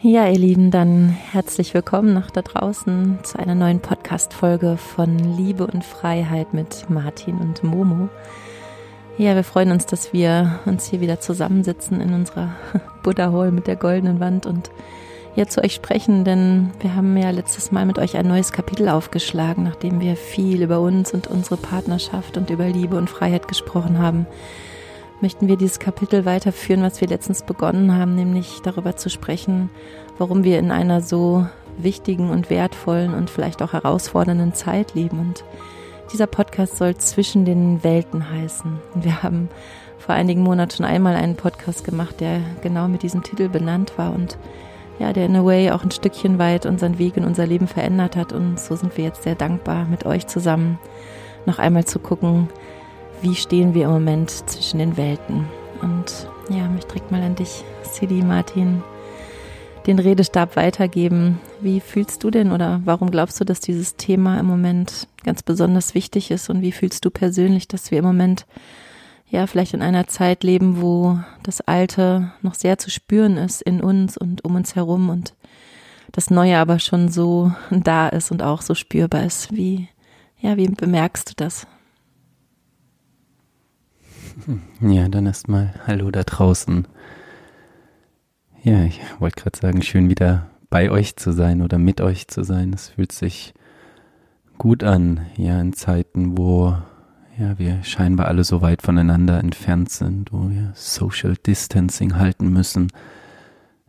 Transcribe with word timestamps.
Ja, 0.00 0.28
ihr 0.28 0.38
Lieben, 0.38 0.70
dann 0.70 1.08
herzlich 1.08 1.74
willkommen 1.74 2.14
nach 2.14 2.30
da 2.30 2.42
draußen 2.42 3.18
zu 3.24 3.36
einer 3.36 3.56
neuen 3.56 3.80
Podcast-Folge 3.80 4.76
von 4.76 5.18
Liebe 5.36 5.66
und 5.66 5.84
Freiheit 5.84 6.54
mit 6.54 6.88
Martin 6.88 7.38
und 7.38 7.64
Momo. 7.64 8.08
Ja, 9.16 9.34
wir 9.34 9.42
freuen 9.42 9.72
uns, 9.72 9.86
dass 9.86 10.12
wir 10.12 10.60
uns 10.66 10.88
hier 10.88 11.00
wieder 11.00 11.18
zusammensitzen 11.18 12.00
in 12.00 12.14
unserer 12.14 12.54
Buddha 13.02 13.32
Hall 13.32 13.50
mit 13.50 13.66
der 13.66 13.74
goldenen 13.74 14.20
Wand 14.20 14.46
und 14.46 14.70
ja 15.34 15.48
zu 15.48 15.64
euch 15.64 15.74
sprechen, 15.74 16.24
denn 16.24 16.70
wir 16.78 16.94
haben 16.94 17.16
ja 17.16 17.30
letztes 17.30 17.72
Mal 17.72 17.84
mit 17.84 17.98
euch 17.98 18.16
ein 18.16 18.28
neues 18.28 18.52
Kapitel 18.52 18.88
aufgeschlagen, 18.88 19.64
nachdem 19.64 19.98
wir 19.98 20.14
viel 20.14 20.62
über 20.62 20.78
uns 20.78 21.12
und 21.12 21.26
unsere 21.26 21.56
Partnerschaft 21.56 22.36
und 22.36 22.50
über 22.50 22.68
Liebe 22.68 22.94
und 22.94 23.10
Freiheit 23.10 23.48
gesprochen 23.48 23.98
haben 23.98 24.28
möchten 25.20 25.48
wir 25.48 25.56
dieses 25.56 25.78
Kapitel 25.78 26.24
weiterführen, 26.24 26.82
was 26.82 27.00
wir 27.00 27.08
letztens 27.08 27.42
begonnen 27.42 27.96
haben, 27.96 28.14
nämlich 28.14 28.60
darüber 28.62 28.96
zu 28.96 29.10
sprechen, 29.10 29.70
warum 30.18 30.44
wir 30.44 30.58
in 30.58 30.70
einer 30.70 31.00
so 31.00 31.46
wichtigen 31.76 32.30
und 32.30 32.50
wertvollen 32.50 33.14
und 33.14 33.30
vielleicht 33.30 33.62
auch 33.62 33.72
herausfordernden 33.72 34.54
Zeit 34.54 34.94
leben. 34.94 35.18
Und 35.20 35.44
dieser 36.12 36.26
Podcast 36.26 36.76
soll 36.76 36.96
zwischen 36.96 37.44
den 37.44 37.82
Welten 37.84 38.30
heißen. 38.30 38.78
Wir 38.94 39.22
haben 39.22 39.48
vor 39.98 40.14
einigen 40.14 40.42
Monaten 40.42 40.76
schon 40.76 40.86
einmal 40.86 41.16
einen 41.16 41.36
Podcast 41.36 41.84
gemacht, 41.84 42.20
der 42.20 42.40
genau 42.62 42.88
mit 42.88 43.02
diesem 43.02 43.22
Titel 43.22 43.48
benannt 43.48 43.98
war 43.98 44.14
und 44.14 44.38
ja, 44.98 45.12
der 45.12 45.26
in 45.26 45.36
a 45.36 45.44
way 45.44 45.70
auch 45.70 45.84
ein 45.84 45.92
Stückchen 45.92 46.38
weit 46.38 46.66
unseren 46.66 46.98
Weg 46.98 47.16
in 47.16 47.24
unser 47.24 47.46
Leben 47.46 47.68
verändert 47.68 48.16
hat. 48.16 48.32
Und 48.32 48.58
so 48.58 48.74
sind 48.74 48.96
wir 48.96 49.04
jetzt 49.04 49.22
sehr 49.22 49.36
dankbar, 49.36 49.84
mit 49.84 50.04
euch 50.06 50.26
zusammen 50.26 50.78
noch 51.46 51.58
einmal 51.58 51.84
zu 51.84 51.98
gucken, 52.00 52.48
wie 53.20 53.34
stehen 53.34 53.74
wir 53.74 53.84
im 53.84 53.90
Moment 53.90 54.30
zwischen 54.30 54.78
den 54.78 54.96
Welten. 54.96 55.46
Und 55.82 56.28
ja, 56.50 56.68
mich 56.68 56.84
trägt 56.84 57.10
mal 57.10 57.22
an 57.22 57.34
dich, 57.34 57.64
Sidi 57.82 58.22
Martin, 58.22 58.82
den 59.86 59.98
Redestab 59.98 60.56
weitergeben. 60.56 61.40
Wie 61.60 61.80
fühlst 61.80 62.22
du 62.22 62.30
denn 62.30 62.52
oder 62.52 62.80
warum 62.84 63.10
glaubst 63.10 63.40
du, 63.40 63.44
dass 63.44 63.60
dieses 63.60 63.96
Thema 63.96 64.38
im 64.38 64.46
Moment 64.46 65.08
ganz 65.24 65.42
besonders 65.42 65.94
wichtig 65.94 66.30
ist? 66.30 66.50
Und 66.50 66.62
wie 66.62 66.72
fühlst 66.72 67.04
du 67.04 67.10
persönlich, 67.10 67.68
dass 67.68 67.90
wir 67.90 67.98
im 67.98 68.04
Moment 68.04 68.46
ja 69.30 69.46
vielleicht 69.46 69.74
in 69.74 69.82
einer 69.82 70.06
Zeit 70.06 70.42
leben, 70.44 70.80
wo 70.80 71.18
das 71.42 71.60
Alte 71.60 72.32
noch 72.42 72.54
sehr 72.54 72.78
zu 72.78 72.90
spüren 72.90 73.36
ist 73.36 73.62
in 73.62 73.80
uns 73.80 74.16
und 74.16 74.44
um 74.44 74.54
uns 74.54 74.74
herum 74.74 75.10
und 75.10 75.34
das 76.12 76.30
Neue 76.30 76.56
aber 76.56 76.78
schon 76.78 77.10
so 77.10 77.52
da 77.70 78.08
ist 78.08 78.30
und 78.30 78.42
auch 78.42 78.62
so 78.62 78.74
spürbar 78.74 79.24
ist? 79.24 79.54
Wie, 79.54 79.88
ja, 80.40 80.56
wie 80.56 80.68
bemerkst 80.68 81.30
du 81.30 81.34
das? 81.36 81.66
Ja, 84.80 85.08
dann 85.08 85.26
erstmal 85.26 85.74
Hallo 85.86 86.10
da 86.10 86.22
draußen. 86.22 86.86
Ja, 88.62 88.84
ich 88.84 89.00
wollte 89.18 89.42
gerade 89.42 89.58
sagen, 89.58 89.82
schön 89.82 90.08
wieder 90.10 90.46
bei 90.70 90.90
euch 90.90 91.16
zu 91.16 91.32
sein 91.32 91.62
oder 91.62 91.78
mit 91.78 92.00
euch 92.00 92.28
zu 92.28 92.44
sein. 92.44 92.72
Es 92.72 92.90
fühlt 92.90 93.12
sich 93.12 93.54
gut 94.58 94.84
an, 94.84 95.20
ja, 95.36 95.60
in 95.60 95.72
Zeiten, 95.72 96.36
wo 96.36 96.76
ja, 97.38 97.58
wir 97.58 97.82
scheinbar 97.84 98.26
alle 98.26 98.44
so 98.44 98.62
weit 98.62 98.82
voneinander 98.82 99.38
entfernt 99.38 99.90
sind, 99.90 100.32
wo 100.32 100.50
wir 100.50 100.72
Social 100.74 101.34
Distancing 101.36 102.16
halten 102.16 102.48
müssen. 102.52 102.88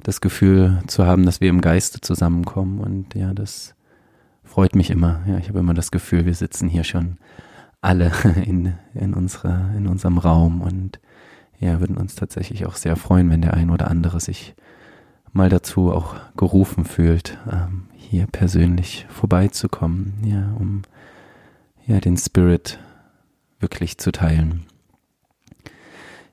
Das 0.01 0.21
Gefühl 0.21 0.79
zu 0.87 1.05
haben, 1.05 1.25
dass 1.25 1.41
wir 1.41 1.49
im 1.49 1.61
Geiste 1.61 1.99
zusammenkommen 2.01 2.79
und 2.79 3.15
ja, 3.15 3.33
das 3.33 3.75
freut 4.43 4.75
mich 4.75 4.89
immer. 4.89 5.21
Ja, 5.27 5.37
ich 5.37 5.49
habe 5.49 5.59
immer 5.59 5.73
das 5.73 5.91
Gefühl, 5.91 6.25
wir 6.25 6.35
sitzen 6.35 6.69
hier 6.69 6.83
schon 6.83 7.17
alle 7.81 8.11
in, 8.45 8.73
in, 8.93 9.13
unserer, 9.13 9.73
in 9.75 9.87
unserem 9.87 10.17
Raum 10.17 10.61
und 10.61 10.99
ja, 11.59 11.79
würden 11.79 11.97
uns 11.97 12.15
tatsächlich 12.15 12.65
auch 12.65 12.75
sehr 12.75 12.95
freuen, 12.95 13.29
wenn 13.29 13.41
der 13.41 13.53
ein 13.53 13.69
oder 13.69 13.91
andere 13.91 14.19
sich 14.19 14.55
mal 15.33 15.49
dazu 15.49 15.91
auch 15.91 16.15
gerufen 16.35 16.85
fühlt, 16.85 17.37
ähm, 17.51 17.87
hier 17.93 18.27
persönlich 18.27 19.05
vorbeizukommen, 19.09 20.13
ja, 20.23 20.53
um 20.57 20.83
ja 21.85 21.99
den 21.99 22.17
Spirit 22.17 22.79
wirklich 23.59 23.97
zu 23.97 24.11
teilen. 24.11 24.65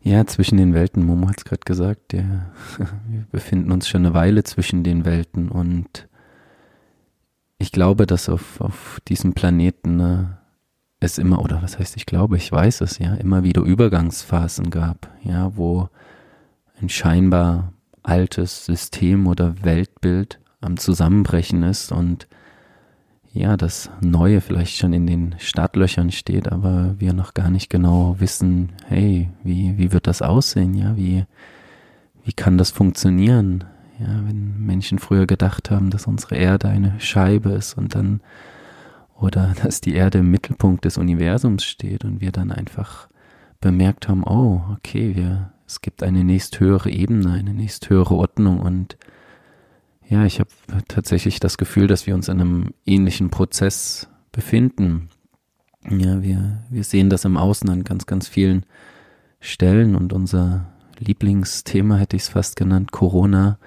Ja, 0.01 0.25
zwischen 0.25 0.57
den 0.57 0.73
Welten, 0.73 1.05
Momo 1.05 1.29
hat 1.29 1.39
es 1.39 1.45
gerade 1.45 1.65
gesagt, 1.65 2.13
der, 2.13 2.53
wir 3.09 3.27
befinden 3.33 3.73
uns 3.73 3.89
schon 3.89 4.07
eine 4.07 4.15
Weile 4.15 4.45
zwischen 4.45 4.85
den 4.85 5.05
Welten 5.05 5.49
und 5.49 6.09
ich 7.59 7.73
glaube, 7.73 8.07
dass 8.07 8.29
auf, 8.29 8.61
auf 8.61 9.01
diesem 9.09 9.33
Planeten 9.33 10.01
eine 10.01 10.39
es 11.01 11.19
immer, 11.19 11.43
oder 11.43 11.63
was 11.63 11.79
heißt, 11.79 11.97
ich 11.97 12.07
glaube, 12.07 12.37
ich 12.37 12.51
weiß 12.51 12.81
es 12.81 12.99
ja, 12.99 13.15
immer 13.15 13.43
wieder 13.43 13.63
Übergangsphasen 13.63 14.71
gab, 14.71 15.11
ja, 15.23 15.57
wo 15.57 15.89
ein 16.81 16.89
scheinbar 16.89 17.73
altes 18.03 18.65
System 18.65 19.27
oder 19.27 19.63
Weltbild 19.63 20.41
am 20.61 20.77
Zusammenbrechen 20.77 21.63
ist 21.63 21.93
und 21.93 22.27
ja, 23.33 23.59
das 23.59 23.91
Neue 24.01 24.41
vielleicht 24.41 24.79
schon 24.79 24.95
in 24.95 25.07
den 25.07 25.35
Startlöchern 25.39 26.11
steht, 26.11 26.51
aber 26.51 26.95
wir 26.99 27.13
noch 27.13 27.35
gar 27.35 27.51
nicht 27.51 27.69
genau 27.69 28.17
wissen, 28.19 28.73
hey, 28.87 29.29
wie, 29.43 29.77
wie 29.77 29.93
wird 29.93 30.07
das 30.07 30.23
aussehen, 30.23 30.73
ja, 30.73 30.97
wie, 30.97 31.25
wie 32.25 32.33
kann 32.33 32.57
das 32.57 32.71
funktionieren, 32.71 33.65
ja, 33.99 34.23
wenn 34.27 34.65
Menschen 34.65 34.99
früher 34.99 35.27
gedacht 35.27 35.71
haben, 35.71 35.91
dass 35.91 36.07
unsere 36.07 36.37
Erde 36.37 36.69
eine 36.69 36.99
Scheibe 36.99 37.51
ist 37.51 37.77
und 37.77 37.95
dann 37.95 38.21
oder 39.21 39.55
dass 39.63 39.81
die 39.81 39.95
Erde 39.95 40.19
im 40.19 40.31
Mittelpunkt 40.31 40.85
des 40.85 40.99
Universums 40.99 41.65
steht 41.65 42.05
und 42.05 42.21
wir 42.21 42.33
dann 42.33 42.51
einfach 42.53 43.09
bemerkt 43.61 44.09
haben, 44.09 44.25
oh, 44.25 44.63
okay, 44.77 45.17
wir, 45.17 45.53
es 45.67 45.81
gibt 45.81 46.03
eine 46.03 46.25
nächsthöhere 46.25 46.91
Ebene, 46.91 47.33
eine 47.33 47.55
nächsthöhere 47.55 48.15
Ordnung 48.15 48.61
und 48.61 48.97
ja, 50.09 50.25
ich 50.25 50.39
habe 50.39 50.51
tatsächlich 50.87 51.41
das 51.41 51.59
Gefühl, 51.59 51.89
dass 51.89 52.07
wir 52.07 52.15
uns 52.15 52.29
in 52.29 52.41
einem 52.41 52.75
ähnlichen 52.85 53.31
Prozess 53.31 54.09
befinden. 54.31 55.09
Ja, 55.89 56.23
wir, 56.23 56.63
wir 56.71 56.85
sehen 56.85 57.11
das 57.11 57.25
im 57.25 57.37
Außen 57.37 57.69
an 57.71 57.83
ganz, 57.83 58.07
ganz 58.07 58.29
vielen 58.29 58.65
Stellen 59.41 59.97
und 59.97 60.13
unser 60.13 60.67
Lieblingsthema 60.99 61.97
hätte 61.97 62.17
ich 62.17 62.23
es 62.23 62.29
fast 62.29 62.57
genannt, 62.57 62.93
Corona. 62.93 63.59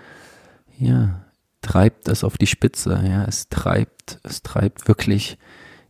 Ja, 0.77 1.25
treibt 1.61 2.07
es 2.07 2.23
auf 2.23 2.37
die 2.37 2.47
Spitze, 2.47 3.01
ja, 3.05 3.25
es 3.25 3.49
treibt, 3.49 4.19
es 4.23 4.41
treibt 4.41 4.87
wirklich 4.87 5.37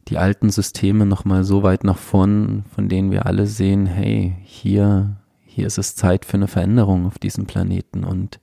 die 0.08 0.18
alten 0.18 0.50
Systeme 0.50 1.06
nochmal 1.06 1.44
so 1.44 1.64
weit 1.64 1.84
nach 1.84 1.98
vorn, 1.98 2.66
von 2.74 2.90
denen 2.90 3.12
wir 3.12 3.26
alle 3.26 3.46
sehen, 3.46 3.86
hey, 3.86 4.36
hier, 4.44 5.18
hier 5.46 5.68
ist 5.68 5.78
es 5.78 5.96
Zeit 5.96 6.26
für 6.26 6.38
eine 6.38 6.48
Veränderung 6.48 7.06
auf 7.06 7.20
diesem 7.20 7.46
Planeten. 7.46 8.04
Und, 8.04 8.40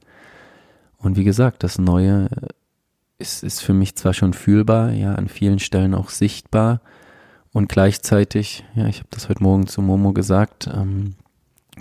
und 0.98 1.16
wie 1.16 1.24
gesagt, 1.24 1.64
das 1.64 1.78
Neue 1.78 2.28
ist, 3.18 3.42
ist 3.42 3.62
für 3.62 3.74
mich 3.74 3.96
zwar 3.96 4.14
schon 4.14 4.32
fühlbar, 4.32 4.92
ja, 4.92 5.14
an 5.14 5.28
vielen 5.28 5.58
Stellen 5.58 5.94
auch 5.94 6.10
sichtbar. 6.10 6.80
Und 7.52 7.68
gleichzeitig, 7.68 8.64
ja, 8.74 8.86
ich 8.86 8.98
habe 8.98 9.08
das 9.10 9.28
heute 9.28 9.42
Morgen 9.42 9.66
zu 9.66 9.82
Momo 9.82 10.12
gesagt, 10.12 10.68
ähm, 10.72 11.14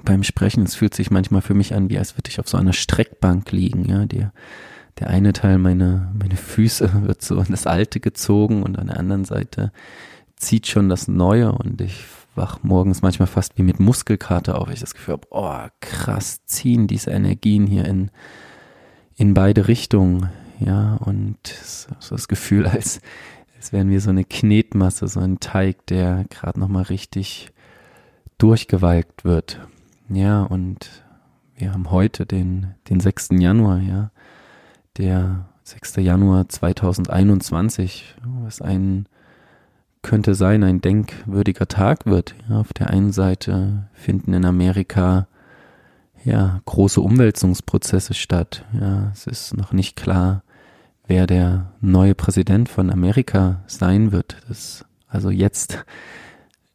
beim 0.03 0.23
Sprechen, 0.23 0.63
es 0.63 0.75
fühlt 0.75 0.95
sich 0.95 1.11
manchmal 1.11 1.41
für 1.41 1.53
mich 1.53 1.73
an, 1.75 1.89
wie 1.89 1.97
als 1.97 2.17
würde 2.17 2.29
ich 2.29 2.39
auf 2.39 2.47
so 2.47 2.57
einer 2.57 2.73
Streckbank 2.73 3.51
liegen, 3.51 3.85
ja, 3.85 4.05
der 4.05 4.31
der 4.99 5.09
eine 5.09 5.33
Teil 5.33 5.57
meiner 5.57 6.11
meine 6.17 6.37
Füße 6.37 6.89
wird 7.05 7.21
so 7.21 7.39
an 7.39 7.47
das 7.49 7.67
Alte 7.67 7.99
gezogen 7.99 8.63
und 8.63 8.77
an 8.77 8.87
der 8.87 8.97
anderen 8.97 9.25
Seite 9.25 9.71
zieht 10.35 10.67
schon 10.67 10.89
das 10.89 11.07
Neue 11.07 11.51
und 11.51 11.81
ich 11.81 12.03
wach 12.35 12.63
morgens 12.63 13.01
manchmal 13.01 13.27
fast 13.27 13.57
wie 13.57 13.63
mit 13.63 13.79
Muskelkater 13.79 14.59
auf. 14.59 14.69
Ich 14.69 14.81
das 14.81 14.93
Gefühl 14.93 15.13
habe, 15.13 15.27
oh 15.31 15.67
krass, 15.79 16.45
ziehen 16.45 16.87
diese 16.87 17.11
Energien 17.11 17.65
hier 17.65 17.85
in, 17.85 18.11
in 19.15 19.33
beide 19.33 19.67
Richtungen. 19.67 20.29
Ja, 20.59 20.95
und 20.95 21.37
so 21.99 22.15
das 22.15 22.27
Gefühl, 22.27 22.67
als, 22.67 22.99
als 23.55 23.71
wären 23.71 23.89
wir 23.89 24.01
so 24.01 24.09
eine 24.09 24.25
Knetmasse, 24.25 25.07
so 25.07 25.21
ein 25.21 25.39
Teig, 25.39 25.85
der 25.87 26.25
gerade 26.29 26.59
nochmal 26.59 26.83
richtig 26.83 27.51
durchgewalkt 28.37 29.23
wird. 29.23 29.61
Ja, 30.09 30.43
und 30.43 30.89
wir 31.55 31.71
haben 31.71 31.89
heute 31.89 32.25
den, 32.25 32.75
den 32.89 32.99
6. 32.99 33.29
Januar, 33.39 33.79
ja 33.79 34.11
der 34.97 35.45
6. 35.63 35.97
Januar 35.97 36.47
2021, 36.47 38.15
was 38.43 38.61
ein 38.61 39.07
könnte 40.05 40.35
sein, 40.35 40.63
ein 40.63 40.81
denkwürdiger 40.81 41.67
Tag 41.67 42.05
wird. 42.05 42.35
Ja, 42.47 42.59
auf 42.59 42.73
der 42.73 42.91
einen 42.91 43.11
Seite 43.11 43.87
finden 43.93 44.33
in 44.33 44.45
Amerika 44.45 45.27
ja 46.23 46.61
große 46.65 47.01
Umwälzungsprozesse 47.01 48.13
statt. 48.13 48.63
Ja, 48.79 49.09
es 49.13 49.25
ist 49.25 49.57
noch 49.57 49.73
nicht 49.73 49.95
klar, 49.95 50.43
wer 51.07 51.25
der 51.25 51.71
neue 51.81 52.13
Präsident 52.13 52.69
von 52.69 52.91
Amerika 52.91 53.63
sein 53.65 54.11
wird. 54.11 54.37
Das, 54.47 54.85
also 55.07 55.31
jetzt, 55.31 55.83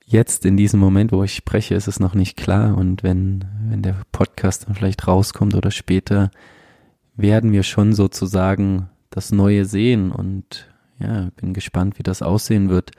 jetzt 0.04 0.44
in 0.44 0.56
diesem 0.56 0.80
Moment, 0.80 1.12
wo 1.12 1.22
ich 1.22 1.34
spreche, 1.34 1.76
ist 1.76 1.86
es 1.86 2.00
noch 2.00 2.14
nicht 2.14 2.36
klar. 2.36 2.76
Und 2.76 3.04
wenn, 3.04 3.44
wenn 3.68 3.82
der 3.82 3.94
Podcast 4.10 4.66
dann 4.66 4.74
vielleicht 4.74 5.06
rauskommt 5.06 5.54
oder 5.54 5.70
später, 5.70 6.32
werden 7.20 7.52
wir 7.52 7.62
schon 7.62 7.92
sozusagen 7.92 8.88
das 9.10 9.32
Neue 9.32 9.64
sehen 9.64 10.12
und 10.12 10.68
ja, 10.98 11.30
bin 11.36 11.54
gespannt, 11.54 11.98
wie 11.98 12.02
das 12.02 12.22
aussehen 12.22 12.68
wird. 12.68 12.92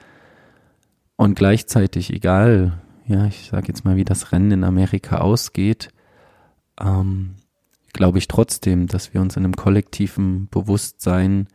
Und 1.16 1.36
gleichzeitig, 1.36 2.12
egal, 2.12 2.82
ja, 3.06 3.26
ich 3.28 3.50
sage 3.52 3.68
jetzt 3.68 3.86
mal, 3.86 3.96
wie 3.96 4.06
das 4.06 4.32
Rennen 4.32 4.52
in 4.52 4.64
Amerika 4.64 5.20
ausgeht, 5.20 5.90
ähm, 6.80 7.36
glaube 7.94 8.18
ich 8.18 8.28
trotzdem, 8.28 8.88
dass 8.88 9.14
wir 9.14 9.22
uns 9.22 9.38
in 9.38 9.44
einem 9.44 9.56
kollektiven 9.56 10.48
Bewusstsein 10.50 11.48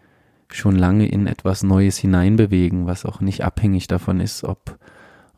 schon 0.53 0.77
lange 0.77 1.09
in 1.09 1.27
etwas 1.27 1.63
Neues 1.63 1.97
hineinbewegen, 1.99 2.87
was 2.87 3.05
auch 3.05 3.21
nicht 3.21 3.43
abhängig 3.43 3.89
davon 3.89 4.21
ist, 4.21 4.45
ob, 4.45 4.79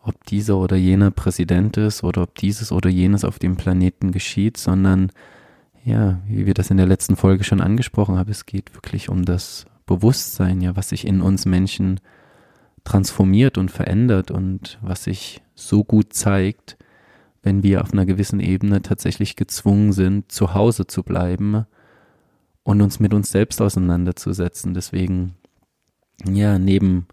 ob 0.02 0.24
dieser 0.26 0.58
oder 0.58 0.76
jener 0.76 1.10
Präsident 1.10 1.76
ist 1.76 2.04
oder 2.04 2.22
ob 2.22 2.34
dieses 2.34 2.72
oder 2.72 2.90
jenes 2.90 3.24
auf 3.24 3.38
dem 3.38 3.56
Planeten 3.56 4.12
geschieht, 4.12 4.58
sondern 4.58 5.10
ja, 5.88 6.20
wie 6.26 6.46
wir 6.46 6.54
das 6.54 6.70
in 6.70 6.76
der 6.76 6.86
letzten 6.86 7.16
Folge 7.16 7.44
schon 7.44 7.60
angesprochen 7.60 8.18
haben, 8.18 8.30
es 8.30 8.46
geht 8.46 8.74
wirklich 8.74 9.08
um 9.08 9.24
das 9.24 9.66
Bewusstsein, 9.86 10.60
ja, 10.60 10.76
was 10.76 10.90
sich 10.90 11.06
in 11.06 11.22
uns 11.22 11.46
Menschen 11.46 12.00
transformiert 12.84 13.58
und 13.58 13.70
verändert 13.70 14.30
und 14.30 14.78
was 14.82 15.04
sich 15.04 15.42
so 15.54 15.84
gut 15.84 16.12
zeigt, 16.12 16.76
wenn 17.42 17.62
wir 17.62 17.82
auf 17.82 17.92
einer 17.92 18.06
gewissen 18.06 18.40
Ebene 18.40 18.82
tatsächlich 18.82 19.36
gezwungen 19.36 19.92
sind, 19.92 20.30
zu 20.30 20.54
Hause 20.54 20.86
zu 20.86 21.02
bleiben 21.02 21.64
und 22.62 22.82
uns 22.82 23.00
mit 23.00 23.14
uns 23.14 23.30
selbst 23.30 23.62
auseinanderzusetzen. 23.62 24.74
Deswegen, 24.74 25.36
ja, 26.26 26.58
neben 26.58 27.06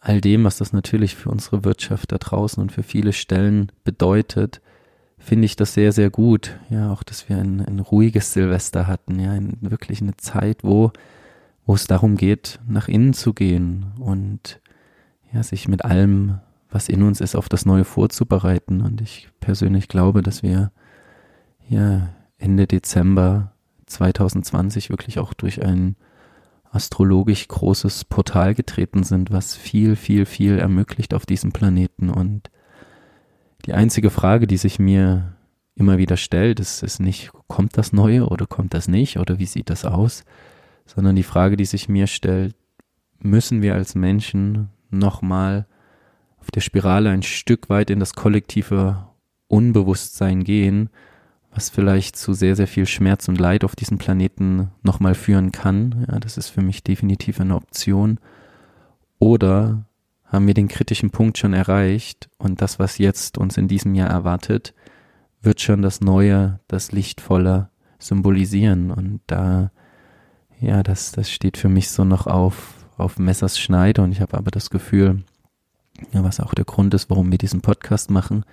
all 0.00 0.22
dem, 0.22 0.44
was 0.44 0.56
das 0.56 0.72
natürlich 0.72 1.16
für 1.16 1.28
unsere 1.28 1.64
Wirtschaft 1.64 2.12
da 2.12 2.18
draußen 2.18 2.62
und 2.62 2.72
für 2.72 2.82
viele 2.82 3.12
Stellen 3.12 3.70
bedeutet, 3.84 4.62
finde 5.20 5.44
ich 5.44 5.54
das 5.54 5.74
sehr, 5.74 5.92
sehr 5.92 6.10
gut. 6.10 6.58
Ja, 6.70 6.90
auch, 6.92 7.02
dass 7.02 7.28
wir 7.28 7.36
ein, 7.36 7.60
ein 7.60 7.78
ruhiges 7.78 8.32
Silvester 8.32 8.86
hatten, 8.86 9.20
ja, 9.20 9.30
ein, 9.32 9.58
wirklich 9.60 10.02
eine 10.02 10.16
Zeit, 10.16 10.64
wo, 10.64 10.92
wo 11.66 11.74
es 11.74 11.86
darum 11.86 12.16
geht, 12.16 12.58
nach 12.66 12.88
innen 12.88 13.12
zu 13.12 13.32
gehen 13.32 13.92
und 13.98 14.60
ja, 15.32 15.42
sich 15.42 15.68
mit 15.68 15.84
allem, 15.84 16.40
was 16.70 16.88
in 16.88 17.02
uns 17.02 17.20
ist, 17.20 17.36
auf 17.36 17.48
das 17.48 17.66
Neue 17.66 17.84
vorzubereiten. 17.84 18.80
Und 18.80 19.00
ich 19.00 19.28
persönlich 19.38 19.86
glaube, 19.86 20.22
dass 20.22 20.42
wir 20.42 20.72
ja 21.68 22.08
Ende 22.38 22.66
Dezember 22.66 23.52
2020 23.86 24.90
wirklich 24.90 25.18
auch 25.18 25.34
durch 25.34 25.64
ein 25.64 25.96
astrologisch 26.72 27.46
großes 27.48 28.04
Portal 28.04 28.54
getreten 28.54 29.02
sind, 29.02 29.30
was 29.30 29.56
viel, 29.56 29.96
viel, 29.96 30.24
viel 30.24 30.58
ermöglicht 30.58 31.14
auf 31.14 31.26
diesem 31.26 31.52
Planeten. 31.52 32.10
Und 32.10 32.50
die 33.66 33.74
einzige 33.74 34.10
Frage, 34.10 34.46
die 34.46 34.56
sich 34.56 34.78
mir 34.78 35.34
immer 35.74 35.98
wieder 35.98 36.16
stellt, 36.16 36.60
ist, 36.60 36.82
ist 36.82 37.00
nicht, 37.00 37.30
kommt 37.46 37.76
das 37.78 37.92
Neue 37.92 38.28
oder 38.28 38.46
kommt 38.46 38.74
das 38.74 38.88
nicht 38.88 39.18
oder 39.18 39.38
wie 39.38 39.46
sieht 39.46 39.70
das 39.70 39.84
aus, 39.84 40.24
sondern 40.86 41.16
die 41.16 41.22
Frage, 41.22 41.56
die 41.56 41.64
sich 41.64 41.88
mir 41.88 42.06
stellt, 42.06 42.54
müssen 43.18 43.62
wir 43.62 43.74
als 43.74 43.94
Menschen 43.94 44.70
nochmal 44.90 45.66
auf 46.38 46.50
der 46.50 46.60
Spirale 46.60 47.10
ein 47.10 47.22
Stück 47.22 47.68
weit 47.68 47.90
in 47.90 48.00
das 48.00 48.14
kollektive 48.14 49.06
Unbewusstsein 49.48 50.44
gehen, 50.44 50.90
was 51.52 51.70
vielleicht 51.70 52.16
zu 52.16 52.32
sehr, 52.32 52.56
sehr 52.56 52.68
viel 52.68 52.86
Schmerz 52.86 53.28
und 53.28 53.38
Leid 53.38 53.64
auf 53.64 53.74
diesem 53.74 53.98
Planeten 53.98 54.70
nochmal 54.82 55.14
führen 55.14 55.52
kann. 55.52 56.06
Ja, 56.08 56.20
das 56.20 56.36
ist 56.36 56.48
für 56.48 56.62
mich 56.62 56.84
definitiv 56.84 57.40
eine 57.40 57.56
Option. 57.56 58.18
Oder 59.18 59.84
haben 60.30 60.46
wir 60.46 60.54
den 60.54 60.68
kritischen 60.68 61.10
Punkt 61.10 61.38
schon 61.38 61.52
erreicht 61.52 62.30
und 62.38 62.62
das, 62.62 62.78
was 62.78 62.98
jetzt 62.98 63.36
uns 63.36 63.56
in 63.56 63.68
diesem 63.68 63.94
Jahr 63.94 64.08
erwartet, 64.08 64.74
wird 65.42 65.60
schon 65.60 65.82
das 65.82 66.00
Neue, 66.00 66.60
das 66.68 66.92
Lichtvolle 66.92 67.70
symbolisieren. 67.98 68.90
Und 68.90 69.20
da, 69.26 69.70
ja, 70.60 70.82
das, 70.82 71.12
das 71.12 71.30
steht 71.30 71.56
für 71.56 71.68
mich 71.68 71.90
so 71.90 72.04
noch 72.04 72.26
auf, 72.26 72.86
auf 72.96 73.18
Messers 73.18 73.58
Schneide 73.58 74.02
und 74.02 74.12
ich 74.12 74.20
habe 74.20 74.36
aber 74.36 74.50
das 74.50 74.70
Gefühl, 74.70 75.24
ja, 76.12 76.22
was 76.22 76.40
auch 76.40 76.54
der 76.54 76.64
Grund 76.64 76.94
ist, 76.94 77.10
warum 77.10 77.30
wir 77.30 77.38
diesen 77.38 77.60
Podcast 77.60 78.10
machen, 78.10 78.44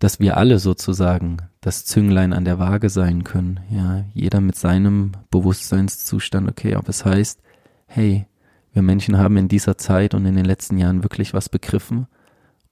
dass 0.00 0.20
wir 0.20 0.36
alle 0.36 0.58
sozusagen 0.58 1.38
das 1.60 1.84
Zünglein 1.84 2.32
an 2.32 2.44
der 2.44 2.58
Waage 2.58 2.88
sein 2.88 3.24
können. 3.24 3.60
Ja, 3.70 4.04
jeder 4.14 4.40
mit 4.40 4.56
seinem 4.56 5.12
Bewusstseinszustand. 5.30 6.48
Okay, 6.48 6.76
ob 6.76 6.88
es 6.88 7.04
heißt, 7.04 7.40
hey, 7.86 8.26
wir 8.72 8.82
Menschen 8.82 9.18
haben 9.18 9.36
in 9.36 9.48
dieser 9.48 9.78
Zeit 9.78 10.14
und 10.14 10.24
in 10.26 10.36
den 10.36 10.44
letzten 10.44 10.78
Jahren 10.78 11.02
wirklich 11.02 11.34
was 11.34 11.48
begriffen 11.48 12.06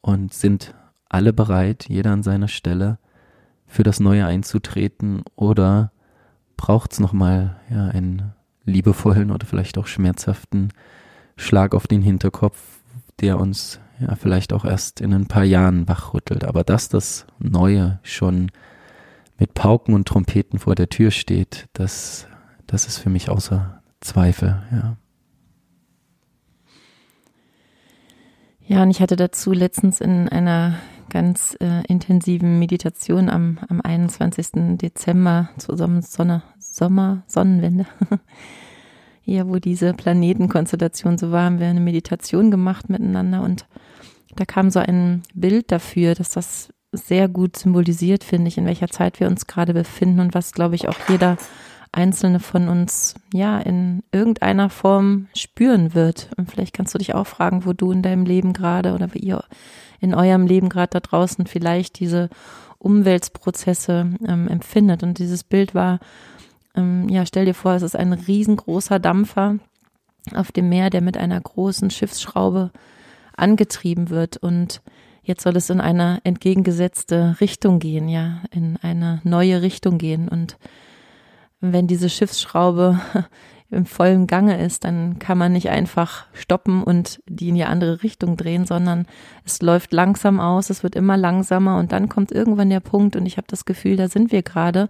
und 0.00 0.34
sind 0.34 0.74
alle 1.08 1.32
bereit, 1.32 1.86
jeder 1.88 2.12
an 2.12 2.22
seiner 2.22 2.48
Stelle, 2.48 2.98
für 3.66 3.82
das 3.82 4.00
Neue 4.00 4.26
einzutreten 4.26 5.22
oder 5.34 5.90
braucht 6.56 6.92
es 6.92 7.00
nochmal 7.00 7.56
ja, 7.70 7.88
einen 7.88 8.32
liebevollen 8.64 9.30
oder 9.30 9.46
vielleicht 9.46 9.78
auch 9.78 9.86
schmerzhaften 9.86 10.72
Schlag 11.36 11.74
auf 11.74 11.86
den 11.86 12.02
Hinterkopf, 12.02 12.58
der 13.20 13.38
uns 13.38 13.80
ja 14.00 14.14
vielleicht 14.14 14.52
auch 14.52 14.64
erst 14.64 15.00
in 15.00 15.12
ein 15.12 15.26
paar 15.26 15.44
Jahren 15.44 15.88
wachrüttelt. 15.88 16.44
Aber 16.44 16.64
dass 16.64 16.88
das 16.88 17.26
Neue 17.38 17.98
schon 18.02 18.50
mit 19.38 19.54
Pauken 19.54 19.94
und 19.94 20.08
Trompeten 20.08 20.58
vor 20.58 20.74
der 20.74 20.88
Tür 20.88 21.10
steht, 21.10 21.68
das, 21.72 22.26
das 22.66 22.86
ist 22.86 22.98
für 22.98 23.10
mich 23.10 23.28
außer 23.28 23.82
Zweifel, 24.00 24.62
ja. 24.70 24.96
Ja, 28.66 28.82
und 28.82 28.90
ich 28.90 29.00
hatte 29.00 29.16
dazu 29.16 29.52
letztens 29.52 30.00
in 30.00 30.28
einer 30.28 30.74
ganz 31.08 31.56
äh, 31.60 31.86
intensiven 31.86 32.58
Meditation 32.58 33.28
am, 33.28 33.58
am 33.68 33.80
21. 33.80 34.76
Dezember 34.76 35.50
zur 35.56 35.76
Sonne, 35.76 36.42
Sommer, 36.58 37.22
Sonnenwende 37.28 37.86
ja, 39.26 39.46
wo 39.48 39.56
diese 39.58 39.92
Planetenkonstellation 39.92 41.18
so 41.18 41.32
war, 41.32 41.44
haben 41.44 41.60
wir 41.60 41.66
eine 41.66 41.80
Meditation 41.80 42.50
gemacht 42.50 42.88
miteinander 42.88 43.42
und 43.42 43.66
da 44.36 44.44
kam 44.44 44.70
so 44.70 44.78
ein 44.78 45.22
Bild 45.34 45.72
dafür, 45.72 46.14
dass 46.14 46.30
das 46.30 46.72
sehr 46.92 47.28
gut 47.28 47.56
symbolisiert, 47.56 48.22
finde 48.22 48.48
ich, 48.48 48.58
in 48.58 48.66
welcher 48.66 48.88
Zeit 48.88 49.18
wir 49.18 49.26
uns 49.26 49.46
gerade 49.46 49.74
befinden 49.74 50.20
und 50.20 50.34
was, 50.34 50.52
glaube 50.52 50.76
ich, 50.76 50.88
auch 50.88 50.98
jeder 51.08 51.36
einzelne 51.96 52.40
von 52.40 52.68
uns 52.68 53.14
ja 53.32 53.58
in 53.58 54.02
irgendeiner 54.12 54.70
Form 54.70 55.28
spüren 55.34 55.94
wird. 55.94 56.30
Und 56.36 56.50
vielleicht 56.50 56.74
kannst 56.74 56.94
du 56.94 56.98
dich 56.98 57.14
auch 57.14 57.26
fragen, 57.26 57.64
wo 57.64 57.72
du 57.72 57.90
in 57.90 58.02
deinem 58.02 58.26
Leben 58.26 58.52
gerade 58.52 58.94
oder 58.94 59.14
wie 59.14 59.20
ihr 59.20 59.44
in 60.00 60.14
eurem 60.14 60.46
Leben 60.46 60.68
gerade 60.68 60.90
da 60.90 61.00
draußen 61.00 61.46
vielleicht 61.46 61.98
diese 61.98 62.28
Umweltprozesse 62.78 64.10
ähm, 64.28 64.48
empfindet. 64.48 65.02
Und 65.02 65.18
dieses 65.18 65.42
Bild 65.42 65.74
war 65.74 66.00
ähm, 66.76 67.08
ja, 67.08 67.24
stell 67.26 67.46
dir 67.46 67.54
vor, 67.54 67.72
es 67.72 67.82
ist 67.82 67.96
ein 67.96 68.12
riesengroßer 68.12 68.98
Dampfer 68.98 69.56
auf 70.34 70.52
dem 70.52 70.68
Meer, 70.68 70.90
der 70.90 71.00
mit 71.00 71.16
einer 71.16 71.40
großen 71.40 71.90
Schiffsschraube 71.90 72.70
angetrieben 73.36 74.10
wird 74.10 74.36
und 74.36 74.82
jetzt 75.22 75.42
soll 75.42 75.56
es 75.56 75.70
in 75.70 75.80
eine 75.80 76.20
entgegengesetzte 76.24 77.36
Richtung 77.40 77.78
gehen, 77.78 78.08
ja, 78.08 78.42
in 78.50 78.76
eine 78.82 79.20
neue 79.24 79.62
Richtung 79.62 79.98
gehen 79.98 80.28
und 80.28 80.56
wenn 81.60 81.86
diese 81.86 82.10
Schiffsschraube 82.10 83.00
im 83.70 83.86
vollen 83.86 84.26
Gange 84.26 84.64
ist, 84.64 84.84
dann 84.84 85.18
kann 85.18 85.38
man 85.38 85.52
nicht 85.52 85.70
einfach 85.70 86.26
stoppen 86.32 86.82
und 86.82 87.20
die 87.28 87.48
in 87.48 87.56
die 87.56 87.64
andere 87.64 88.02
Richtung 88.02 88.36
drehen, 88.36 88.64
sondern 88.64 89.06
es 89.44 89.60
läuft 89.60 89.92
langsam 89.92 90.38
aus, 90.38 90.70
es 90.70 90.82
wird 90.82 90.94
immer 90.94 91.16
langsamer 91.16 91.78
und 91.78 91.92
dann 91.92 92.08
kommt 92.08 92.30
irgendwann 92.30 92.70
der 92.70 92.80
Punkt 92.80 93.16
und 93.16 93.26
ich 93.26 93.38
habe 93.38 93.48
das 93.48 93.64
Gefühl, 93.64 93.96
da 93.96 94.08
sind 94.08 94.30
wir 94.30 94.42
gerade, 94.42 94.88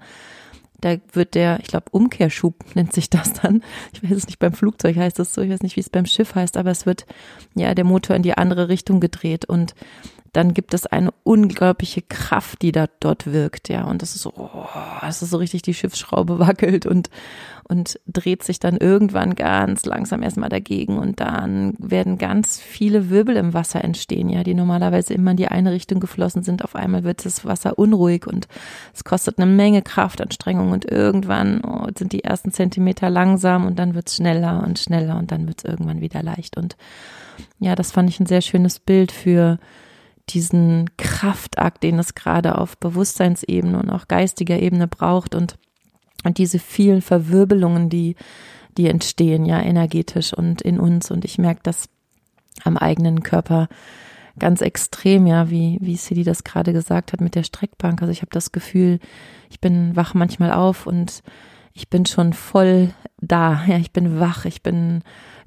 da 0.78 0.96
wird 1.12 1.35
der, 1.35 1.58
ich 1.61 1.68
glaube, 1.68 1.87
Umkehrschub 1.90 2.56
nennt 2.75 2.92
sich 2.92 3.08
das 3.08 3.32
dann. 3.32 3.62
Ich 3.94 4.02
weiß 4.02 4.16
es 4.16 4.26
nicht, 4.26 4.38
beim 4.38 4.52
Flugzeug 4.52 4.96
heißt 4.96 5.18
es 5.20 5.32
so, 5.32 5.40
ich 5.40 5.50
weiß 5.50 5.62
nicht, 5.62 5.76
wie 5.76 5.80
es 5.80 5.90
beim 5.90 6.06
Schiff 6.06 6.35
heißt, 6.35 6.58
aber 6.58 6.70
es 6.70 6.85
wird 6.85 7.06
ja 7.54 7.75
der 7.75 7.85
Motor 7.85 8.14
in 8.14 8.23
die 8.23 8.37
andere 8.37 8.68
Richtung 8.68 9.00
gedreht 9.00 9.46
und 9.46 9.75
dann 10.37 10.52
gibt 10.52 10.75
es 10.75 10.87
eine 10.87 11.12
unglaubliche 11.23 12.02
Kraft, 12.02 12.61
die 12.61 12.71
da 12.71 12.88
dort 13.00 13.33
wirkt, 13.33 13.71
ja. 13.71 13.85
Und 13.85 14.02
das 14.02 14.14
ist 14.14 14.21
so, 14.21 14.35
oh, 14.37 15.07
ist 15.09 15.21
so 15.21 15.38
richtig, 15.38 15.62
die 15.62 15.73
Schiffsschraube 15.73 16.38
wackelt 16.47 16.85
und, 16.85 17.09
und 17.64 17.99
dreht 18.07 18.43
sich 18.43 18.61
dann 18.61 18.76
irgendwann 18.76 19.35
ganz 19.35 19.87
langsam 19.87 20.23
erstmal 20.23 20.50
dagegen 20.50 20.99
und 20.99 21.21
dann 21.21 21.73
werden 21.78 22.19
ganz 22.19 22.61
viele 22.61 23.09
Wirbel 23.09 23.37
im 23.37 23.55
Wasser 23.55 23.83
entstehen, 23.83 24.28
ja, 24.28 24.45
die 24.45 24.52
normalerweise 24.52 25.14
immer 25.14 25.31
in 25.31 25.38
die 25.38 25.49
eine 25.49 25.73
Richtung 25.73 26.00
geflossen 26.00 26.43
sind. 26.43 26.62
Auf 26.62 26.76
einmal 26.76 27.02
wird 27.02 27.25
das 27.25 27.47
Wasser 27.47 27.78
unruhig 27.78 28.26
und 28.26 28.47
es 28.93 29.05
kostet 29.05 29.38
eine 29.38 29.50
Menge 29.50 29.81
Kraftanstrengung 29.81 30.71
und 30.71 30.85
irgendwann 30.85 31.62
oh, 31.64 31.87
sind 31.97 32.12
die 32.12 32.25
ersten 32.25 32.52
Zentimeter 32.52 33.09
langsam 33.09 33.64
und 33.64 33.78
dann 33.78 33.95
wird 33.95 34.09
es 34.09 34.16
schneller 34.16 34.62
und 34.66 34.78
schneller 34.78 35.19
und 35.19 35.33
dann 35.33 35.49
wird 35.49 35.61
es 35.61 35.64
irgendwann 35.64 36.02
wieder 36.02 36.23
leicht. 36.23 36.59
Und 36.59 36.76
ja, 37.59 37.75
das 37.75 37.90
fand 37.90 38.11
ich 38.11 38.21
ein 38.21 38.26
sehr 38.26 38.43
schönes 38.43 38.78
Bild 38.81 39.12
für 39.12 39.59
diesen 40.30 40.90
Kraftakt, 40.97 41.83
den 41.83 41.99
es 41.99 42.14
gerade 42.14 42.59
auf 42.59 42.78
Bewusstseinsebene 42.78 43.78
und 43.78 43.90
auch 43.90 44.09
geistiger 44.09 44.59
Ebene 44.61 44.88
braucht 44.88 45.35
und, 45.35 45.56
und 46.25 46.38
diese 46.38 46.59
vielen 46.59 47.02
Verwirbelungen, 47.02 47.88
die, 47.88 48.16
die 48.76 48.88
entstehen, 48.88 49.45
ja, 49.45 49.61
energetisch 49.61 50.33
und 50.33 50.62
in 50.62 50.80
uns. 50.80 51.11
Und 51.11 51.25
ich 51.25 51.38
merke 51.38 51.61
das 51.62 51.88
am 52.64 52.76
eigenen 52.76 53.23
Körper 53.23 53.68
ganz 54.38 54.61
extrem, 54.61 55.26
ja, 55.26 55.50
wie, 55.50 55.78
wie 55.80 55.97
Sidi 55.97 56.25
das 56.25 56.45
gerade 56.45 56.73
gesagt 56.73 57.12
hat 57.12 57.21
mit 57.21 57.35
der 57.35 57.45
Streckbank. 57.45 58.02
Also 58.02 58.12
ich 58.12 58.21
habe 58.21 58.30
das 58.33 58.52
Gefühl, 58.52 58.99
ich 59.50 59.61
bin 59.61 59.97
wach 59.97 60.14
manchmal 60.14 60.52
auf 60.52 60.87
und 60.87 61.23
ich 61.73 61.88
bin 61.88 62.06
schon 62.06 62.33
voll 62.33 62.92
da. 63.21 63.64
Ja, 63.66 63.78
ich 63.78 63.92
bin 63.92 64.21
wach, 64.21 64.45
ich 64.45 64.62
bin 64.62 65.02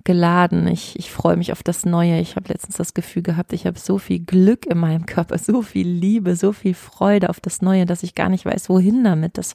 geladen. 0.09 0.65
Ich, 0.65 0.97
ich 0.97 1.11
freue 1.11 1.37
mich 1.37 1.51
auf 1.51 1.61
das 1.61 1.85
Neue. 1.85 2.19
Ich 2.19 2.35
habe 2.35 2.47
letztens 2.47 2.77
das 2.77 2.95
Gefühl 2.95 3.21
gehabt, 3.21 3.53
ich 3.53 3.67
habe 3.67 3.77
so 3.77 3.99
viel 3.99 4.17
Glück 4.17 4.65
in 4.65 4.79
meinem 4.79 5.05
Körper, 5.05 5.37
so 5.37 5.61
viel 5.61 5.87
Liebe, 5.87 6.35
so 6.35 6.51
viel 6.51 6.73
Freude 6.73 7.29
auf 7.29 7.39
das 7.39 7.61
Neue, 7.61 7.85
dass 7.85 8.01
ich 8.01 8.15
gar 8.15 8.27
nicht 8.27 8.43
weiß, 8.43 8.69
wohin 8.69 9.03
damit. 9.03 9.37
Das 9.37 9.53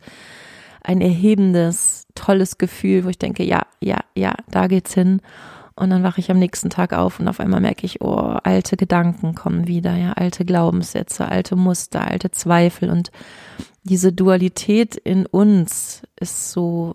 ein 0.80 1.00
erhebendes, 1.00 2.06
tolles 2.14 2.56
Gefühl, 2.56 3.04
wo 3.04 3.08
ich 3.08 3.18
denke, 3.18 3.42
ja, 3.42 3.62
ja, 3.80 3.98
ja, 4.14 4.36
da 4.48 4.68
geht's 4.68 4.94
hin. 4.94 5.22
Und 5.74 5.90
dann 5.90 6.04
wache 6.04 6.20
ich 6.20 6.30
am 6.30 6.38
nächsten 6.38 6.70
Tag 6.70 6.92
auf 6.92 7.18
und 7.18 7.26
auf 7.26 7.40
einmal 7.40 7.60
merke 7.60 7.84
ich, 7.84 8.00
oh, 8.00 8.36
alte 8.44 8.76
Gedanken 8.76 9.34
kommen 9.34 9.66
wieder, 9.66 9.96
ja, 9.96 10.12
alte 10.12 10.44
Glaubenssätze, 10.44 11.26
alte 11.26 11.56
Muster, 11.56 12.06
alte 12.06 12.30
Zweifel 12.30 12.90
und 12.90 13.10
diese 13.82 14.12
Dualität 14.12 14.94
in 14.94 15.26
uns 15.26 16.02
ist 16.20 16.52
so, 16.52 16.94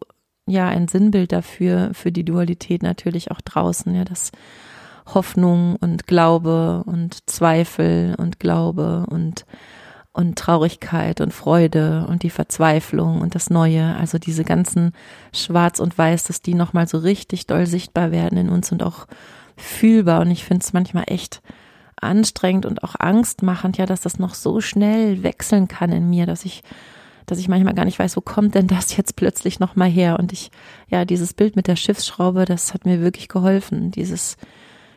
ja, 0.50 0.68
ein 0.68 0.88
Sinnbild 0.88 1.32
dafür, 1.32 1.92
für 1.94 2.12
die 2.12 2.26
Dualität 2.26 2.84
natürlich 2.84 3.32
auch 3.32 3.42
draußen, 3.42 3.94
ja, 3.94 4.04
das 4.04 4.32
Hoffnung 5.14 5.76
und 5.78 6.08
Glaube 6.08 6.84
und 6.86 7.30
Zweifel 7.30 8.16
und 8.18 8.40
Glaube 8.40 9.06
und 9.10 9.46
und 10.12 10.38
Traurigkeit 10.38 11.22
und 11.22 11.34
Freude 11.34 12.06
und 12.10 12.24
die 12.24 12.30
Verzweiflung 12.30 13.22
und 13.22 13.36
das 13.36 13.50
Neue, 13.50 13.96
also 13.96 14.18
diese 14.18 14.44
ganzen 14.44 14.94
Schwarz 15.32 15.80
und 15.80 15.98
Weiß, 15.98 16.24
dass 16.24 16.42
die 16.42 16.56
nochmal 16.56 16.88
so 16.88 16.98
richtig 16.98 17.48
doll 17.48 17.68
sichtbar 17.68 18.12
werden 18.12 18.38
in 18.38 18.50
uns 18.50 18.72
und 18.72 18.84
auch 18.84 19.06
fühlbar. 19.56 20.22
Und 20.22 20.32
ich 20.32 20.44
finde 20.44 20.64
es 20.64 20.74
manchmal 20.74 21.06
echt 21.08 21.42
anstrengend 22.02 22.66
und 22.66 22.84
auch 22.84 22.96
angstmachend, 22.98 23.78
ja, 23.78 23.86
dass 23.86 24.02
das 24.02 24.20
noch 24.20 24.34
so 24.34 24.62
schnell 24.62 25.24
wechseln 25.24 25.68
kann 25.68 25.92
in 25.92 26.10
mir, 26.10 26.26
dass 26.26 26.44
ich, 26.44 26.64
dass 27.30 27.40
ich 27.40 27.48
manchmal 27.48 27.74
gar 27.74 27.86
nicht 27.86 28.00
weiß, 28.00 28.18
wo 28.18 28.22
kommt 28.22 28.56
denn 28.56 28.68
das 28.68 28.96
jetzt 28.96 29.16
plötzlich 29.16 29.60
nochmal 29.60 29.90
her? 29.90 30.18
Und 30.20 30.34
ich, 30.34 30.52
ja, 30.90 31.06
dieses 31.06 31.34
Bild 31.34 31.56
mit 31.56 31.68
der 31.68 31.76
Schiffsschraube, 31.76 32.46
das 32.46 32.74
hat 32.74 32.86
mir 32.86 33.02
wirklich 33.02 33.28
geholfen. 33.28 33.92
Dieses, 33.92 34.38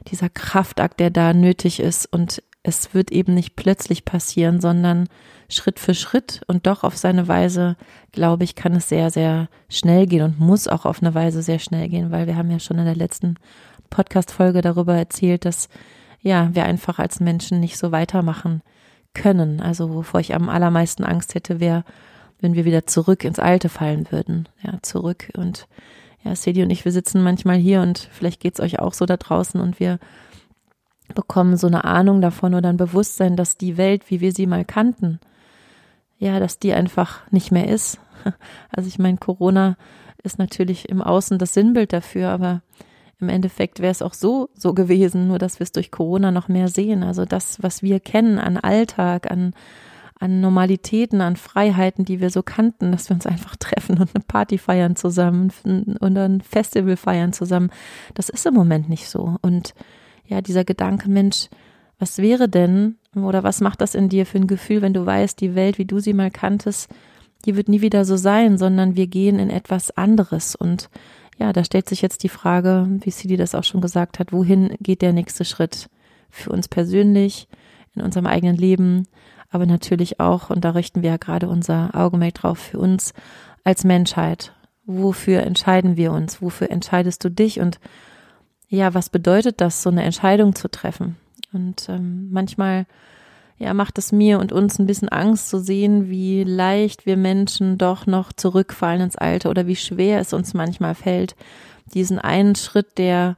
dieser 0.09 0.29
Kraftakt, 0.29 1.01
der 1.01 1.11
da 1.11 1.35
nötig 1.35 1.81
ist 1.81 2.07
und 2.07 2.43
es 2.63 2.95
wird 2.95 3.11
eben 3.11 3.35
nicht 3.35 3.57
plötzlich 3.57 4.05
passieren, 4.05 4.61
sondern 4.61 5.09
Schritt 5.49 5.79
für 5.79 5.95
Schritt 5.95 6.43
und 6.47 6.67
doch 6.67 6.85
auf 6.85 6.97
seine 6.97 7.29
Weise, 7.29 7.77
glaube 8.13 8.45
ich, 8.45 8.55
kann 8.55 8.75
es 8.75 8.89
sehr, 8.89 9.11
sehr 9.11 9.49
schnell 9.69 10.07
gehen 10.07 10.23
und 10.23 10.41
muss 10.41 10.69
auch 10.69 10.87
auf 10.87 11.03
eine 11.03 11.15
Weise 11.15 11.43
sehr 11.43 11.59
schnell 11.59 11.89
gehen, 11.89 12.11
weil 12.11 12.27
wir 12.27 12.37
haben 12.37 12.51
ja 12.51 12.61
schon 12.61 12.79
in 12.79 12.85
der 12.85 12.97
letzten 12.97 13.37
Podcast-Folge 13.91 14.63
darüber 14.63 14.95
erzählt, 14.97 15.45
dass 15.45 15.69
ja, 16.21 16.55
wir 16.55 16.65
einfach 16.65 16.99
als 16.99 17.21
Menschen 17.21 17.61
nicht 17.61 17.77
so 17.77 17.91
weitermachen 17.91 18.63
können. 19.13 19.61
Also 19.61 19.93
wovor 19.93 20.21
ich 20.21 20.35
am 20.35 20.49
allermeisten 20.49 21.05
Angst 21.05 21.35
hätte, 21.35 21.61
wäre, 21.61 21.85
wenn 22.43 22.55
wir 22.55 22.67
wieder 22.67 22.87
zurück 22.87 23.25
ins 23.25 23.39
Alte 23.39 23.71
fallen 23.71 24.11
würden. 24.11 24.49
Ja, 24.63 24.79
zurück 24.83 25.31
und 25.37 25.67
ja, 26.25 26.37
Sedi 26.37 26.63
und 26.63 26.71
ich, 26.71 26.85
wir 26.85 26.93
sitzen 26.93 27.23
manchmal 27.23 27.57
hier 27.57 27.81
und 27.81 27.99
vielleicht 28.13 28.41
geht's 28.41 28.61
euch 28.61 28.79
auch 28.79 28.93
so 28.93 29.07
da 29.07 29.17
draußen 29.17 29.61
und 29.61 29.81
wir 29.81 29.99
bekommen 31.15 31.57
so 31.57 31.67
eine 31.67 31.85
Ahnung 31.85 32.21
davon 32.21 32.55
oder 32.55 32.69
ein 32.69 32.77
Bewusstsein, 32.77 33.37
dass 33.37 33.57
die 33.57 33.77
Welt, 33.77 34.11
wie 34.11 34.21
wir 34.21 34.33
sie 34.33 34.47
mal 34.47 34.65
kannten, 34.65 35.21
ja, 36.19 36.39
dass 36.39 36.59
die 36.59 36.73
einfach 36.73 37.21
nicht 37.31 37.51
mehr 37.51 37.69
ist. 37.69 37.99
Also 38.71 38.87
ich 38.89 39.01
meine, 39.01 39.19
Corona 39.19 39.77
ist 40.23 40.39
natürlich 40.39 40.89
im 40.89 41.03
Außen 41.03 41.39
das 41.39 41.55
Sinnbild 41.55 41.93
dafür, 41.93 42.29
aber 42.29 42.63
im 43.19 43.29
Endeffekt 43.29 43.81
wäre 43.81 43.91
es 43.91 44.01
auch 44.01 44.15
so 44.15 44.49
so 44.55 44.75
gewesen, 44.75 45.27
nur 45.27 45.39
dass 45.39 45.59
wir 45.59 45.65
es 45.65 45.73
durch 45.73 45.91
Corona 45.91 46.31
noch 46.31 46.47
mehr 46.47 46.69
sehen. 46.69 47.03
Also 47.03 47.25
das, 47.25 47.61
was 47.63 47.83
wir 47.83 47.99
kennen 47.99 48.39
an 48.39 48.57
Alltag, 48.57 49.29
an 49.31 49.55
an 50.23 50.41
Normalitäten, 50.41 51.21
an 51.21 51.35
Freiheiten, 51.35 52.05
die 52.05 52.21
wir 52.21 52.31
so 52.31 52.45
kannten, 52.45 52.93
dass 52.93 53.09
wir 53.09 53.15
uns 53.15 53.27
einfach 53.27 53.57
treffen 53.61 53.99
und 53.99 54.15
eine 54.15 54.25
Party 54.27 54.57
feiern 54.57 54.95
zusammen 54.95 55.53
und 55.65 56.17
ein 56.17 56.41
Festival 56.41 56.97
feiern 56.97 57.33
zusammen. 57.33 57.71
Das 58.15 58.29
ist 58.29 58.47
im 58.47 58.55
Moment 58.55 58.89
nicht 58.89 59.09
so. 59.09 59.37
Und 59.43 59.75
ja, 60.27 60.41
dieser 60.41 60.65
Gedanke, 60.65 61.11
Mensch, 61.11 61.49
was 61.99 62.19
wäre 62.19 62.49
denn 62.49 62.97
oder 63.17 63.43
was 63.43 63.61
macht 63.61 63.81
das 63.81 63.97
in 63.97 64.09
dir 64.09 64.25
für 64.25 64.39
ein 64.39 64.47
Gefühl, 64.47 64.81
wenn 64.81 64.95
du 64.95 65.05
weißt, 65.05 65.41
die 65.41 65.57
Welt, 65.57 65.79
wie 65.79 65.87
du 65.87 65.99
sie 65.99 66.15
mal 66.15 66.31
kanntest, 66.31 66.89
die 67.45 67.57
wird 67.57 67.69
nie 67.69 67.81
wieder 67.81 68.05
so 68.05 68.17
sein, 68.17 68.59
sondern 68.59 68.95
wir 68.95 69.09
gehen 69.09 69.41
in 69.41 69.51
etwas 69.51 69.91
anderes. 69.91 70.55
Und 70.55 70.89
ja, 71.37 71.53
da 71.53 71.65
stellt 71.65 71.89
sich 71.89 72.01
jetzt 72.01 72.23
die 72.23 72.29
Frage, 72.29 72.87
wie 73.01 73.11
Sidi 73.11 73.37
das 73.37 73.57
auch 73.57 73.65
schon 73.65 73.81
gesagt 73.81 74.21
hat, 74.21 74.33
wohin 74.33 74.77
geht 74.81 75.03
der 75.03 75.13
nächste 75.13 75.45
Schritt 75.45 75.89
für 76.31 76.51
uns 76.51 76.69
persönlich, 76.69 77.49
in 77.95 78.03
unserem 78.03 78.27
eigenen 78.27 78.57
Leben, 78.57 79.09
aber 79.53 79.67
natürlich 79.67 80.19
auch, 80.19 80.51
und 80.51 80.65
da 80.65 80.71
richten 80.71 81.03
wir 81.03 81.11
ja 81.11 81.17
gerade 81.19 81.49
unser 81.49 81.91
Augenmerk 81.95 82.35
drauf, 82.35 82.59
für 82.59 82.79
uns 82.79 83.13
als 83.65 83.85
Menschheit. 83.85 84.53
Wofür 84.85 85.43
entscheiden 85.43 85.97
wir 85.97 86.13
uns? 86.13 86.43
Wofür 86.43 86.71
entscheidest 86.71 87.23
du 87.25 87.31
dich? 87.31 87.61
Und 87.61 87.79
ja, 88.69 88.95
was 88.95 89.11
bedeutet 89.11 89.61
das, 89.61 89.83
so 89.83 89.91
eine 89.91 90.03
Entscheidung 90.03 90.55
zu 90.55 90.69
treffen? 90.71 91.17
Und 91.53 91.89
ähm, 91.89 92.31
manchmal 92.33 92.87
ja, 93.63 93.75
macht 93.75 93.97
es 93.99 94.11
mir 94.11 94.41
und 94.41 94.53
uns 94.53 94.79
ein 94.79 94.87
bisschen 94.87 95.09
Angst 95.09 95.49
zu 95.49 95.59
sehen, 95.59 96.11
wie 96.11 96.43
leicht 96.43 97.07
wir 97.07 97.17
Menschen 97.17 97.79
doch 97.79 98.07
noch 98.07 98.33
zurückfallen 98.33 99.03
ins 99.03 99.17
Alter 99.17 99.51
oder 99.51 99.69
wie 99.69 99.77
schwer 99.77 100.21
es 100.21 100.33
uns 100.33 100.53
manchmal 100.53 100.97
fällt, 100.97 101.37
diesen 101.95 102.19
einen 102.19 102.57
Schritt, 102.57 102.99
der, 102.99 103.37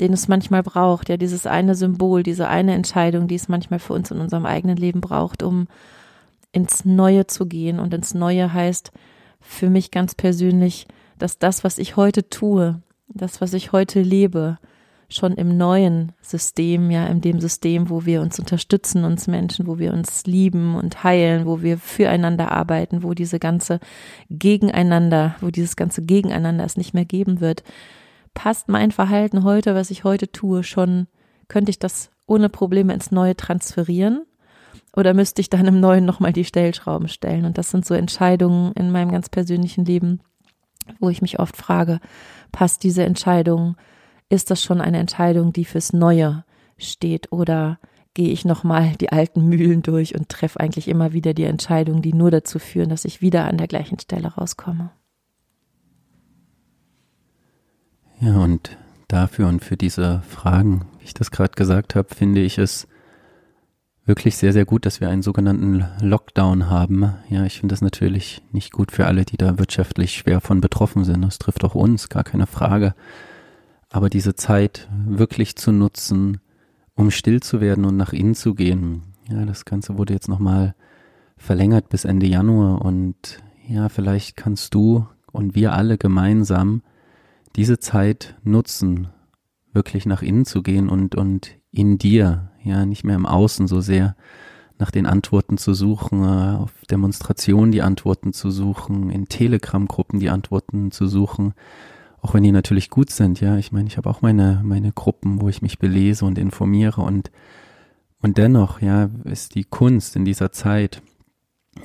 den 0.00 0.12
es 0.12 0.28
manchmal 0.28 0.62
braucht, 0.62 1.08
ja, 1.08 1.16
dieses 1.16 1.46
eine 1.46 1.74
Symbol, 1.74 2.22
diese 2.22 2.48
eine 2.48 2.74
Entscheidung, 2.74 3.28
die 3.28 3.34
es 3.34 3.48
manchmal 3.48 3.78
für 3.78 3.94
uns 3.94 4.10
in 4.10 4.20
unserem 4.20 4.46
eigenen 4.46 4.76
Leben 4.76 5.00
braucht, 5.00 5.42
um 5.42 5.66
ins 6.52 6.84
Neue 6.84 7.26
zu 7.26 7.46
gehen. 7.46 7.78
Und 7.80 7.92
ins 7.94 8.14
Neue 8.14 8.52
heißt 8.52 8.92
für 9.40 9.70
mich 9.70 9.90
ganz 9.90 10.14
persönlich, 10.14 10.86
dass 11.18 11.38
das, 11.38 11.64
was 11.64 11.78
ich 11.78 11.96
heute 11.96 12.28
tue, 12.28 12.80
das, 13.08 13.40
was 13.40 13.54
ich 13.54 13.72
heute 13.72 14.00
lebe, 14.02 14.58
schon 15.10 15.32
im 15.32 15.56
neuen 15.56 16.12
System, 16.20 16.90
ja, 16.90 17.06
in 17.06 17.22
dem 17.22 17.40
System, 17.40 17.88
wo 17.88 18.04
wir 18.04 18.20
uns 18.20 18.38
unterstützen, 18.38 19.04
uns 19.04 19.26
Menschen, 19.26 19.66
wo 19.66 19.78
wir 19.78 19.94
uns 19.94 20.26
lieben 20.26 20.74
und 20.74 21.02
heilen, 21.02 21.46
wo 21.46 21.62
wir 21.62 21.78
füreinander 21.78 22.52
arbeiten, 22.52 23.02
wo 23.02 23.14
diese 23.14 23.38
ganze 23.38 23.80
Gegeneinander, 24.28 25.36
wo 25.40 25.50
dieses 25.50 25.76
ganze 25.76 26.02
Gegeneinander 26.04 26.64
es 26.64 26.76
nicht 26.76 26.92
mehr 26.92 27.06
geben 27.06 27.40
wird, 27.40 27.62
passt 28.38 28.68
mein 28.68 28.92
Verhalten 28.92 29.42
heute, 29.42 29.74
was 29.74 29.90
ich 29.90 30.04
heute 30.04 30.30
tue, 30.30 30.62
schon, 30.62 31.08
könnte 31.48 31.70
ich 31.70 31.80
das 31.80 32.12
ohne 32.24 32.48
Probleme 32.48 32.94
ins 32.94 33.10
Neue 33.10 33.36
transferieren? 33.36 34.24
Oder 34.94 35.12
müsste 35.12 35.40
ich 35.40 35.50
dann 35.50 35.66
im 35.66 35.80
Neuen 35.80 36.04
nochmal 36.04 36.32
die 36.32 36.44
Stellschrauben 36.44 37.08
stellen? 37.08 37.44
Und 37.44 37.58
das 37.58 37.72
sind 37.72 37.84
so 37.84 37.94
Entscheidungen 37.94 38.70
in 38.74 38.92
meinem 38.92 39.10
ganz 39.10 39.28
persönlichen 39.28 39.84
Leben, 39.84 40.20
wo 41.00 41.08
ich 41.08 41.20
mich 41.20 41.40
oft 41.40 41.56
frage, 41.56 41.98
passt 42.52 42.84
diese 42.84 43.02
Entscheidung 43.02 43.76
ist 44.28 44.52
das 44.52 44.62
schon 44.62 44.80
eine 44.80 44.98
Entscheidung, 44.98 45.52
die 45.52 45.64
fürs 45.64 45.92
Neue 45.92 46.44
steht 46.76 47.32
oder 47.32 47.80
gehe 48.14 48.30
ich 48.30 48.44
nochmal 48.44 48.92
die 49.00 49.10
alten 49.10 49.48
Mühlen 49.48 49.82
durch 49.82 50.14
und 50.14 50.28
treffe 50.28 50.60
eigentlich 50.60 50.86
immer 50.86 51.12
wieder 51.12 51.34
die 51.34 51.44
Entscheidungen, 51.44 52.02
die 52.02 52.14
nur 52.14 52.30
dazu 52.30 52.60
führen, 52.60 52.90
dass 52.90 53.04
ich 53.04 53.20
wieder 53.20 53.46
an 53.46 53.58
der 53.58 53.66
gleichen 53.66 53.98
Stelle 53.98 54.28
rauskomme. 54.28 54.90
Ja, 58.20 58.38
und 58.38 58.76
dafür 59.06 59.48
und 59.48 59.64
für 59.64 59.76
diese 59.76 60.22
Fragen, 60.28 60.86
wie 60.98 61.04
ich 61.04 61.14
das 61.14 61.30
gerade 61.30 61.54
gesagt 61.54 61.94
habe, 61.94 62.14
finde 62.14 62.40
ich 62.40 62.58
es 62.58 62.88
wirklich 64.06 64.36
sehr, 64.36 64.52
sehr 64.52 64.64
gut, 64.64 64.86
dass 64.86 65.00
wir 65.00 65.08
einen 65.08 65.22
sogenannten 65.22 65.84
Lockdown 66.00 66.68
haben. 66.68 67.14
Ja, 67.28 67.44
ich 67.44 67.60
finde 67.60 67.74
das 67.74 67.82
natürlich 67.82 68.42
nicht 68.50 68.72
gut 68.72 68.90
für 68.90 69.06
alle, 69.06 69.24
die 69.24 69.36
da 69.36 69.58
wirtschaftlich 69.58 70.14
schwer 70.14 70.40
von 70.40 70.60
betroffen 70.60 71.04
sind. 71.04 71.22
Das 71.22 71.38
trifft 71.38 71.62
auch 71.62 71.74
uns, 71.74 72.08
gar 72.08 72.24
keine 72.24 72.46
Frage. 72.46 72.94
Aber 73.90 74.08
diese 74.10 74.34
Zeit 74.34 74.88
wirklich 75.06 75.56
zu 75.56 75.72
nutzen, 75.72 76.40
um 76.94 77.10
still 77.10 77.40
zu 77.40 77.60
werden 77.60 77.84
und 77.84 77.96
nach 77.96 78.12
innen 78.12 78.34
zu 78.34 78.54
gehen. 78.54 79.02
Ja, 79.30 79.44
das 79.44 79.64
Ganze 79.64 79.96
wurde 79.96 80.14
jetzt 80.14 80.28
nochmal 80.28 80.74
verlängert 81.36 81.88
bis 81.88 82.04
Ende 82.04 82.26
Januar 82.26 82.82
und 82.82 83.42
ja, 83.68 83.88
vielleicht 83.88 84.36
kannst 84.36 84.74
du 84.74 85.06
und 85.30 85.54
wir 85.54 85.74
alle 85.74 85.98
gemeinsam 85.98 86.82
diese 87.58 87.80
Zeit 87.80 88.36
nutzen, 88.44 89.08
wirklich 89.72 90.06
nach 90.06 90.22
innen 90.22 90.44
zu 90.44 90.62
gehen 90.62 90.88
und, 90.88 91.16
und 91.16 91.56
in 91.72 91.98
dir, 91.98 92.52
ja, 92.62 92.86
nicht 92.86 93.02
mehr 93.02 93.16
im 93.16 93.26
Außen 93.26 93.66
so 93.66 93.80
sehr 93.80 94.14
nach 94.78 94.92
den 94.92 95.06
Antworten 95.06 95.58
zu 95.58 95.74
suchen, 95.74 96.22
äh, 96.22 96.56
auf 96.56 96.70
Demonstrationen 96.88 97.72
die 97.72 97.82
Antworten 97.82 98.32
zu 98.32 98.52
suchen, 98.52 99.10
in 99.10 99.26
Telegram-Gruppen 99.26 100.20
die 100.20 100.30
Antworten 100.30 100.92
zu 100.92 101.08
suchen, 101.08 101.52
auch 102.20 102.32
wenn 102.32 102.44
die 102.44 102.52
natürlich 102.52 102.90
gut 102.90 103.10
sind, 103.10 103.40
ja. 103.40 103.56
Ich 103.56 103.72
meine, 103.72 103.88
ich 103.88 103.96
habe 103.96 104.08
auch 104.08 104.22
meine, 104.22 104.60
meine 104.62 104.92
Gruppen, 104.92 105.40
wo 105.40 105.48
ich 105.48 105.60
mich 105.60 105.80
belese 105.80 106.26
und 106.26 106.38
informiere 106.38 107.00
und, 107.00 107.32
und 108.22 108.38
dennoch, 108.38 108.80
ja, 108.80 109.10
ist 109.24 109.56
die 109.56 109.64
Kunst 109.64 110.14
in 110.14 110.24
dieser 110.24 110.52
Zeit, 110.52 111.02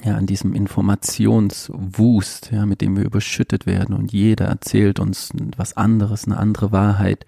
ja, 0.04 0.16
an 0.16 0.26
diesem 0.26 0.54
Informationswust, 0.54 2.52
ja, 2.52 2.66
mit 2.66 2.82
dem 2.82 2.98
wir 2.98 3.06
überschüttet 3.06 3.66
werden 3.66 3.96
und 3.96 4.12
jeder 4.12 4.46
erzählt 4.46 5.00
uns 5.00 5.32
was 5.56 5.78
anderes, 5.78 6.26
eine 6.26 6.38
andere 6.38 6.72
Wahrheit, 6.72 7.26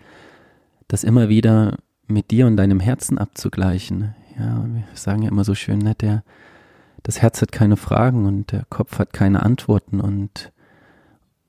das 0.88 1.04
immer 1.04 1.30
wieder 1.30 1.78
mit 2.08 2.32
dir 2.32 2.48
und 2.48 2.58
deinem 2.58 2.80
Herzen 2.80 3.18
abzugleichen. 3.18 4.16
Ja, 4.38 4.66
wir 4.66 4.84
sagen 4.94 5.24
ja 5.24 5.30
immer 5.30 5.44
so 5.44 5.56
schön, 5.56 5.80
ne, 5.80 5.96
der, 5.96 6.24
das 7.04 7.22
Herz 7.22 7.42
hat 7.42 7.52
keine 7.52 7.78
Fragen 7.78 8.26
und 8.26 8.52
der 8.52 8.66
Kopf 8.70 9.00
hat 9.00 9.14
keine 9.14 9.44
Antworten 9.44 10.02
und 10.02 10.52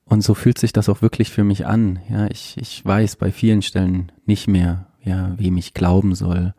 und 0.08 0.22
so 0.22 0.34
fühlt 0.34 0.56
sich 0.56 0.72
das 0.72 0.88
auch 0.88 1.02
wirklich 1.02 1.32
für 1.32 1.42
mich 1.42 1.66
an. 1.66 1.98
Ja, 2.08 2.28
ich, 2.28 2.56
ich 2.58 2.84
weiß 2.84 3.16
bei 3.16 3.32
vielen 3.32 3.60
Stellen 3.60 4.12
nicht 4.24 4.46
mehr, 4.46 4.86
ja, 5.02 5.34
wem 5.36 5.56
ich 5.56 5.74
glauben 5.74 6.14
soll. 6.14 6.54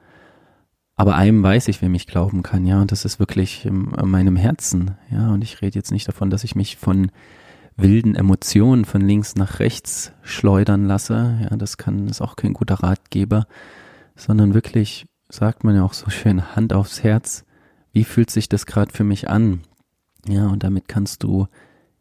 Aber 0.99 1.15
einem 1.15 1.43
weiß 1.43 1.67
ich, 1.67 1.81
wem 1.83 1.93
ich 1.93 2.07
glauben 2.07 2.41
kann, 2.41 2.65
ja, 2.65 2.81
und 2.81 2.91
das 2.91 3.05
ist 3.05 3.19
wirklich 3.19 3.65
in, 3.65 3.91
in 3.91 4.09
meinem 4.09 4.35
Herzen, 4.35 4.97
ja, 5.11 5.29
und 5.29 5.43
ich 5.43 5.61
rede 5.61 5.77
jetzt 5.77 5.91
nicht 5.91 6.07
davon, 6.07 6.31
dass 6.31 6.43
ich 6.43 6.55
mich 6.55 6.75
von 6.75 7.11
wilden 7.77 8.15
Emotionen 8.15 8.83
von 8.83 9.01
links 9.01 9.35
nach 9.35 9.59
rechts 9.59 10.11
schleudern 10.23 10.85
lasse. 10.85 11.37
Ja, 11.43 11.55
das 11.55 11.77
kann, 11.77 12.07
ist 12.07 12.21
auch 12.21 12.35
kein 12.35 12.53
guter 12.53 12.75
Ratgeber, 12.75 13.45
sondern 14.15 14.55
wirklich, 14.55 15.05
sagt 15.29 15.63
man 15.63 15.75
ja 15.75 15.83
auch 15.83 15.93
so 15.93 16.09
schön, 16.09 16.55
Hand 16.55 16.73
aufs 16.73 17.03
Herz. 17.03 17.45
Wie 17.91 18.03
fühlt 18.03 18.31
sich 18.31 18.49
das 18.49 18.65
gerade 18.65 18.91
für 18.91 19.03
mich 19.03 19.29
an? 19.29 19.61
Ja, 20.27 20.47
und 20.47 20.63
damit 20.63 20.87
kannst 20.87 21.21
du 21.21 21.47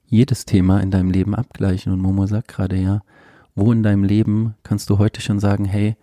jedes 0.06 0.46
Thema 0.46 0.80
in 0.80 0.90
deinem 0.90 1.10
Leben 1.10 1.34
abgleichen. 1.34 1.92
Und 1.92 2.00
Momo 2.00 2.26
sagt 2.26 2.48
gerade 2.48 2.76
ja, 2.76 3.02
wo 3.54 3.72
in 3.72 3.82
deinem 3.82 4.04
Leben 4.04 4.54
kannst 4.62 4.88
du 4.88 4.98
heute 4.98 5.20
schon 5.20 5.40
sagen, 5.40 5.66
hey, 5.66 5.96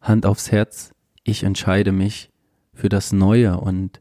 Hand 0.00 0.26
aufs 0.26 0.52
Herz, 0.52 0.92
ich 1.24 1.42
entscheide 1.42 1.90
mich 1.90 2.30
für 2.76 2.88
das 2.88 3.12
Neue. 3.12 3.58
Und 3.58 4.00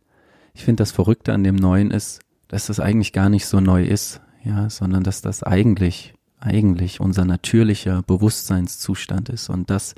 ich 0.53 0.63
finde, 0.63 0.81
das 0.81 0.91
Verrückte 0.91 1.33
an 1.33 1.43
dem 1.43 1.55
Neuen 1.55 1.89
ist, 1.89 2.19
dass 2.47 2.67
das 2.67 2.79
eigentlich 2.79 3.13
gar 3.13 3.29
nicht 3.29 3.47
so 3.47 3.59
neu 3.59 3.83
ist, 3.83 4.21
ja, 4.43 4.69
sondern 4.69 5.03
dass 5.03 5.21
das 5.21 5.41
eigentlich, 5.41 6.13
eigentlich 6.39 6.99
unser 6.99 7.25
natürlicher 7.25 8.03
Bewusstseinszustand 8.03 9.29
ist 9.29 9.49
und 9.49 9.71
das, 9.71 9.95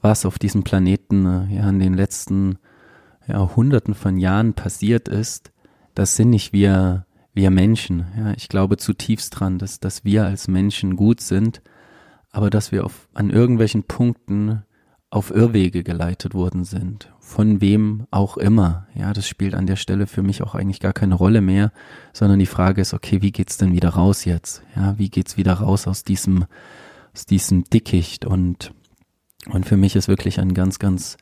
was 0.00 0.26
auf 0.26 0.38
diesem 0.38 0.64
Planeten 0.64 1.26
äh, 1.26 1.56
ja 1.56 1.68
in 1.68 1.78
den 1.78 1.94
letzten 1.94 2.58
ja, 3.26 3.54
Hunderten 3.54 3.94
von 3.94 4.16
Jahren 4.16 4.54
passiert 4.54 5.08
ist, 5.08 5.52
das 5.94 6.16
sind 6.16 6.30
nicht 6.30 6.52
wir, 6.52 7.06
wir 7.34 7.50
Menschen. 7.50 8.06
Ja, 8.16 8.32
ich 8.32 8.48
glaube 8.48 8.76
zutiefst 8.76 9.38
dran, 9.38 9.58
dass, 9.58 9.80
dass 9.80 10.04
wir 10.04 10.24
als 10.24 10.48
Menschen 10.48 10.96
gut 10.96 11.20
sind, 11.20 11.62
aber 12.30 12.50
dass 12.50 12.72
wir 12.72 12.84
auf, 12.84 13.08
an 13.14 13.30
irgendwelchen 13.30 13.84
Punkten 13.84 14.62
auf 15.10 15.30
Irrwege 15.30 15.82
geleitet 15.82 16.34
worden 16.34 16.64
sind. 16.64 17.10
Von 17.18 17.60
wem 17.60 18.06
auch 18.10 18.36
immer. 18.36 18.86
Ja, 18.94 19.12
das 19.12 19.26
spielt 19.26 19.54
an 19.54 19.66
der 19.66 19.76
Stelle 19.76 20.06
für 20.06 20.22
mich 20.22 20.42
auch 20.42 20.54
eigentlich 20.54 20.80
gar 20.80 20.92
keine 20.92 21.14
Rolle 21.14 21.40
mehr, 21.40 21.72
sondern 22.12 22.38
die 22.38 22.46
Frage 22.46 22.82
ist, 22.82 22.92
okay, 22.92 23.22
wie 23.22 23.32
geht's 23.32 23.56
denn 23.56 23.72
wieder 23.72 23.90
raus 23.90 24.24
jetzt? 24.24 24.62
Ja, 24.76 24.98
wie 24.98 25.08
geht's 25.08 25.36
wieder 25.36 25.54
raus 25.54 25.86
aus 25.86 26.04
diesem, 26.04 26.44
aus 27.14 27.24
diesem 27.24 27.64
Dickicht? 27.64 28.26
Und, 28.26 28.72
und 29.50 29.64
für 29.64 29.78
mich 29.78 29.96
ist 29.96 30.08
wirklich 30.08 30.40
ein 30.40 30.52
ganz, 30.52 30.78
ganz, 30.78 31.16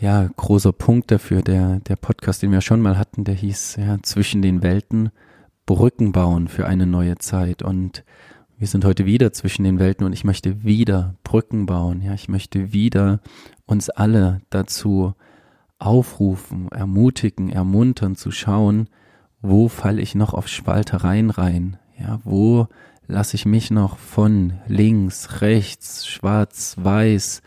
ja, 0.00 0.26
großer 0.36 0.72
Punkt 0.72 1.10
dafür, 1.10 1.42
der, 1.42 1.80
der 1.80 1.96
Podcast, 1.96 2.40
den 2.42 2.52
wir 2.52 2.62
schon 2.62 2.80
mal 2.80 2.96
hatten, 2.96 3.24
der 3.24 3.34
hieß, 3.34 3.76
ja, 3.76 3.98
zwischen 4.02 4.40
den 4.40 4.62
Welten, 4.62 5.10
Brücken 5.66 6.12
bauen 6.12 6.48
für 6.48 6.66
eine 6.66 6.86
neue 6.86 7.18
Zeit. 7.18 7.62
Und 7.62 8.04
wir 8.60 8.66
sind 8.66 8.84
heute 8.84 9.06
wieder 9.06 9.32
zwischen 9.32 9.64
den 9.64 9.78
Welten 9.78 10.04
und 10.04 10.12
ich 10.12 10.22
möchte 10.22 10.62
wieder 10.62 11.14
Brücken 11.24 11.64
bauen. 11.64 12.02
Ja, 12.02 12.12
ich 12.12 12.28
möchte 12.28 12.74
wieder 12.74 13.20
uns 13.64 13.88
alle 13.88 14.42
dazu 14.50 15.14
aufrufen, 15.78 16.68
ermutigen, 16.70 17.48
ermuntern 17.48 18.16
zu 18.16 18.30
schauen, 18.30 18.90
wo 19.40 19.68
falle 19.68 20.02
ich 20.02 20.14
noch 20.14 20.34
auf 20.34 20.46
Spaltereien 20.46 21.30
rein? 21.30 21.78
Ja, 21.98 22.20
wo 22.22 22.68
lasse 23.06 23.34
ich 23.34 23.46
mich 23.46 23.70
noch 23.70 23.96
von 23.96 24.52
links, 24.66 25.40
rechts, 25.40 26.06
schwarz, 26.06 26.76
weiß, 26.78 27.40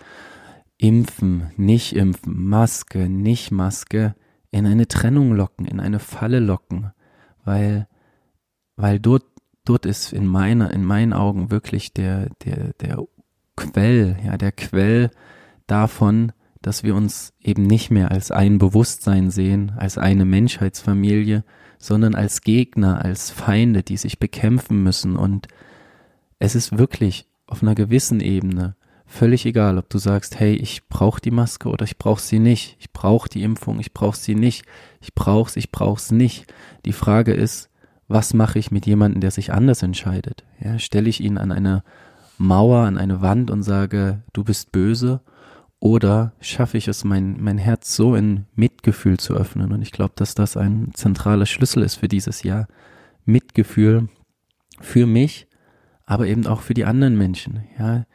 impfen, 0.80 1.52
nicht 1.58 1.96
impfen, 1.96 2.44
Maske, 2.44 3.08
nicht 3.08 3.52
Maske 3.52 4.16
in 4.50 4.66
eine 4.66 4.88
Trennung 4.88 5.36
locken, 5.36 5.68
in 5.68 5.80
eine 5.80 6.00
Falle 6.00 6.40
locken, 6.40 6.92
weil, 7.46 7.88
weil 8.78 9.00
dort 9.00 9.26
dort 9.66 9.86
ist 9.86 10.14
in 10.14 10.28
meiner, 10.28 10.72
in 10.72 10.84
meinen 10.84 11.14
Augen 11.14 11.52
wirklich 11.52 11.94
der, 11.94 12.30
der, 12.46 12.74
der 12.74 13.04
Quell, 13.56 14.18
ja, 14.26 14.38
der 14.38 14.52
Quell 14.52 15.12
davon, 15.68 16.32
dass 16.62 16.84
wir 16.84 16.96
uns 16.96 17.34
eben 17.42 17.64
nicht 17.64 17.92
mehr 17.92 18.12
als 18.12 18.32
ein 18.32 18.58
Bewusstsein 18.58 19.30
sehen, 19.32 19.74
als 19.78 19.98
eine 19.98 20.26
Menschheitsfamilie, 20.26 21.44
sondern 21.78 22.16
als 22.16 22.42
Gegner, 22.42 23.04
als 23.04 23.30
Feinde, 23.30 23.84
die 23.84 23.98
sich 23.98 24.18
bekämpfen 24.18 24.82
müssen. 24.84 25.18
Und 25.18 25.48
es 26.40 26.56
ist 26.56 26.78
wirklich 26.78 27.28
auf 27.46 27.62
einer 27.62 27.76
gewissen 27.76 28.22
Ebene 28.22 28.76
völlig 29.06 29.46
egal, 29.46 29.78
ob 29.78 29.90
du 29.90 30.00
sagst, 30.00 30.40
hey, 30.40 30.56
ich 30.56 30.88
brauche 30.88 31.22
die 31.22 31.32
Maske 31.32 31.70
oder 31.70 31.86
ich 31.86 31.98
brauche 31.98 32.22
sie 32.22 32.40
nicht, 32.40 32.78
ich 32.80 32.92
brauche 32.92 33.30
die 33.30 33.44
Impfung, 33.44 33.80
ich 33.80 33.94
brauche 33.94 34.18
sie 34.18 34.34
nicht, 34.34 34.66
ich 35.02 35.14
brauch's, 35.14 35.56
ich 35.56 35.72
brauch's 35.72 36.12
nicht. 36.12 36.52
Die 36.86 36.94
Frage 36.94 37.34
ist, 37.34 37.70
was 38.08 38.34
mache 38.34 38.60
ich 38.60 38.72
mit 38.72 38.86
jemandem, 38.86 39.22
der 39.22 39.32
sich 39.32 39.54
anders 39.54 39.84
entscheidet? 39.84 40.44
Ja, 40.60 40.80
stelle 40.80 41.10
ich 41.10 41.22
ihn 41.22 41.38
an 41.38 41.52
eine 41.52 41.84
Mauer, 42.38 42.86
an 42.86 42.98
eine 42.98 43.22
Wand 43.22 43.52
und 43.52 43.64
sage, 43.64 44.24
du 44.34 44.44
bist 44.44 44.72
böse? 44.72 45.22
Oder 45.80 46.32
schaffe 46.40 46.78
ich 46.78 46.88
es, 46.88 47.04
mein, 47.04 47.42
mein 47.42 47.58
Herz 47.58 47.96
so 47.96 48.16
in 48.16 48.46
Mitgefühl 48.56 49.18
zu 49.20 49.34
öffnen? 49.34 49.74
Und 49.74 49.82
ich 49.82 49.92
glaube, 49.92 50.14
dass 50.16 50.34
das 50.34 50.56
ein 50.56 50.92
zentraler 50.94 51.46
Schlüssel 51.46 51.84
ist 51.84 51.96
für 51.96 52.08
dieses 52.08 52.44
Jahr. 52.44 52.68
Mitgefühl 53.26 54.08
für 54.80 55.06
mich, 55.06 55.48
aber 56.06 56.28
eben 56.28 56.48
auch 56.48 56.62
für 56.62 56.74
die 56.74 56.86
anderen 56.86 57.18
Menschen. 57.18 57.64
Ja, 57.78 58.06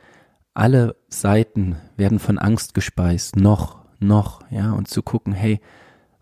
alle 0.54 0.96
Seiten 1.08 1.76
werden 1.96 2.18
von 2.18 2.38
Angst 2.38 2.74
gespeist, 2.74 3.36
noch, 3.36 3.84
noch, 4.00 4.40
ja, 4.50 4.72
und 4.72 4.88
zu 4.88 5.02
gucken, 5.02 5.32
hey, 5.32 5.60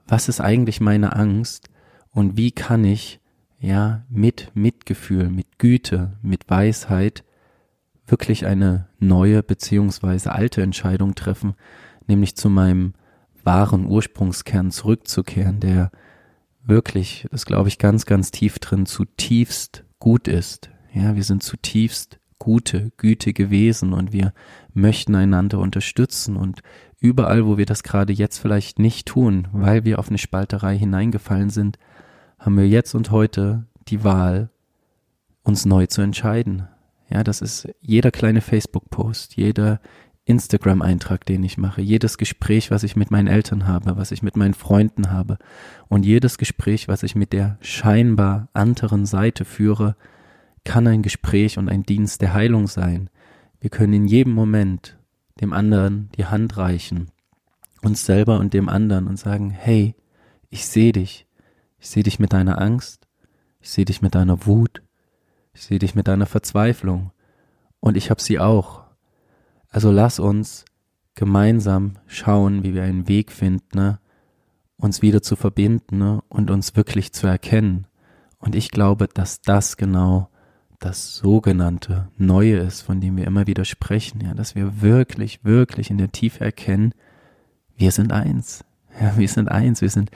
was 0.06 0.28
ist 0.28 0.40
eigentlich 0.40 0.80
meine 0.80 1.16
Angst 1.16 1.68
und 2.10 2.36
wie 2.36 2.52
kann 2.52 2.84
ich 2.84 3.20
ja, 3.58 4.04
mit 4.08 4.50
Mitgefühl, 4.54 5.28
mit 5.30 5.58
Güte, 5.58 6.18
mit 6.22 6.48
Weisheit 6.48 7.24
wirklich 8.06 8.46
eine 8.46 8.88
neue 8.98 9.42
beziehungsweise 9.42 10.32
alte 10.32 10.62
Entscheidung 10.62 11.14
treffen, 11.14 11.54
nämlich 12.06 12.36
zu 12.36 12.48
meinem 12.48 12.94
wahren 13.42 13.86
Ursprungskern 13.86 14.70
zurückzukehren, 14.70 15.60
der 15.60 15.90
wirklich, 16.64 17.26
das 17.30 17.46
glaube 17.46 17.68
ich 17.68 17.78
ganz, 17.78 18.06
ganz 18.06 18.30
tief 18.30 18.58
drin, 18.58 18.86
zutiefst 18.86 19.84
gut 19.98 20.28
ist. 20.28 20.70
Ja, 20.92 21.14
wir 21.16 21.24
sind 21.24 21.42
zutiefst 21.42 22.20
gute, 22.38 22.92
gütige 22.96 23.50
Wesen 23.50 23.92
und 23.92 24.12
wir 24.12 24.32
möchten 24.72 25.14
einander 25.14 25.58
unterstützen 25.58 26.36
und 26.36 26.60
überall, 27.00 27.46
wo 27.46 27.56
wir 27.58 27.66
das 27.66 27.82
gerade 27.82 28.12
jetzt 28.12 28.38
vielleicht 28.38 28.78
nicht 28.78 29.06
tun, 29.06 29.48
weil 29.52 29.84
wir 29.84 29.98
auf 29.98 30.08
eine 30.08 30.18
Spalterei 30.18 30.76
hineingefallen 30.76 31.50
sind, 31.50 31.78
haben 32.38 32.56
wir 32.56 32.68
jetzt 32.68 32.94
und 32.94 33.10
heute 33.10 33.66
die 33.88 34.04
Wahl, 34.04 34.50
uns 35.42 35.64
neu 35.64 35.86
zu 35.86 36.02
entscheiden. 36.02 36.68
Ja, 37.08 37.22
das 37.22 37.40
ist 37.40 37.68
jeder 37.80 38.10
kleine 38.10 38.40
Facebook-Post, 38.40 39.36
jeder 39.36 39.80
Instagram-Eintrag, 40.24 41.24
den 41.24 41.44
ich 41.44 41.56
mache, 41.56 41.80
jedes 41.80 42.18
Gespräch, 42.18 42.72
was 42.72 42.82
ich 42.82 42.96
mit 42.96 43.12
meinen 43.12 43.28
Eltern 43.28 43.68
habe, 43.68 43.96
was 43.96 44.10
ich 44.10 44.24
mit 44.24 44.36
meinen 44.36 44.54
Freunden 44.54 45.12
habe 45.12 45.38
und 45.88 46.04
jedes 46.04 46.36
Gespräch, 46.36 46.88
was 46.88 47.04
ich 47.04 47.14
mit 47.14 47.32
der 47.32 47.58
scheinbar 47.60 48.48
anderen 48.52 49.06
Seite 49.06 49.44
führe, 49.44 49.94
kann 50.64 50.88
ein 50.88 51.02
Gespräch 51.02 51.58
und 51.58 51.68
ein 51.68 51.84
Dienst 51.84 52.22
der 52.22 52.34
Heilung 52.34 52.66
sein. 52.66 53.08
Wir 53.60 53.70
können 53.70 53.92
in 53.92 54.06
jedem 54.08 54.32
Moment 54.32 54.98
dem 55.40 55.52
anderen 55.52 56.08
die 56.16 56.26
Hand 56.26 56.56
reichen, 56.56 57.12
uns 57.82 58.04
selber 58.04 58.40
und 58.40 58.52
dem 58.52 58.68
anderen 58.68 59.06
und 59.06 59.18
sagen, 59.18 59.50
hey, 59.50 59.94
ich 60.50 60.66
sehe 60.66 60.92
dich, 60.92 61.25
ich 61.78 61.88
sehe 61.88 62.02
dich 62.02 62.18
mit 62.18 62.32
deiner 62.32 62.60
Angst, 62.60 63.06
ich 63.60 63.70
sehe 63.70 63.84
dich 63.84 64.02
mit 64.02 64.14
deiner 64.14 64.46
Wut, 64.46 64.82
ich 65.52 65.62
sehe 65.62 65.78
dich 65.78 65.94
mit 65.94 66.08
deiner 66.08 66.26
Verzweiflung 66.26 67.12
und 67.80 67.96
ich 67.96 68.10
habe 68.10 68.20
sie 68.20 68.38
auch. 68.38 68.84
Also 69.68 69.90
lass 69.90 70.18
uns 70.18 70.64
gemeinsam 71.14 71.94
schauen, 72.06 72.62
wie 72.62 72.74
wir 72.74 72.82
einen 72.82 73.08
Weg 73.08 73.32
finden, 73.32 73.76
ne, 73.76 73.98
uns 74.76 75.02
wieder 75.02 75.22
zu 75.22 75.34
verbinden 75.36 75.98
ne, 75.98 76.22
und 76.28 76.50
uns 76.50 76.76
wirklich 76.76 77.12
zu 77.12 77.26
erkennen. 77.26 77.86
Und 78.38 78.54
ich 78.54 78.70
glaube, 78.70 79.08
dass 79.08 79.40
das 79.40 79.76
genau 79.76 80.28
das 80.78 81.16
sogenannte 81.16 82.08
Neue 82.18 82.58
ist, 82.58 82.82
von 82.82 83.00
dem 83.00 83.16
wir 83.16 83.26
immer 83.26 83.46
wieder 83.46 83.64
sprechen, 83.64 84.20
ja, 84.20 84.34
dass 84.34 84.54
wir 84.54 84.82
wirklich, 84.82 85.42
wirklich 85.42 85.90
in 85.90 85.96
der 85.96 86.12
Tiefe 86.12 86.44
erkennen, 86.44 86.92
wir 87.76 87.90
sind 87.90 88.12
eins. 88.12 88.64
Ja, 89.00 89.16
wir 89.16 89.28
sind 89.28 89.50
eins, 89.50 89.80
wir 89.80 89.90
sind 89.90 90.10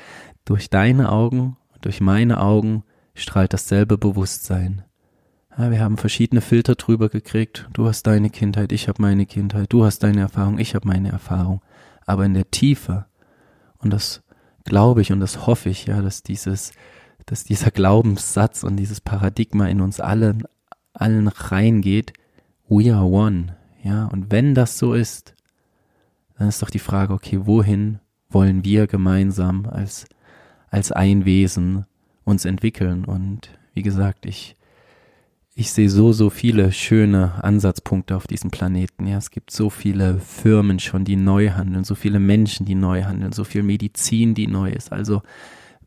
durch 0.44 0.70
deine 0.70 1.12
Augen 1.12 1.56
durch 1.80 2.00
meine 2.00 2.40
Augen 2.40 2.84
strahlt 3.14 3.52
dasselbe 3.52 3.98
Bewusstsein. 3.98 4.82
Ja, 5.56 5.70
wir 5.70 5.80
haben 5.80 5.96
verschiedene 5.96 6.40
Filter 6.40 6.74
drüber 6.74 7.08
gekriegt. 7.08 7.68
Du 7.72 7.86
hast 7.86 8.06
deine 8.06 8.30
Kindheit, 8.30 8.72
ich 8.72 8.88
habe 8.88 9.02
meine 9.02 9.26
Kindheit, 9.26 9.72
du 9.72 9.84
hast 9.84 10.00
deine 10.00 10.20
Erfahrung, 10.20 10.58
ich 10.58 10.74
habe 10.74 10.86
meine 10.86 11.10
Erfahrung. 11.10 11.60
Aber 12.06 12.24
in 12.24 12.34
der 12.34 12.50
Tiefe, 12.50 13.06
und 13.78 13.92
das 13.92 14.22
glaube 14.64 15.00
ich 15.00 15.12
und 15.12 15.20
das 15.20 15.46
hoffe 15.46 15.70
ich, 15.70 15.86
ja, 15.86 16.02
dass 16.02 16.22
dieses, 16.22 16.72
dass 17.26 17.44
dieser 17.44 17.70
Glaubenssatz 17.70 18.62
und 18.62 18.76
dieses 18.76 19.00
Paradigma 19.00 19.66
in 19.66 19.80
uns 19.80 20.00
allen, 20.00 20.44
allen 20.92 21.28
reingeht, 21.28 22.12
we 22.68 22.94
are 22.94 23.06
one. 23.06 23.56
Ja, 23.82 24.06
und 24.06 24.30
wenn 24.30 24.54
das 24.54 24.78
so 24.78 24.92
ist, 24.94 25.34
dann 26.38 26.48
ist 26.48 26.62
doch 26.62 26.70
die 26.70 26.78
Frage, 26.78 27.12
okay, 27.12 27.46
wohin 27.46 28.00
wollen 28.30 28.64
wir 28.64 28.86
gemeinsam 28.86 29.66
als, 29.66 30.06
als 30.70 30.92
ein 30.92 31.24
Wesen 31.24 31.84
uns 32.24 32.44
entwickeln. 32.44 33.04
Und 33.04 33.50
wie 33.74 33.82
gesagt, 33.82 34.26
ich, 34.26 34.56
ich 35.54 35.72
sehe 35.72 35.90
so, 35.90 36.12
so 36.12 36.30
viele 36.30 36.72
schöne 36.72 37.42
Ansatzpunkte 37.44 38.16
auf 38.16 38.26
diesem 38.26 38.50
Planeten. 38.50 39.06
Ja, 39.06 39.18
es 39.18 39.30
gibt 39.30 39.50
so 39.50 39.68
viele 39.68 40.20
Firmen 40.20 40.78
schon, 40.78 41.04
die 41.04 41.16
neu 41.16 41.50
handeln, 41.50 41.84
so 41.84 41.94
viele 41.94 42.20
Menschen, 42.20 42.66
die 42.66 42.74
neu 42.74 43.04
handeln, 43.04 43.32
so 43.32 43.44
viel 43.44 43.62
Medizin, 43.62 44.34
die 44.34 44.46
neu 44.46 44.70
ist. 44.70 44.92
Also 44.92 45.22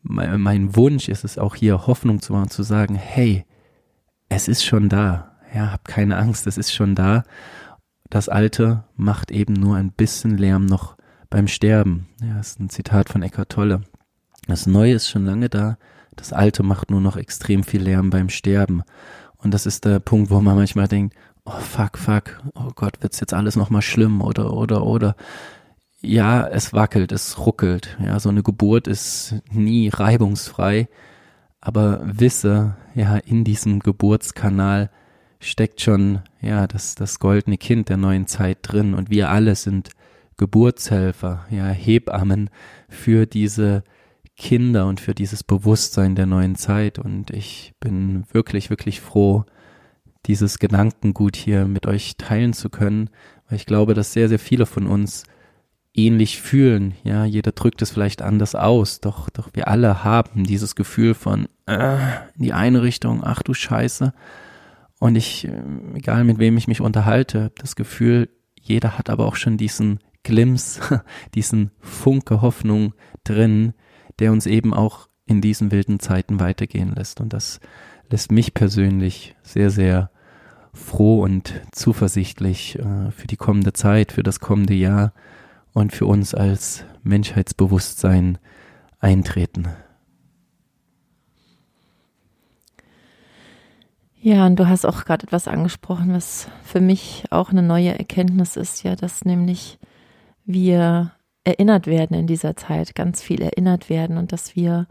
mein, 0.01 0.41
mein 0.41 0.75
Wunsch 0.75 1.09
ist 1.09 1.23
es 1.23 1.37
auch 1.37 1.55
hier 1.55 1.87
Hoffnung 1.87 2.21
zu 2.21 2.33
machen, 2.33 2.49
zu 2.49 2.63
sagen, 2.63 2.95
hey, 2.95 3.45
es 4.29 4.47
ist 4.47 4.63
schon 4.63 4.89
da. 4.89 5.31
Ja, 5.53 5.71
hab 5.71 5.85
keine 5.85 6.17
Angst, 6.17 6.47
es 6.47 6.57
ist 6.57 6.73
schon 6.73 6.95
da. 6.95 7.23
Das 8.09 8.29
Alte 8.29 8.83
macht 8.95 9.31
eben 9.31 9.53
nur 9.53 9.75
ein 9.75 9.91
bisschen 9.91 10.37
Lärm 10.37 10.65
noch 10.65 10.97
beim 11.33 11.47
Sterben. 11.47 12.07
Ja, 12.21 12.37
das 12.37 12.49
ist 12.49 12.59
ein 12.59 12.69
Zitat 12.69 13.09
von 13.09 13.23
Eckhart 13.23 13.49
Tolle. 13.49 13.81
Das 14.47 14.67
Neue 14.67 14.93
ist 14.93 15.09
schon 15.09 15.25
lange 15.25 15.49
da, 15.49 15.79
das 16.15 16.31
Alte 16.31 16.61
macht 16.61 16.91
nur 16.91 17.01
noch 17.01 17.17
extrem 17.17 17.63
viel 17.63 17.81
Lärm 17.81 18.11
beim 18.11 18.29
Sterben. 18.29 18.83
Und 19.37 19.51
das 19.51 19.65
ist 19.65 19.83
der 19.83 19.99
Punkt, 19.99 20.29
wo 20.29 20.39
man 20.41 20.55
manchmal 20.55 20.87
denkt, 20.87 21.15
oh 21.45 21.59
fuck, 21.59 21.97
fuck, 21.97 22.39
oh 22.53 22.69
Gott, 22.75 23.01
wird's 23.01 23.19
jetzt 23.19 23.33
alles 23.33 23.55
nochmal 23.55 23.81
schlimm 23.81 24.21
oder, 24.21 24.53
oder, 24.53 24.85
oder. 24.85 25.15
Ja, 26.01 26.45
es 26.45 26.71
wackelt, 26.71 27.11
es 27.11 27.39
ruckelt. 27.39 27.97
Ja, 27.99 28.19
so 28.19 28.29
eine 28.29 28.43
Geburt 28.43 28.87
ist 28.87 29.33
nie 29.49 29.89
reibungsfrei. 29.89 30.87
Aber 31.61 32.01
wisse, 32.03 32.75
ja, 32.93 33.17
in 33.17 33.43
diesem 33.43 33.79
Geburtskanal 33.79 34.91
steckt 35.39 35.81
schon, 35.81 36.19
ja, 36.41 36.67
das, 36.67 36.93
das 36.93 37.17
goldene 37.17 37.57
Kind 37.57 37.89
der 37.89 37.97
neuen 37.97 38.27
Zeit 38.27 38.59
drin. 38.61 38.93
Und 38.93 39.09
wir 39.09 39.31
alle 39.31 39.55
sind 39.55 39.89
Geburtshelfer, 40.37 41.45
ja, 41.49 41.67
Hebammen 41.67 42.49
für 42.89 43.25
diese 43.25 43.83
Kinder 44.35 44.87
und 44.87 44.99
für 44.99 45.13
dieses 45.13 45.43
Bewusstsein 45.43 46.15
der 46.15 46.25
neuen 46.25 46.55
Zeit. 46.55 46.99
Und 46.99 47.29
ich 47.29 47.73
bin 47.79 48.25
wirklich, 48.31 48.69
wirklich 48.69 49.01
froh, 49.01 49.45
dieses 50.25 50.59
Gedankengut 50.59 51.35
hier 51.35 51.65
mit 51.65 51.85
euch 51.85 52.17
teilen 52.17 52.53
zu 52.53 52.69
können, 52.69 53.09
weil 53.47 53.57
ich 53.57 53.65
glaube, 53.65 53.93
dass 53.93 54.13
sehr, 54.13 54.29
sehr 54.29 54.39
viele 54.39 54.65
von 54.65 54.87
uns 54.87 55.23
ähnlich 55.93 56.41
fühlen. 56.41 56.95
Ja, 57.03 57.25
jeder 57.25 57.51
drückt 57.51 57.81
es 57.81 57.91
vielleicht 57.91 58.21
anders 58.21 58.55
aus, 58.55 58.99
doch, 58.99 59.29
doch 59.29 59.49
wir 59.53 59.67
alle 59.67 60.03
haben 60.03 60.43
dieses 60.45 60.75
Gefühl 60.75 61.13
von 61.13 61.47
äh, 61.67 61.97
in 62.35 62.43
die 62.43 62.53
eine 62.53 62.81
Richtung, 62.81 63.23
ach 63.23 63.43
du 63.43 63.53
Scheiße. 63.53 64.13
Und 64.99 65.15
ich, 65.15 65.47
äh, 65.47 65.61
egal 65.93 66.23
mit 66.23 66.39
wem 66.39 66.57
ich 66.57 66.67
mich 66.67 66.81
unterhalte, 66.81 67.51
das 67.57 67.75
Gefühl, 67.75 68.29
jeder 68.59 68.97
hat 68.97 69.09
aber 69.09 69.25
auch 69.25 69.35
schon 69.35 69.57
diesen 69.57 69.99
Glimps, 70.23 70.79
diesen 71.35 71.71
Funke 71.79 72.41
Hoffnung 72.41 72.93
drin, 73.23 73.73
der 74.19 74.31
uns 74.31 74.45
eben 74.45 74.73
auch 74.73 75.07
in 75.25 75.41
diesen 75.41 75.71
wilden 75.71 75.99
Zeiten 75.99 76.39
weitergehen 76.39 76.93
lässt. 76.93 77.21
Und 77.21 77.33
das 77.33 77.59
lässt 78.09 78.31
mich 78.31 78.53
persönlich 78.53 79.35
sehr, 79.43 79.69
sehr 79.69 80.11
froh 80.73 81.21
und 81.21 81.53
zuversichtlich 81.71 82.79
äh, 82.79 83.11
für 83.11 83.27
die 83.27 83.37
kommende 83.37 83.73
Zeit, 83.73 84.11
für 84.11 84.23
das 84.23 84.39
kommende 84.39 84.73
Jahr 84.73 85.13
und 85.73 85.91
für 85.93 86.05
uns 86.05 86.33
als 86.33 86.83
Menschheitsbewusstsein 87.03 88.37
eintreten. 88.99 89.67
Ja, 94.21 94.45
und 94.45 94.57
du 94.57 94.67
hast 94.69 94.85
auch 94.85 95.03
gerade 95.03 95.25
etwas 95.25 95.49
angesprochen, 95.49 96.13
was 96.13 96.47
für 96.63 96.79
mich 96.79 97.25
auch 97.29 97.49
eine 97.49 97.61
neue 97.61 97.97
Erkenntnis 97.97 98.55
ist, 98.55 98.83
ja, 98.83 98.95
dass 98.95 99.25
nämlich 99.25 99.79
wir 100.45 101.11
erinnert 101.43 101.87
werden 101.87 102.17
in 102.17 102.27
dieser 102.27 102.55
Zeit, 102.55 102.95
ganz 102.95 103.21
viel 103.21 103.41
erinnert 103.41 103.89
werden 103.89 104.17
und 104.17 104.31
dass 104.31 104.55
wir 104.55 104.87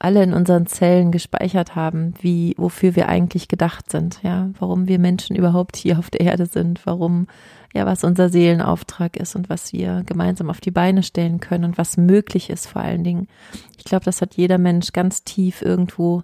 alle 0.00 0.22
in 0.22 0.32
unseren 0.32 0.66
Zellen 0.66 1.12
gespeichert 1.12 1.76
haben, 1.76 2.14
wie, 2.22 2.54
wofür 2.56 2.96
wir 2.96 3.08
eigentlich 3.08 3.48
gedacht 3.48 3.90
sind, 3.90 4.20
ja, 4.22 4.48
warum 4.58 4.88
wir 4.88 4.98
Menschen 4.98 5.36
überhaupt 5.36 5.76
hier 5.76 5.98
auf 5.98 6.08
der 6.08 6.22
Erde 6.22 6.46
sind, 6.46 6.86
warum, 6.86 7.26
ja, 7.74 7.84
was 7.84 8.02
unser 8.02 8.30
Seelenauftrag 8.30 9.18
ist 9.18 9.36
und 9.36 9.50
was 9.50 9.74
wir 9.74 10.02
gemeinsam 10.06 10.48
auf 10.48 10.62
die 10.62 10.70
Beine 10.70 11.02
stellen 11.02 11.38
können 11.38 11.64
und 11.64 11.76
was 11.76 11.98
möglich 11.98 12.48
ist 12.48 12.66
vor 12.66 12.80
allen 12.80 13.04
Dingen. 13.04 13.28
Ich 13.76 13.84
glaube, 13.84 14.06
das 14.06 14.22
hat 14.22 14.36
jeder 14.36 14.56
Mensch 14.56 14.92
ganz 14.92 15.22
tief 15.22 15.60
irgendwo, 15.60 16.22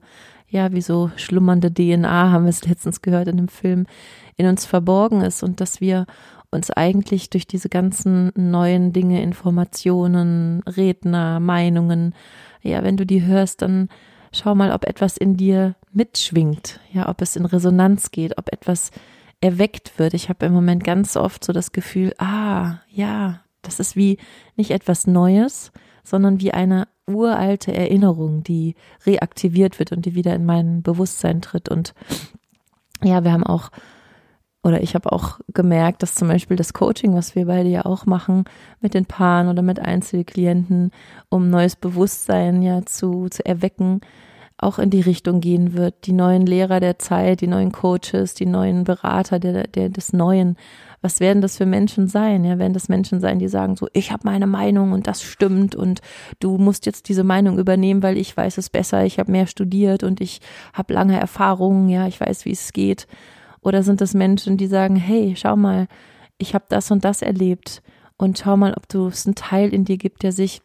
ja, 0.49 0.73
wie 0.73 0.81
so 0.81 1.11
schlummernde 1.17 1.73
DNA, 1.73 2.31
haben 2.31 2.45
wir 2.45 2.51
es 2.51 2.67
letztens 2.67 3.03
gehört 3.03 3.29
in 3.29 3.37
dem 3.37 3.49
Film, 3.49 3.87
in 4.39 4.47
uns 4.47 4.65
verborgen 4.65 5.21
ist 5.21 5.43
und 5.43 5.61
dass 5.61 5.83
wir 5.83 6.07
uns 6.51 6.71
eigentlich 6.71 7.31
durch 7.31 7.47
diese 7.47 7.69
ganzen 7.69 8.33
neuen 8.35 8.93
Dinge, 8.93 9.23
Informationen, 9.23 10.63
Redner, 10.63 11.41
Meinungen, 11.41 12.15
ja, 12.63 12.83
wenn 12.83 12.97
du 12.97 13.07
die 13.07 13.23
hörst, 13.23 13.63
dann 13.63 13.89
schau 14.33 14.55
mal, 14.55 14.73
ob 14.73 14.85
etwas 14.85 15.17
in 15.17 15.37
dir 15.37 15.77
mitschwingt, 15.93 16.81
ja, 16.93 17.09
ob 17.09 17.23
es 17.23 17.37
in 17.37 17.45
Resonanz 17.45 18.11
geht, 18.11 18.39
ob 18.39 18.53
etwas 18.53 18.91
erweckt 19.41 19.99
wird. 19.99 20.15
Ich 20.15 20.29
habe 20.29 20.47
im 20.47 20.53
Moment 20.53 20.85
ganz 20.85 21.17
oft 21.17 21.45
so 21.45 21.53
das 21.53 21.73
Gefühl, 21.73 22.15
ah, 22.19 22.81
ja, 22.91 23.41
das 23.63 23.81
ist 23.81 23.97
wie 23.97 24.19
nicht 24.57 24.71
etwas 24.71 25.07
Neues, 25.07 25.73
sondern 26.03 26.41
wie 26.41 26.53
eine 26.53 26.89
uralte 27.07 27.73
Erinnerung, 27.73 28.43
die 28.43 28.75
reaktiviert 29.05 29.79
wird 29.79 29.93
und 29.93 30.07
die 30.07 30.15
wieder 30.15 30.35
in 30.35 30.45
mein 30.45 30.83
Bewusstsein 30.83 31.41
tritt. 31.41 31.69
Und 31.69 31.95
ja, 33.03 33.25
wir 33.25 33.33
haben 33.33 33.45
auch 33.45 33.71
oder 34.67 34.83
ich 34.83 34.97
habe 34.97 35.13
auch 35.13 35.39
gemerkt, 35.55 36.03
dass 36.03 36.17
zum 36.17 36.27
Beispiel 36.27 36.57
das 36.57 36.73
Coaching, 36.73 37.15
was 37.15 37.37
wir 37.37 37.47
beide 37.47 37.69
ja 37.69 37.87
auch 37.87 38.05
machen, 38.05 38.45
mit 38.81 38.95
den 38.95 39.07
Paaren 39.07 39.49
oder 39.49 39.63
mit 39.63 39.79
Einzelklienten, 39.79 40.91
um 41.29 41.51
neues 41.51 41.77
Bewusstsein 41.77 42.63
ja 42.63 42.85
zu, 42.85 43.29
zu 43.29 43.47
erwecken, 43.47 44.01
auch 44.59 44.81
in 44.81 44.91
die 44.91 45.03
Richtung 45.03 45.41
gehen 45.41 45.75
wird. 45.75 46.07
Die 46.07 46.13
neuen 46.13 46.47
Lehrer 46.47 46.81
der 46.81 46.99
Zeit, 46.99 47.43
die 47.43 47.47
neuen 47.47 47.71
Coaches, 47.71 48.35
die 48.35 48.47
neuen 48.47 48.83
Berater 48.83 49.39
der, 49.39 49.69
der, 49.69 49.89
des 49.89 50.13
Neuen. 50.13 50.57
Was 51.01 51.21
werden 51.21 51.43
das 51.43 51.59
für 51.59 51.67
Menschen 51.67 52.09
sein? 52.09 52.45
Ja, 52.45 52.59
werden 52.59 52.73
das 52.73 52.89
Menschen 52.89 53.21
sein, 53.21 53.39
die 53.39 53.49
sagen 53.49 53.77
so, 53.77 53.87
ich 53.93 54.11
habe 54.11 54.23
meine 54.25 54.49
Meinung 54.49 54.91
und 54.91 55.07
das 55.07 55.23
stimmt 55.23 55.77
und 55.77 56.01
du 56.41 56.59
musst 56.59 56.87
jetzt 56.87 57.09
diese 57.09 57.23
Meinung 57.23 57.59
übernehmen, 57.61 58.03
weil 58.03 58.17
ich 58.17 58.37
weiß 58.37 58.59
es 58.59 58.69
besser, 58.69 59.05
ich 59.05 59.21
habe 59.21 59.31
mehr 59.31 59.47
studiert 59.47 60.03
und 60.03 60.21
ich 60.21 60.41
habe 60.73 60.93
lange 60.93 61.21
Erfahrungen, 61.21 61.89
ja, 61.89 62.09
ich 62.09 62.21
weiß, 62.21 62.47
wie 62.47 62.53
es 62.53 62.73
geht. 62.73 63.07
Oder 63.67 63.83
sind 63.83 64.01
es 64.01 64.15
Menschen, 64.15 64.57
die 64.57 64.69
sagen, 64.69 64.95
hey, 64.95 65.35
schau 65.37 65.57
mal, 65.57 65.89
ich 66.39 66.55
habe 66.55 66.67
das 66.69 66.93
und 66.93 67.05
das 67.05 67.21
erlebt 67.21 67.83
und 68.17 68.39
schau 68.39 68.57
mal, 68.57 68.75
ob 68.75 68.89
du 68.89 69.09
es 69.09 69.27
einen 69.27 69.35
Teil 69.35 69.75
in 69.75 69.85
dir 69.85 69.97
gibt, 69.97 70.23
der 70.23 70.31
sich 70.31 70.63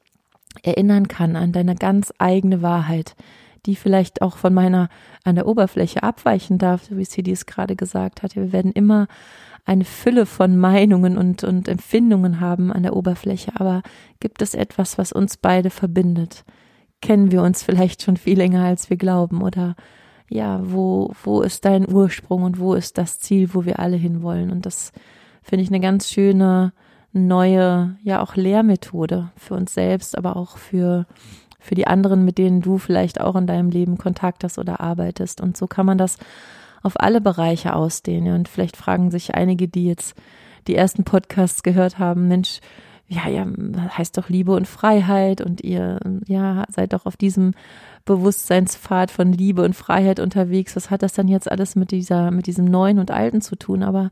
erinnern 0.61 1.07
kann 1.07 1.35
an 1.35 1.51
deine 1.51 1.73
ganz 1.73 2.13
eigene 2.19 2.61
Wahrheit, 2.61 3.15
die 3.65 3.75
vielleicht 3.75 4.21
auch 4.21 4.37
von 4.37 4.53
meiner 4.53 4.87
an 5.23 5.33
der 5.33 5.47
Oberfläche 5.47 6.03
abweichen 6.03 6.59
darf, 6.59 6.83
so 6.83 6.95
wie 6.95 7.05
Sidi 7.05 7.31
es 7.31 7.47
gerade 7.47 7.75
gesagt 7.75 8.21
hat. 8.21 8.35
Wir 8.35 8.51
werden 8.51 8.71
immer 8.71 9.07
eine 9.65 9.85
Fülle 9.85 10.27
von 10.27 10.55
Meinungen 10.55 11.17
und, 11.17 11.43
und 11.43 11.67
Empfindungen 11.67 12.39
haben 12.39 12.71
an 12.71 12.83
der 12.83 12.95
Oberfläche, 12.95 13.53
aber 13.55 13.81
gibt 14.19 14.43
es 14.43 14.53
etwas, 14.53 14.99
was 14.99 15.11
uns 15.11 15.37
beide 15.37 15.71
verbindet? 15.71 16.45
Kennen 17.01 17.31
wir 17.31 17.41
uns 17.41 17.63
vielleicht 17.63 18.03
schon 18.03 18.17
viel 18.17 18.37
länger, 18.37 18.63
als 18.63 18.91
wir 18.91 18.97
glauben 18.97 19.41
oder 19.41 19.75
ja, 20.31 20.61
wo, 20.63 21.11
wo 21.23 21.41
ist 21.41 21.65
dein 21.65 21.91
Ursprung 21.91 22.43
und 22.43 22.57
wo 22.57 22.73
ist 22.73 22.97
das 22.97 23.19
Ziel, 23.19 23.49
wo 23.53 23.65
wir 23.65 23.79
alle 23.79 23.97
hinwollen. 23.97 24.49
Und 24.49 24.65
das 24.65 24.93
finde 25.43 25.63
ich 25.63 25.69
eine 25.69 25.81
ganz 25.81 26.09
schöne, 26.09 26.71
neue, 27.13 27.97
ja 28.03 28.21
auch 28.21 28.35
Lehrmethode 28.35 29.31
für 29.35 29.55
uns 29.55 29.73
selbst, 29.73 30.17
aber 30.17 30.37
auch 30.37 30.57
für, 30.57 31.05
für 31.59 31.75
die 31.75 31.87
anderen, 31.87 32.23
mit 32.23 32.37
denen 32.37 32.61
du 32.61 32.77
vielleicht 32.77 33.19
auch 33.19 33.35
in 33.35 33.47
deinem 33.47 33.69
Leben 33.69 33.97
Kontakt 33.97 34.43
hast 34.45 34.57
oder 34.57 34.79
arbeitest. 34.79 35.41
Und 35.41 35.57
so 35.57 35.67
kann 35.67 35.85
man 35.85 35.97
das 35.97 36.17
auf 36.81 36.99
alle 36.99 37.19
Bereiche 37.21 37.75
ausdehnen. 37.75 38.35
Und 38.35 38.47
vielleicht 38.47 38.77
fragen 38.77 39.11
sich 39.11 39.35
einige, 39.35 39.67
die 39.67 39.85
jetzt 39.85 40.15
die 40.67 40.75
ersten 40.75 41.03
Podcasts 41.03 41.63
gehört 41.63 41.99
haben, 41.99 42.27
Mensch, 42.27 42.61
ja, 43.07 43.27
ja, 43.27 43.45
heißt 43.97 44.17
doch 44.17 44.29
Liebe 44.29 44.53
und 44.53 44.69
Freiheit 44.69 45.41
und 45.41 45.61
ihr, 45.61 45.99
ja, 46.27 46.63
seid 46.69 46.93
doch 46.93 47.05
auf 47.05 47.17
diesem 47.17 47.53
Bewusstseinspfad 48.05 49.11
von 49.11 49.31
Liebe 49.31 49.63
und 49.63 49.75
Freiheit 49.75 50.19
unterwegs. 50.19 50.75
Was 50.75 50.89
hat 50.89 51.03
das 51.03 51.13
dann 51.13 51.27
jetzt 51.27 51.51
alles 51.51 51.75
mit 51.75 51.91
dieser, 51.91 52.31
mit 52.31 52.47
diesem 52.47 52.65
Neuen 52.65 52.99
und 52.99 53.11
Alten 53.11 53.41
zu 53.41 53.55
tun? 53.55 53.83
Aber 53.83 54.09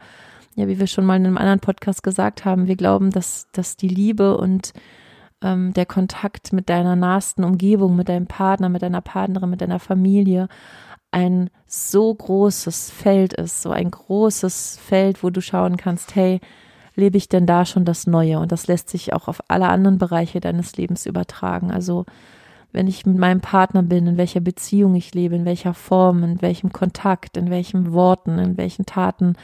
ja, 0.56 0.68
wie 0.68 0.80
wir 0.80 0.88
schon 0.88 1.06
mal 1.06 1.16
in 1.16 1.26
einem 1.26 1.38
anderen 1.38 1.60
Podcast 1.60 2.04
gesagt 2.04 2.46
haben, 2.46 2.68
wir 2.68 2.76
glauben, 2.76 3.12
dass, 3.12 3.48
dass 3.52 3.78
die 3.78 3.88
Liebe 3.88 4.38
und 4.38 4.74
ähm, 5.42 5.74
der 5.74 5.86
Kontakt 5.86 6.54
mit 6.54 6.70
deiner 6.70 6.96
nahesten 6.96 7.44
Umgebung, 7.44 7.96
mit 7.96 8.10
deinem 8.10 8.28
Partner, 8.28 8.70
mit 8.70 8.82
deiner 8.82 9.02
Partnerin, 9.02 9.50
mit 9.50 9.62
deiner 9.62 9.80
Familie 9.80 10.48
ein 11.12 11.50
so 11.66 12.14
großes 12.14 12.92
Feld 12.92 13.34
ist, 13.34 13.62
so 13.62 13.72
ein 13.72 13.90
großes 13.90 14.78
Feld, 14.78 15.24
wo 15.24 15.30
du 15.30 15.42
schauen 15.42 15.78
kannst, 15.78 16.16
hey, 16.16 16.40
lebe 16.96 17.18
ich 17.18 17.30
denn 17.30 17.46
da 17.46 17.66
schon 17.66 17.86
das 17.86 18.06
Neue? 18.06 18.40
Und 18.40 18.52
das 18.52 18.68
lässt 18.68 18.90
sich 18.90 19.14
auch 19.14 19.28
auf 19.28 19.42
alle 19.48 19.70
anderen 19.70 19.98
Bereiche 19.98 20.40
deines 20.40 20.76
Lebens 20.78 21.06
übertragen. 21.06 21.72
Also 21.72 22.06
wenn 22.72 22.88
ich 22.88 23.06
mit 23.06 23.18
meinem 23.18 23.42
Partner 23.42 23.84
bin, 23.84 24.08
in 24.08 24.18
welcher 24.18 24.42
Beziehung 24.42 24.96
ich 24.96 25.14
lebe, 25.14 25.36
in 25.36 25.46
welcher 25.46 25.74
Form, 25.74 26.24
in 26.24 26.42
welchem 26.42 26.72
Kontakt, 26.72 27.38
in 27.38 27.50
welchen 27.50 27.94
Worten, 27.94 28.38
in 28.38 28.58
welchen 28.58 28.86
Taten, 28.86 29.36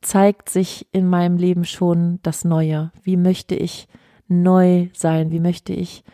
zeigt 0.00 0.48
sich 0.48 0.86
in 0.92 1.06
meinem 1.06 1.36
Leben 1.36 1.64
schon 1.64 2.18
das 2.22 2.44
Neue. 2.44 2.90
Wie 3.02 3.16
möchte 3.16 3.54
ich 3.54 3.86
neu 4.28 4.88
sein? 4.94 5.30
Wie 5.30 5.40
möchte 5.40 5.72
ich 5.72 6.04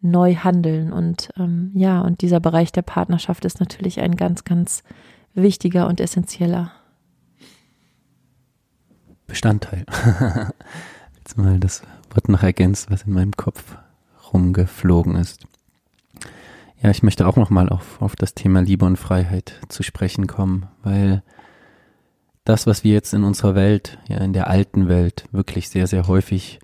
neu 0.00 0.34
handeln? 0.34 0.92
Und 0.92 1.30
ähm, 1.38 1.70
ja, 1.74 2.00
und 2.00 2.22
dieser 2.22 2.40
Bereich 2.40 2.72
der 2.72 2.82
Partnerschaft 2.82 3.44
ist 3.44 3.60
natürlich 3.60 4.00
ein 4.00 4.16
ganz, 4.16 4.44
ganz 4.44 4.82
wichtiger 5.34 5.86
und 5.88 6.00
essentieller. 6.00 6.72
Bestandteil. 9.26 9.84
Jetzt 11.16 11.36
mal 11.36 11.58
das 11.58 11.82
Wort 12.12 12.28
noch 12.28 12.42
ergänzt, 12.42 12.90
was 12.90 13.02
in 13.02 13.12
meinem 13.12 13.32
Kopf 13.32 13.76
rumgeflogen 14.32 15.16
ist. 15.16 15.46
Ja, 16.84 16.90
ich 16.90 17.02
möchte 17.02 17.26
auch 17.26 17.36
nochmal 17.36 17.70
auf, 17.70 18.02
auf 18.02 18.14
das 18.14 18.34
Thema 18.34 18.60
Liebe 18.60 18.84
und 18.84 18.98
Freiheit 18.98 19.58
zu 19.70 19.82
sprechen 19.82 20.26
kommen, 20.26 20.66
weil 20.82 21.22
das, 22.44 22.66
was 22.66 22.84
wir 22.84 22.92
jetzt 22.92 23.14
in 23.14 23.24
unserer 23.24 23.54
Welt, 23.54 23.96
ja, 24.06 24.18
in 24.18 24.34
der 24.34 24.48
alten 24.48 24.86
Welt, 24.86 25.24
wirklich 25.32 25.70
sehr, 25.70 25.86
sehr 25.86 26.08
häufig 26.08 26.58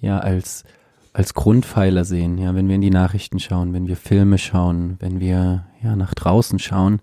ja 0.00 0.18
als, 0.18 0.64
als 1.12 1.34
Grundpfeiler 1.34 2.06
sehen, 2.06 2.38
ja, 2.38 2.54
wenn 2.54 2.68
wir 2.68 2.76
in 2.76 2.80
die 2.80 2.88
Nachrichten 2.88 3.38
schauen, 3.38 3.74
wenn 3.74 3.86
wir 3.86 3.98
Filme 3.98 4.38
schauen, 4.38 4.96
wenn 4.98 5.20
wir 5.20 5.66
ja 5.82 5.94
nach 5.94 6.14
draußen 6.14 6.58
schauen, 6.58 7.02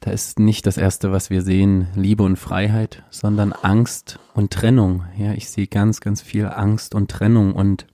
da 0.00 0.10
ist 0.10 0.38
nicht 0.38 0.64
das 0.64 0.78
erste, 0.78 1.12
was 1.12 1.28
wir 1.28 1.42
sehen, 1.42 1.88
Liebe 1.94 2.22
und 2.22 2.36
Freiheit, 2.36 3.02
sondern 3.10 3.52
Angst 3.52 4.18
und 4.32 4.52
Trennung. 4.54 5.04
Ja, 5.18 5.32
ich 5.32 5.50
sehe 5.50 5.66
ganz, 5.66 6.00
ganz 6.00 6.22
viel 6.22 6.46
Angst 6.46 6.94
und 6.94 7.10
Trennung 7.10 7.52
und 7.52 7.84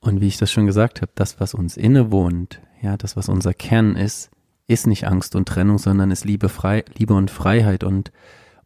und 0.00 0.20
wie 0.20 0.26
ich 0.26 0.38
das 0.38 0.50
schon 0.50 0.66
gesagt 0.66 1.02
habe, 1.02 1.12
das, 1.14 1.40
was 1.40 1.54
uns 1.54 1.76
innewohnt, 1.76 2.60
ja, 2.80 2.96
das, 2.96 3.16
was 3.16 3.28
unser 3.28 3.52
Kern 3.54 3.96
ist, 3.96 4.30
ist 4.66 4.86
nicht 4.86 5.06
Angst 5.06 5.36
und 5.36 5.48
Trennung, 5.48 5.78
sondern 5.78 6.10
ist 6.10 6.24
Liebe, 6.24 6.48
frei, 6.48 6.84
Liebe 6.96 7.14
und 7.14 7.30
Freiheit 7.30 7.84
und, 7.84 8.12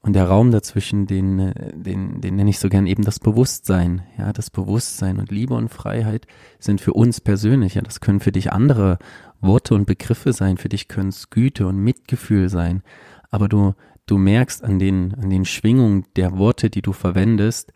und 0.01 0.13
der 0.13 0.27
Raum 0.27 0.51
dazwischen, 0.51 1.07
den, 1.07 1.53
den, 1.75 2.21
den 2.21 2.37
nenne 2.37 2.51
ich 2.51 2.59
so 2.59 2.69
gern 2.69 2.87
eben 2.87 3.05
das 3.05 3.19
Bewusstsein. 3.19 4.03
Ja, 4.19 4.33
das 4.33 4.51
Bewusstsein 4.51 5.19
und 5.19 5.31
Liebe 5.31 5.55
und 5.55 5.71
Freiheit 5.71 6.27
sind 6.61 6.81
für 6.81 6.93
uns 6.93 7.21
persönlich, 7.21 7.75
ja, 7.75 7.83
das 7.83 8.01
können 8.01 8.21
für 8.21 8.33
dich 8.33 8.53
andere 8.53 8.99
Worte 9.41 9.75
und 9.75 9.87
Begriffe 9.87 10.33
sein, 10.33 10.57
für 10.57 10.69
dich 10.69 10.89
können 10.89 11.09
es 11.09 11.31
Güte 11.31 11.67
und 11.67 11.79
Mitgefühl 11.79 12.49
sein, 12.49 12.83
aber 13.31 13.49
du, 13.49 13.75
du 14.07 14.19
merkst 14.19 14.63
an 14.63 14.79
den, 14.79 15.15
an 15.15 15.31
den 15.31 15.45
Schwingungen 15.45 16.05
der 16.17 16.39
Worte, 16.39 16.71
die 16.71 16.83
du 16.83 16.93
verwendest, 16.93 17.73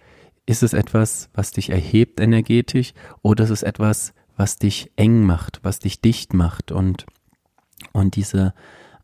ist 0.48 0.62
es 0.62 0.72
etwas, 0.72 1.28
was 1.34 1.50
dich 1.50 1.68
erhebt 1.68 2.20
energetisch 2.20 2.94
oder 3.20 3.44
ist 3.44 3.50
es 3.50 3.62
etwas, 3.62 4.14
was 4.38 4.56
dich 4.56 4.90
eng 4.96 5.24
macht, 5.26 5.60
was 5.62 5.78
dich 5.78 6.00
dicht 6.00 6.32
macht? 6.32 6.72
Und, 6.72 7.04
und 7.92 8.16
diese 8.16 8.54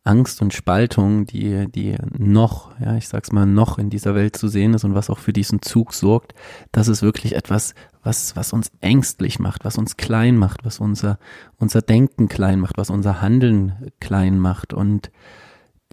Angst 0.04 0.40
und 0.40 0.54
Spaltung, 0.54 1.26
die, 1.26 1.66
die 1.70 1.96
noch, 2.16 2.78
ja, 2.80 2.96
ich 2.96 3.08
sag's 3.08 3.30
mal, 3.30 3.44
noch 3.44 3.78
in 3.78 3.90
dieser 3.90 4.14
Welt 4.14 4.36
zu 4.36 4.48
sehen 4.48 4.72
ist 4.72 4.84
und 4.84 4.94
was 4.94 5.10
auch 5.10 5.18
für 5.18 5.34
diesen 5.34 5.60
Zug 5.60 5.92
sorgt, 5.92 6.32
das 6.72 6.88
ist 6.88 7.02
wirklich 7.02 7.34
etwas, 7.34 7.74
was, 8.02 8.34
was 8.36 8.54
uns 8.54 8.72
ängstlich 8.80 9.38
macht, 9.38 9.66
was 9.66 9.76
uns 9.76 9.98
klein 9.98 10.38
macht, 10.38 10.64
was 10.64 10.80
unser, 10.80 11.18
unser 11.58 11.82
Denken 11.82 12.28
klein 12.28 12.58
macht, 12.58 12.78
was 12.78 12.88
unser 12.88 13.20
Handeln 13.20 13.92
klein 14.00 14.38
macht. 14.38 14.72
Und 14.72 15.10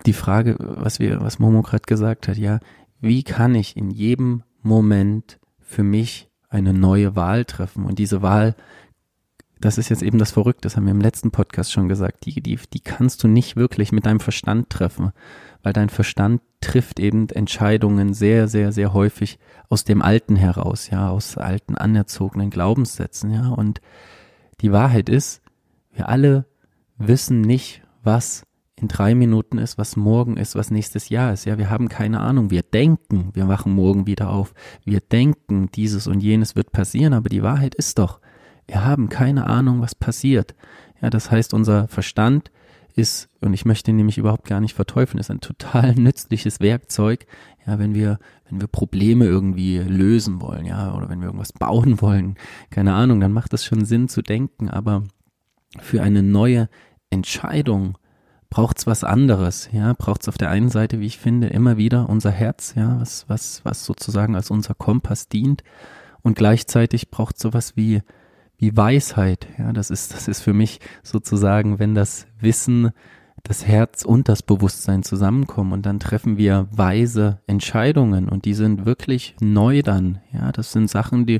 die 0.06 0.14
Frage, 0.14 0.56
was 0.60 1.00
wir, 1.00 1.20
was 1.20 1.40
Momo 1.40 1.62
gerade 1.62 1.84
gesagt 1.86 2.30
hat, 2.30 2.38
ja, 2.38 2.60
wie 3.02 3.24
kann 3.24 3.54
ich 3.54 3.76
in 3.76 3.92
jedem 3.92 4.44
Moment 4.62 5.41
für 5.72 5.84
mich 5.84 6.30
eine 6.50 6.74
neue 6.74 7.16
Wahl 7.16 7.46
treffen. 7.46 7.86
Und 7.86 7.98
diese 7.98 8.22
Wahl, 8.22 8.56
das 9.60 9.78
ist 9.78 9.90
jetzt 9.90 10.04
eben 10.04 10.18
das 10.18 10.32
Verrückte, 10.32 10.64
das 10.64 10.76
haben 10.76 10.86
wir 10.86 10.92
im 10.92 11.02
letzten 11.02 11.32
Podcast 11.32 11.72
schon 11.72 11.88
gesagt, 11.88 12.26
die, 12.26 12.42
die, 12.42 12.60
die 12.74 12.80
kannst 12.82 13.24
du 13.24 13.28
nicht 13.28 13.56
wirklich 13.56 13.92
mit 13.92 14.06
deinem 14.06 14.20
Verstand 14.20 14.70
treffen, 14.70 15.12
weil 15.64 15.74
dein 15.74 15.90
Verstand 15.90 16.42
trifft 16.60 17.00
eben 17.00 17.30
Entscheidungen 17.30 18.14
sehr, 18.14 18.48
sehr, 18.48 18.72
sehr 18.72 18.94
häufig 18.94 19.40
aus 19.70 19.84
dem 19.84 20.02
Alten 20.02 20.36
heraus, 20.36 20.90
ja, 20.90 21.10
aus 21.10 21.38
alten 21.38 21.76
anerzogenen 21.76 22.50
Glaubenssätzen, 22.50 23.32
ja. 23.32 23.50
Und 23.50 23.82
die 24.60 24.72
Wahrheit 24.72 25.10
ist, 25.10 25.42
wir 25.94 26.10
alle 26.10 26.46
wissen 26.98 27.42
nicht, 27.42 27.82
was 28.04 28.46
in 28.82 28.88
drei 28.88 29.14
Minuten 29.14 29.60
ist, 29.60 29.78
was 29.78 29.96
morgen 29.96 30.38
ist, 30.38 30.56
was 30.56 30.72
nächstes 30.72 31.10
Jahr 31.10 31.34
ist. 31.34 31.46
Ja, 31.46 31.58
wir 31.58 31.70
haben 31.70 31.88
keine 31.88 32.20
Ahnung. 32.20 32.50
Wir 32.50 32.64
denken, 32.64 33.30
wir 33.34 33.48
wachen 33.48 33.74
morgen 33.74 34.08
wieder 34.08 34.32
auf. 34.32 34.54
Wir 34.84 35.00
denken, 35.00 35.70
dieses 35.72 36.08
und 36.08 36.22
jenes 36.22 36.56
wird 36.56 36.72
passieren, 36.72 37.14
aber 37.14 37.30
die 37.30 37.44
Wahrheit 37.44 37.76
ist 37.76 38.00
doch, 38.00 38.20
wir 38.68 38.84
haben 38.84 39.10
keine 39.10 39.48
Ahnung, 39.48 39.82
was 39.82 39.94
passiert. 39.94 40.56
Ja, 41.02 41.10
das 41.10 41.30
heißt, 41.30 41.54
unser 41.54 41.88
Verstand 41.88 42.52
ist, 42.96 43.30
und 43.40 43.54
ich 43.54 43.66
möchte 43.66 43.92
ihn 43.92 43.98
nämlich 43.98 44.18
überhaupt 44.18 44.46
gar 44.46 44.60
nicht 44.60 44.74
verteufeln, 44.74 45.20
ist 45.20 45.32
ein 45.32 45.42
total 45.42 45.94
nützliches 45.96 46.60
Werkzeug, 46.60 47.26
ja, 47.66 47.78
wenn 47.78 47.94
wir, 47.94 48.20
wenn 48.50 48.60
wir 48.60 48.68
Probleme 48.68 49.26
irgendwie 49.26 49.78
lösen 49.78 50.42
wollen, 50.42 50.66
ja, 50.66 50.96
oder 50.96 51.08
wenn 51.08 51.20
wir 51.20 51.28
irgendwas 51.28 51.54
bauen 51.54 52.02
wollen, 52.02 52.36
keine 52.72 52.94
Ahnung, 52.94 53.20
dann 53.20 53.32
macht 53.32 53.54
es 53.54 53.64
schon 53.64 53.86
Sinn 53.86 54.10
zu 54.10 54.22
denken, 54.22 54.70
aber 54.70 55.04
für 55.80 56.02
eine 56.02 56.24
neue 56.24 56.68
Entscheidung 57.12 57.98
braucht's 58.52 58.86
was 58.86 59.04
anderes, 59.04 59.70
ja, 59.72 59.94
braucht's 59.94 60.28
auf 60.28 60.38
der 60.38 60.50
einen 60.50 60.70
Seite, 60.70 61.00
wie 61.00 61.08
ich 61.08 61.18
finde, 61.18 61.48
immer 61.48 61.78
wieder 61.78 62.08
unser 62.10 62.30
Herz, 62.30 62.74
ja, 62.76 63.00
was, 63.00 63.26
was, 63.28 63.66
was 63.66 63.86
sozusagen 63.86 64.36
als 64.36 64.52
unser 64.52 64.76
Kompass 64.76 65.28
dient. 65.28 65.64
Und 66.22 66.36
gleichzeitig 66.36 67.10
braucht 67.10 67.40
sowas 67.40 67.76
wie, 67.76 68.02
wie 68.58 68.78
Weisheit, 68.78 69.48
ja, 69.58 69.72
das 69.72 69.90
ist, 69.90 70.14
das 70.14 70.28
ist 70.28 70.42
für 70.42 70.54
mich 70.54 70.82
sozusagen, 71.02 71.80
wenn 71.80 71.96
das 71.96 72.28
Wissen, 72.40 72.92
das 73.42 73.66
Herz 73.66 74.04
und 74.04 74.30
das 74.30 74.44
Bewusstsein 74.44 75.02
zusammenkommen 75.02 75.72
und 75.72 75.86
dann 75.86 76.00
treffen 76.00 76.38
wir 76.38 76.68
weise 76.72 77.40
Entscheidungen 77.48 78.30
und 78.30 78.46
die 78.46 78.54
sind 78.54 78.86
wirklich 78.86 79.36
neu 79.40 79.82
dann, 79.82 80.20
ja, 80.32 80.52
das 80.52 80.74
sind 80.74 80.92
Sachen, 80.92 81.26
die 81.26 81.40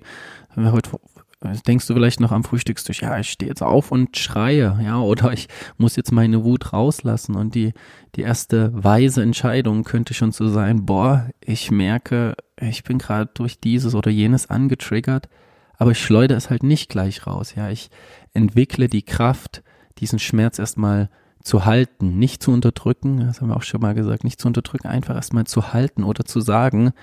haben 0.50 0.64
wir 0.64 0.72
heute 0.72 1.00
denkst 1.42 1.88
du 1.88 1.94
vielleicht 1.94 2.20
noch 2.20 2.32
am 2.32 2.44
Frühstückstisch, 2.44 3.02
ja, 3.02 3.18
ich 3.20 3.32
stehe 3.32 3.50
jetzt 3.50 3.64
auf 3.64 3.92
und 3.92 4.16
schreie, 4.18 4.80
ja, 4.84 5.00
oder 5.00 5.34
ich 5.34 5.48
muss 5.78 5.96
jetzt 5.96 6.12
meine 6.12 6.44
Wut 6.44 6.72
rauslassen 6.72 7.36
und 7.36 7.56
die, 7.56 7.74
die 8.16 8.22
erste 8.22 8.72
weise 8.74 9.24
Entscheidung 9.24 9.84
könnte 9.84 10.14
schon 10.14 10.32
so 10.32 10.50
sein, 10.50 10.86
boah, 10.86 11.30
ich 11.44 11.72
merke, 11.72 12.36
ich 12.60 12.84
bin 12.84 13.00
gerade 13.00 13.32
durch 13.34 13.60
dieses 13.60 13.96
oder 13.96 14.12
jenes 14.12 14.50
angetriggert, 14.50 15.30
aber 15.78 15.92
ich 15.92 16.00
schleudere 16.00 16.38
es 16.38 16.52
halt 16.52 16.62
nicht 16.62 16.90
gleich 16.90 17.26
raus, 17.26 17.56
ja, 17.56 17.70
ich 17.70 17.90
entwickle 18.34 18.88
die 18.88 19.04
Kraft, 19.04 19.64
diesen 19.98 20.20
Schmerz 20.20 20.60
erstmal 20.60 21.10
zu 21.44 21.66
halten, 21.66 22.20
nicht 22.20 22.44
zu 22.44 22.52
unterdrücken, 22.52 23.20
das 23.22 23.42
haben 23.42 23.48
wir 23.48 23.58
auch 23.58 23.64
schon 23.64 23.82
mal 23.82 23.96
gesagt, 23.96 24.24
nicht 24.24 24.40
zu 24.40 24.48
unterdrücken, 24.48 24.88
einfach 24.88 25.16
erstmal 25.16 25.46
zu 25.46 25.74
halten 25.74 26.04
oder 26.04 26.24
zu 26.24 26.40
sagen, 26.40 26.94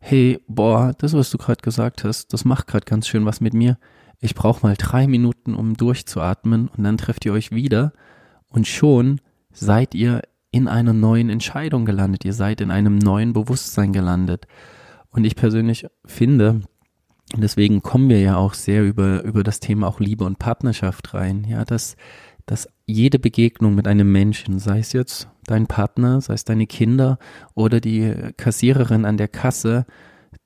hey, 0.00 0.40
boah, 0.48 0.94
das, 0.98 1.12
was 1.12 1.30
du 1.30 1.38
gerade 1.38 1.62
gesagt 1.62 2.04
hast, 2.04 2.32
das 2.32 2.44
macht 2.44 2.66
gerade 2.66 2.86
ganz 2.86 3.06
schön 3.06 3.26
was 3.26 3.40
mit 3.40 3.54
mir. 3.54 3.78
Ich 4.18 4.34
brauche 4.34 4.66
mal 4.66 4.74
drei 4.76 5.06
Minuten, 5.06 5.54
um 5.54 5.76
durchzuatmen 5.76 6.68
und 6.68 6.84
dann 6.84 6.98
trefft 6.98 7.24
ihr 7.24 7.32
euch 7.32 7.52
wieder 7.52 7.92
und 8.48 8.66
schon 8.66 9.20
seid 9.52 9.94
ihr 9.94 10.22
in 10.50 10.68
einer 10.68 10.92
neuen 10.92 11.30
Entscheidung 11.30 11.84
gelandet. 11.84 12.24
Ihr 12.24 12.32
seid 12.32 12.60
in 12.60 12.70
einem 12.70 12.98
neuen 12.98 13.32
Bewusstsein 13.32 13.92
gelandet. 13.92 14.46
Und 15.10 15.24
ich 15.24 15.36
persönlich 15.36 15.86
finde, 16.04 16.62
deswegen 17.36 17.82
kommen 17.82 18.08
wir 18.08 18.20
ja 18.20 18.36
auch 18.36 18.54
sehr 18.54 18.84
über, 18.84 19.22
über 19.22 19.44
das 19.44 19.60
Thema 19.60 19.86
auch 19.86 20.00
Liebe 20.00 20.24
und 20.24 20.38
Partnerschaft 20.38 21.14
rein. 21.14 21.44
Ja, 21.48 21.64
dass, 21.64 21.96
dass 22.46 22.68
jede 22.86 23.18
Begegnung 23.18 23.74
mit 23.74 23.86
einem 23.86 24.10
Menschen, 24.10 24.58
sei 24.58 24.80
es 24.80 24.92
jetzt 24.92 25.28
dein 25.50 25.66
Partner, 25.66 26.20
sei 26.20 26.34
es 26.34 26.44
deine 26.44 26.66
Kinder 26.66 27.18
oder 27.54 27.80
die 27.80 28.14
Kassiererin 28.36 29.04
an 29.04 29.16
der 29.16 29.28
Kasse, 29.28 29.86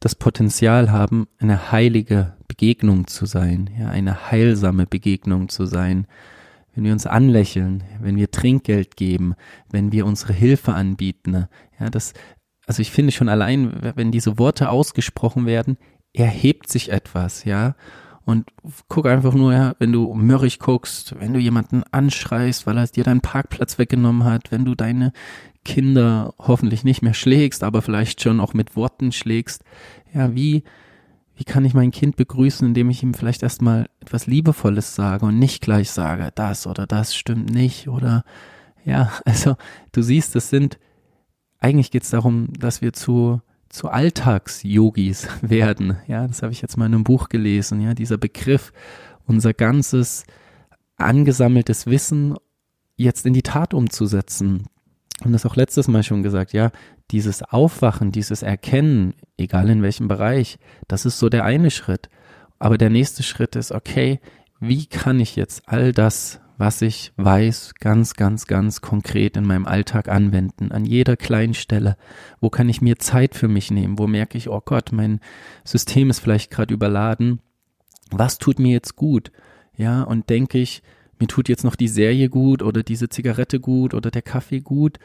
das 0.01 0.15
Potenzial 0.15 0.91
haben, 0.91 1.27
eine 1.39 1.73
heilige 1.73 2.35
Begegnung 2.49 3.07
zu 3.07 3.27
sein, 3.27 3.71
ja, 3.79 3.89
eine 3.89 4.31
heilsame 4.31 4.87
Begegnung 4.87 5.49
zu 5.49 5.67
sein. 5.67 6.07
Wenn 6.75 6.85
wir 6.85 6.93
uns 6.93 7.07
anlächeln, 7.07 7.85
wenn 8.01 8.17
wir 8.17 8.31
Trinkgeld 8.31 8.97
geben, 8.97 9.35
wenn 9.71 9.93
wir 9.93 10.07
unsere 10.07 10.33
Hilfe 10.33 10.75
anbieten, 10.75 11.47
ja, 11.79 11.91
das, 11.91 12.13
also 12.67 12.83
ich 12.83 12.91
finde 12.91 13.13
schon 13.13 13.29
allein, 13.29 13.93
wenn 13.95 14.11
diese 14.11 14.39
Worte 14.39 14.71
ausgesprochen 14.71 15.47
werden, 15.47 15.79
erhebt 16.13 16.69
sich 16.71 16.91
etwas, 16.91 17.45
ja. 17.45 17.75
Und 18.25 18.47
guck 18.89 19.07
einfach 19.07 19.35
nur, 19.35 19.53
ja, 19.53 19.75
wenn 19.79 19.93
du 19.93 20.15
mürrig 20.15 20.59
guckst, 20.59 21.15
wenn 21.19 21.35
du 21.35 21.39
jemanden 21.39 21.83
anschreist, 21.91 22.67
weil 22.67 22.79
er 22.79 22.87
dir 22.87 23.05
deinen 23.05 23.21
Parkplatz 23.21 23.79
weggenommen 23.79 24.25
hat, 24.25 24.51
wenn 24.51 24.65
du 24.65 24.75
deine 24.75 25.13
Kinder 25.65 26.35
hoffentlich 26.39 26.85
nicht 26.85 27.03
mehr 27.03 27.15
schlägst, 27.15 27.63
aber 27.63 27.83
vielleicht 27.83 28.23
schon 28.23 28.41
auch 28.41 28.55
mit 28.55 28.77
Worten 28.77 29.13
schlägst. 29.13 29.63
Ja, 30.15 30.35
wie, 30.35 30.63
wie 31.37 31.45
kann 31.45 31.65
ich 31.65 31.75
mein 31.75 31.91
Kind 31.91 32.17
begrüßen, 32.17 32.69
indem 32.69 32.91
ich 32.91 33.03
ihm 33.03 33.15
vielleicht 33.15 33.43
erstmal 33.43 33.89
etwas 34.01 34.27
Liebevolles 34.27 34.95
sage 34.95 35.27
und 35.27 35.39
nicht 35.39 35.63
gleich 35.63 35.91
sage, 35.91 36.31
das 36.35 36.67
oder 36.67 36.87
das 36.87 37.15
stimmt 37.15 37.51
nicht 37.51 37.89
oder 37.89 38.25
ja, 38.85 39.13
also 39.25 39.57
du 39.93 40.03
siehst, 40.03 40.37
es 40.37 40.51
sind, 40.51 40.79
eigentlich 41.59 41.91
geht 41.91 42.05
es 42.05 42.11
darum, 42.11 42.49
dass 42.59 42.83
wir 42.83 42.93
zu 42.93 43.41
zu 43.75 43.89
Alltags-Yogis 43.89 45.29
werden. 45.43 45.97
Ja, 46.07 46.27
das 46.27 46.43
habe 46.43 46.53
ich 46.53 46.63
jetzt 46.63 46.77
mal 46.77 46.87
in 46.87 46.95
einem 46.95 47.05
Buch 47.05 47.29
gelesen. 47.29 47.81
Ja, 47.81 47.95
dieser 47.95 48.17
Begriff, 48.17 48.73
unser 49.27 49.53
ganzes 49.53 50.25
angesammeltes 50.97 51.87
Wissen 51.87 52.37
jetzt 52.97 53.27
in 53.27 53.35
die 53.35 53.43
Tat 53.43 53.75
umzusetzen. 53.75 54.67
Und 55.25 55.33
das 55.33 55.45
auch 55.45 55.57
letztes 55.57 55.89
Mal 55.89 56.05
schon 56.05 56.23
gesagt, 56.23 56.53
ja, 56.53 56.71
dieses 57.11 57.43
Aufwachen, 57.43 58.13
dieses 58.13 58.43
Erkennen, 58.43 59.15
egal 59.37 59.69
in 59.69 59.83
welchem 59.83 60.07
Bereich, 60.07 60.59
das 60.87 61.05
ist 61.05 61.19
so 61.19 61.29
der 61.29 61.45
eine 61.45 61.71
Schritt. 61.71 62.09
Aber 62.61 62.79
der 62.79 62.91
nächste 62.91 63.25
Schritt 63.25 63.57
ist, 63.57 63.73
okay, 63.73 64.21
wie 64.61 64.87
kann 64.87 65.19
ich 65.19 65.35
jetzt 65.35 65.69
all 65.69 65.93
das, 65.93 66.41
was 66.57 66.83
ich 66.83 67.13
weiß, 67.17 67.75
ganz, 67.81 68.15
ganz, 68.15 68.47
ganz 68.47 68.81
konkret 68.81 69.37
in 69.37 69.45
meinem 69.45 69.67
Alltag 69.67 70.09
anwenden, 70.09 70.73
an 70.73 70.85
jeder 70.85 71.17
kleinen 71.17 71.55
Stelle. 71.55 71.97
Wo 72.41 72.51
kann 72.51 72.69
ich 72.69 72.81
mir 72.81 72.99
Zeit 72.99 73.35
für 73.35 73.49
mich 73.49 73.71
nehmen? 73.71 73.99
Wo 73.99 74.07
merke 74.07 74.39
ich, 74.39 74.49
oh 74.49 74.63
Gott, 74.65 74.93
mein 74.93 75.21
System 75.65 76.11
ist 76.11 76.21
vielleicht 76.21 76.51
gerade 76.51 76.73
überladen. 76.73 77.41
Was 78.11 78.39
tut 78.39 78.59
mir 78.59 78.73
jetzt 78.73 78.97
gut? 78.97 79.33
ja, 79.77 80.03
und 80.03 80.31
denke 80.31 80.59
ich, 80.59 80.83
mir 81.19 81.27
tut 81.27 81.49
jetzt 81.49 81.65
noch 81.65 81.77
die 81.77 81.89
Serie 81.89 82.29
gut 82.29 82.63
oder 82.63 82.83
diese 82.83 83.09
Zigarette 83.09 83.61
gut 83.61 83.95
oder 83.95 84.11
der 84.11 84.23
Kaffee 84.23 84.61
gut 84.61 84.99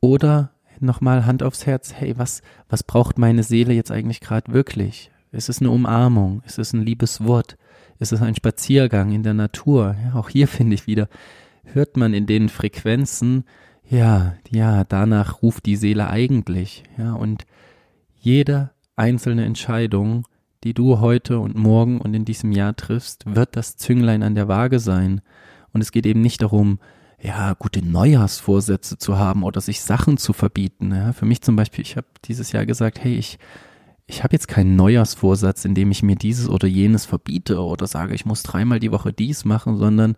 oder 0.00 0.52
nochmal 0.80 1.24
Hand 1.24 1.42
aufs 1.42 1.66
Herz, 1.66 1.94
hey, 1.94 2.18
was, 2.18 2.42
was 2.68 2.82
braucht 2.82 3.18
meine 3.18 3.42
Seele 3.42 3.72
jetzt 3.72 3.90
eigentlich 3.90 4.20
gerade 4.20 4.52
wirklich? 4.52 5.10
Ist 5.32 5.48
es 5.48 5.60
eine 5.60 5.70
Umarmung? 5.70 6.42
Ist 6.46 6.58
es 6.58 6.72
ein 6.72 6.82
liebes 6.82 7.24
Wort? 7.24 7.56
Ist 7.98 8.12
es 8.12 8.22
ein 8.22 8.34
Spaziergang 8.34 9.12
in 9.12 9.22
der 9.22 9.34
Natur? 9.34 9.96
Ja, 10.04 10.18
auch 10.18 10.28
hier 10.28 10.48
finde 10.48 10.74
ich 10.74 10.86
wieder, 10.86 11.08
hört 11.64 11.96
man 11.96 12.14
in 12.14 12.26
den 12.26 12.48
Frequenzen, 12.48 13.44
ja, 13.88 14.34
ja, 14.50 14.84
danach 14.84 15.42
ruft 15.42 15.66
die 15.66 15.76
Seele 15.76 16.08
eigentlich, 16.08 16.82
ja, 16.98 17.12
und 17.12 17.46
jede 18.18 18.70
einzelne 18.96 19.44
Entscheidung, 19.44 20.26
die 20.64 20.74
du 20.74 20.98
heute 21.00 21.38
und 21.38 21.54
morgen 21.56 22.00
und 22.00 22.14
in 22.14 22.24
diesem 22.24 22.50
Jahr 22.50 22.74
triffst, 22.74 23.24
wird 23.32 23.54
das 23.54 23.76
Zünglein 23.76 24.24
an 24.24 24.34
der 24.34 24.48
Waage 24.48 24.80
sein. 24.80 25.20
Und 25.72 25.80
es 25.80 25.92
geht 25.92 26.06
eben 26.06 26.22
nicht 26.22 26.42
darum, 26.42 26.80
ja, 27.20 27.54
gute 27.54 27.84
Neujahrsvorsätze 27.84 28.98
zu 28.98 29.18
haben 29.18 29.44
oder 29.44 29.60
sich 29.60 29.80
Sachen 29.80 30.16
zu 30.16 30.32
verbieten. 30.32 30.92
Ja, 30.92 31.12
für 31.12 31.26
mich 31.26 31.42
zum 31.42 31.54
Beispiel, 31.54 31.82
ich 31.82 31.96
habe 31.96 32.06
dieses 32.24 32.52
Jahr 32.52 32.66
gesagt, 32.66 33.02
hey, 33.02 33.14
ich, 33.14 33.38
ich 34.06 34.22
habe 34.22 34.34
jetzt 34.34 34.48
keinen 34.48 34.76
Neujahrsvorsatz, 34.76 35.64
in 35.64 35.74
dem 35.74 35.90
ich 35.90 36.02
mir 36.02 36.16
dieses 36.16 36.48
oder 36.48 36.68
jenes 36.68 37.06
verbiete 37.06 37.60
oder 37.60 37.86
sage, 37.86 38.14
ich 38.14 38.24
muss 38.24 38.42
dreimal 38.42 38.78
die 38.78 38.92
Woche 38.92 39.12
dies 39.12 39.44
machen, 39.44 39.76
sondern 39.76 40.16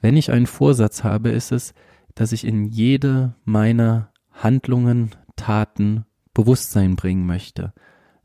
wenn 0.00 0.16
ich 0.16 0.30
einen 0.30 0.46
Vorsatz 0.46 1.04
habe, 1.04 1.30
ist 1.30 1.52
es, 1.52 1.74
dass 2.14 2.32
ich 2.32 2.44
in 2.44 2.66
jede 2.66 3.34
meiner 3.44 4.10
Handlungen, 4.32 5.10
Taten 5.36 6.04
Bewusstsein 6.34 6.96
bringen 6.96 7.26
möchte. 7.26 7.72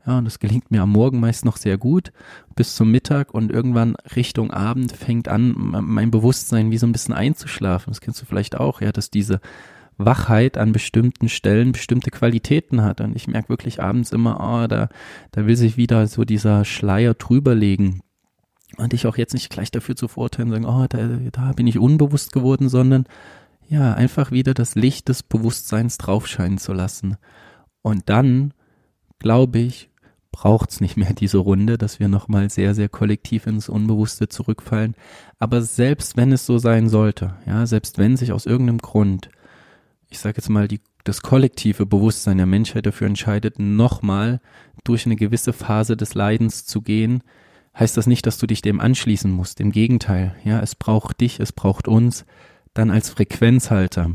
Ja, 0.06 0.18
und 0.18 0.24
das 0.24 0.38
gelingt 0.38 0.70
mir 0.70 0.82
am 0.82 0.92
Morgen 0.92 1.18
meist 1.18 1.44
noch 1.44 1.56
sehr 1.56 1.78
gut 1.78 2.12
bis 2.54 2.76
zum 2.76 2.90
Mittag 2.90 3.34
und 3.34 3.50
irgendwann 3.50 3.96
Richtung 4.14 4.50
Abend 4.50 4.92
fängt 4.92 5.28
an, 5.28 5.54
mein 5.56 6.10
Bewusstsein 6.10 6.70
wie 6.70 6.78
so 6.78 6.86
ein 6.86 6.92
bisschen 6.92 7.14
einzuschlafen. 7.14 7.90
Das 7.90 8.00
kennst 8.00 8.20
du 8.22 8.26
vielleicht 8.26 8.56
auch, 8.56 8.80
ja, 8.80 8.92
dass 8.92 9.10
diese 9.10 9.40
Wachheit 9.98 10.58
an 10.58 10.72
bestimmten 10.72 11.28
Stellen 11.28 11.72
bestimmte 11.72 12.10
Qualitäten 12.10 12.82
hat. 12.82 13.00
Und 13.00 13.16
ich 13.16 13.28
merke 13.28 13.48
wirklich 13.48 13.82
abends 13.82 14.12
immer, 14.12 14.38
oh, 14.40 14.66
da, 14.66 14.88
da 15.32 15.46
will 15.46 15.56
sich 15.56 15.76
wieder 15.76 16.06
so 16.06 16.24
dieser 16.24 16.64
Schleier 16.64 17.14
drüberlegen. 17.14 18.02
Und 18.76 18.92
ich 18.92 19.06
auch 19.06 19.16
jetzt 19.16 19.32
nicht 19.32 19.50
gleich 19.50 19.70
dafür 19.70 19.96
zu 19.96 20.08
verurteilen, 20.08 20.50
sagen, 20.50 20.66
oh, 20.66 20.86
da, 20.88 21.08
da 21.32 21.52
bin 21.52 21.66
ich 21.66 21.78
unbewusst 21.78 22.32
geworden, 22.32 22.68
sondern 22.68 23.04
ja, 23.68 23.94
einfach 23.94 24.30
wieder 24.30 24.54
das 24.54 24.74
Licht 24.74 25.08
des 25.08 25.22
Bewusstseins 25.22 25.98
draufscheinen 25.98 26.58
zu 26.58 26.72
lassen. 26.72 27.16
Und 27.82 28.08
dann, 28.08 28.52
glaube 29.18 29.58
ich, 29.58 29.90
braucht 30.30 30.70
es 30.70 30.80
nicht 30.80 30.96
mehr 30.96 31.14
diese 31.14 31.38
Runde, 31.38 31.78
dass 31.78 31.98
wir 31.98 32.08
nochmal 32.08 32.50
sehr, 32.50 32.74
sehr 32.74 32.90
kollektiv 32.90 33.46
ins 33.46 33.68
Unbewusste 33.68 34.28
zurückfallen. 34.28 34.94
Aber 35.38 35.62
selbst 35.62 36.16
wenn 36.16 36.30
es 36.30 36.44
so 36.44 36.58
sein 36.58 36.88
sollte, 36.88 37.34
ja, 37.46 37.66
selbst 37.66 37.96
wenn 37.98 38.16
sich 38.16 38.32
aus 38.32 38.44
irgendeinem 38.44 38.78
Grund, 38.78 39.30
ich 40.08 40.18
sage 40.18 40.36
jetzt 40.38 40.48
mal, 40.48 40.68
die, 40.68 40.80
das 41.04 41.22
kollektive 41.22 41.86
Bewusstsein 41.86 42.36
der 42.36 42.46
Menschheit 42.46 42.86
dafür 42.86 43.06
entscheidet, 43.06 43.58
nochmal 43.58 44.40
durch 44.84 45.06
eine 45.06 45.16
gewisse 45.16 45.52
Phase 45.52 45.96
des 45.96 46.14
Leidens 46.14 46.64
zu 46.64 46.82
gehen, 46.82 47.22
heißt 47.78 47.96
das 47.96 48.06
nicht, 48.06 48.26
dass 48.26 48.38
du 48.38 48.46
dich 48.46 48.62
dem 48.62 48.80
anschließen 48.80 49.30
musst. 49.30 49.60
Im 49.60 49.70
Gegenteil, 49.70 50.34
ja, 50.44 50.60
es 50.60 50.74
braucht 50.74 51.20
dich, 51.20 51.40
es 51.40 51.52
braucht 51.52 51.88
uns 51.88 52.24
dann 52.74 52.90
als 52.90 53.10
Frequenzhalter 53.10 54.12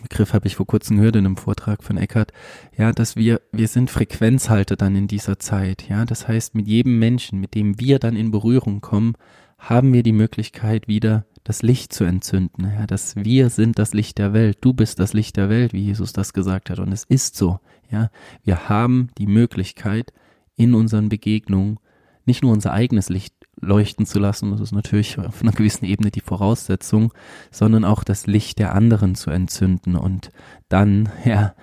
Begriff 0.00 0.32
habe 0.32 0.46
ich 0.46 0.56
vor 0.56 0.66
kurzem 0.66 0.96
gehört 0.96 1.16
in 1.16 1.26
einem 1.26 1.36
Vortrag 1.36 1.82
von 1.82 1.96
Eckhart, 1.96 2.32
ja, 2.76 2.92
dass 2.92 3.16
wir, 3.16 3.40
wir 3.52 3.68
sind 3.68 3.90
Frequenzhalter 3.90 4.76
dann 4.76 4.96
in 4.96 5.08
dieser 5.08 5.38
Zeit, 5.38 5.88
ja, 5.88 6.04
das 6.04 6.28
heißt, 6.28 6.54
mit 6.54 6.66
jedem 6.66 6.98
Menschen, 6.98 7.40
mit 7.40 7.54
dem 7.54 7.78
wir 7.78 7.98
dann 7.98 8.16
in 8.16 8.30
Berührung 8.30 8.80
kommen, 8.80 9.14
haben 9.58 9.92
wir 9.92 10.02
die 10.02 10.12
Möglichkeit, 10.12 10.88
wieder 10.88 11.26
das 11.44 11.62
Licht 11.62 11.92
zu 11.92 12.04
entzünden, 12.04 12.70
ja, 12.78 12.86
dass 12.86 13.16
wir 13.16 13.50
sind 13.50 13.78
das 13.78 13.94
Licht 13.94 14.18
der 14.18 14.32
Welt, 14.32 14.58
du 14.60 14.72
bist 14.72 14.98
das 14.98 15.12
Licht 15.12 15.36
der 15.36 15.48
Welt, 15.48 15.72
wie 15.72 15.80
Jesus 15.80 16.12
das 16.12 16.32
gesagt 16.32 16.70
hat, 16.70 16.78
und 16.78 16.92
es 16.92 17.04
ist 17.04 17.36
so, 17.36 17.58
ja, 17.90 18.10
wir 18.44 18.68
haben 18.68 19.10
die 19.18 19.26
Möglichkeit, 19.26 20.12
in 20.56 20.74
unseren 20.74 21.08
Begegnungen 21.08 21.78
nicht 22.24 22.42
nur 22.42 22.52
unser 22.52 22.72
eigenes 22.72 23.08
Licht 23.08 23.34
leuchten 23.60 24.06
zu 24.06 24.18
lassen. 24.18 24.50
Das 24.50 24.60
ist 24.60 24.72
natürlich 24.72 25.18
auf 25.18 25.42
einer 25.42 25.52
gewissen 25.52 25.84
Ebene 25.84 26.10
die 26.10 26.20
Voraussetzung, 26.20 27.12
sondern 27.50 27.84
auch 27.84 28.04
das 28.04 28.26
Licht 28.26 28.58
der 28.58 28.74
anderen 28.74 29.14
zu 29.14 29.30
entzünden. 29.30 29.96
Und 29.96 30.30
dann, 30.68 31.08
ja, 31.24 31.54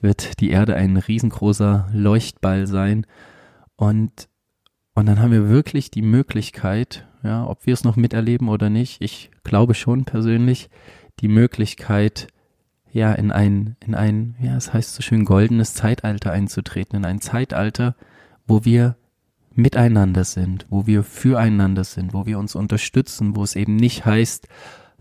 wird 0.00 0.40
die 0.40 0.50
Erde 0.50 0.74
ein 0.74 0.96
riesengroßer 0.96 1.88
Leuchtball 1.92 2.66
sein. 2.66 3.06
Und, 3.76 4.28
und 4.94 5.06
dann 5.06 5.20
haben 5.20 5.32
wir 5.32 5.48
wirklich 5.48 5.90
die 5.90 6.02
Möglichkeit, 6.02 7.06
ja, 7.22 7.46
ob 7.46 7.66
wir 7.66 7.74
es 7.74 7.84
noch 7.84 7.96
miterleben 7.96 8.48
oder 8.48 8.70
nicht, 8.70 9.00
ich 9.00 9.30
glaube 9.44 9.74
schon 9.74 10.04
persönlich, 10.04 10.70
die 11.20 11.28
Möglichkeit, 11.28 12.28
ja, 12.92 13.12
in 13.12 13.30
ein, 13.30 13.76
in 13.84 13.94
ein, 13.94 14.34
ja, 14.40 14.56
es 14.56 14.72
heißt 14.72 14.94
so 14.94 15.02
schön, 15.02 15.24
goldenes 15.24 15.74
Zeitalter 15.74 16.32
einzutreten, 16.32 16.96
in 16.96 17.04
ein 17.04 17.20
Zeitalter, 17.20 17.94
wo 18.46 18.64
wir 18.64 18.96
miteinander 19.54 20.24
sind, 20.24 20.66
wo 20.70 20.86
wir 20.86 21.02
füreinander 21.02 21.84
sind, 21.84 22.14
wo 22.14 22.26
wir 22.26 22.38
uns 22.38 22.54
unterstützen, 22.54 23.36
wo 23.36 23.42
es 23.42 23.56
eben 23.56 23.76
nicht 23.76 24.04
heißt, 24.04 24.48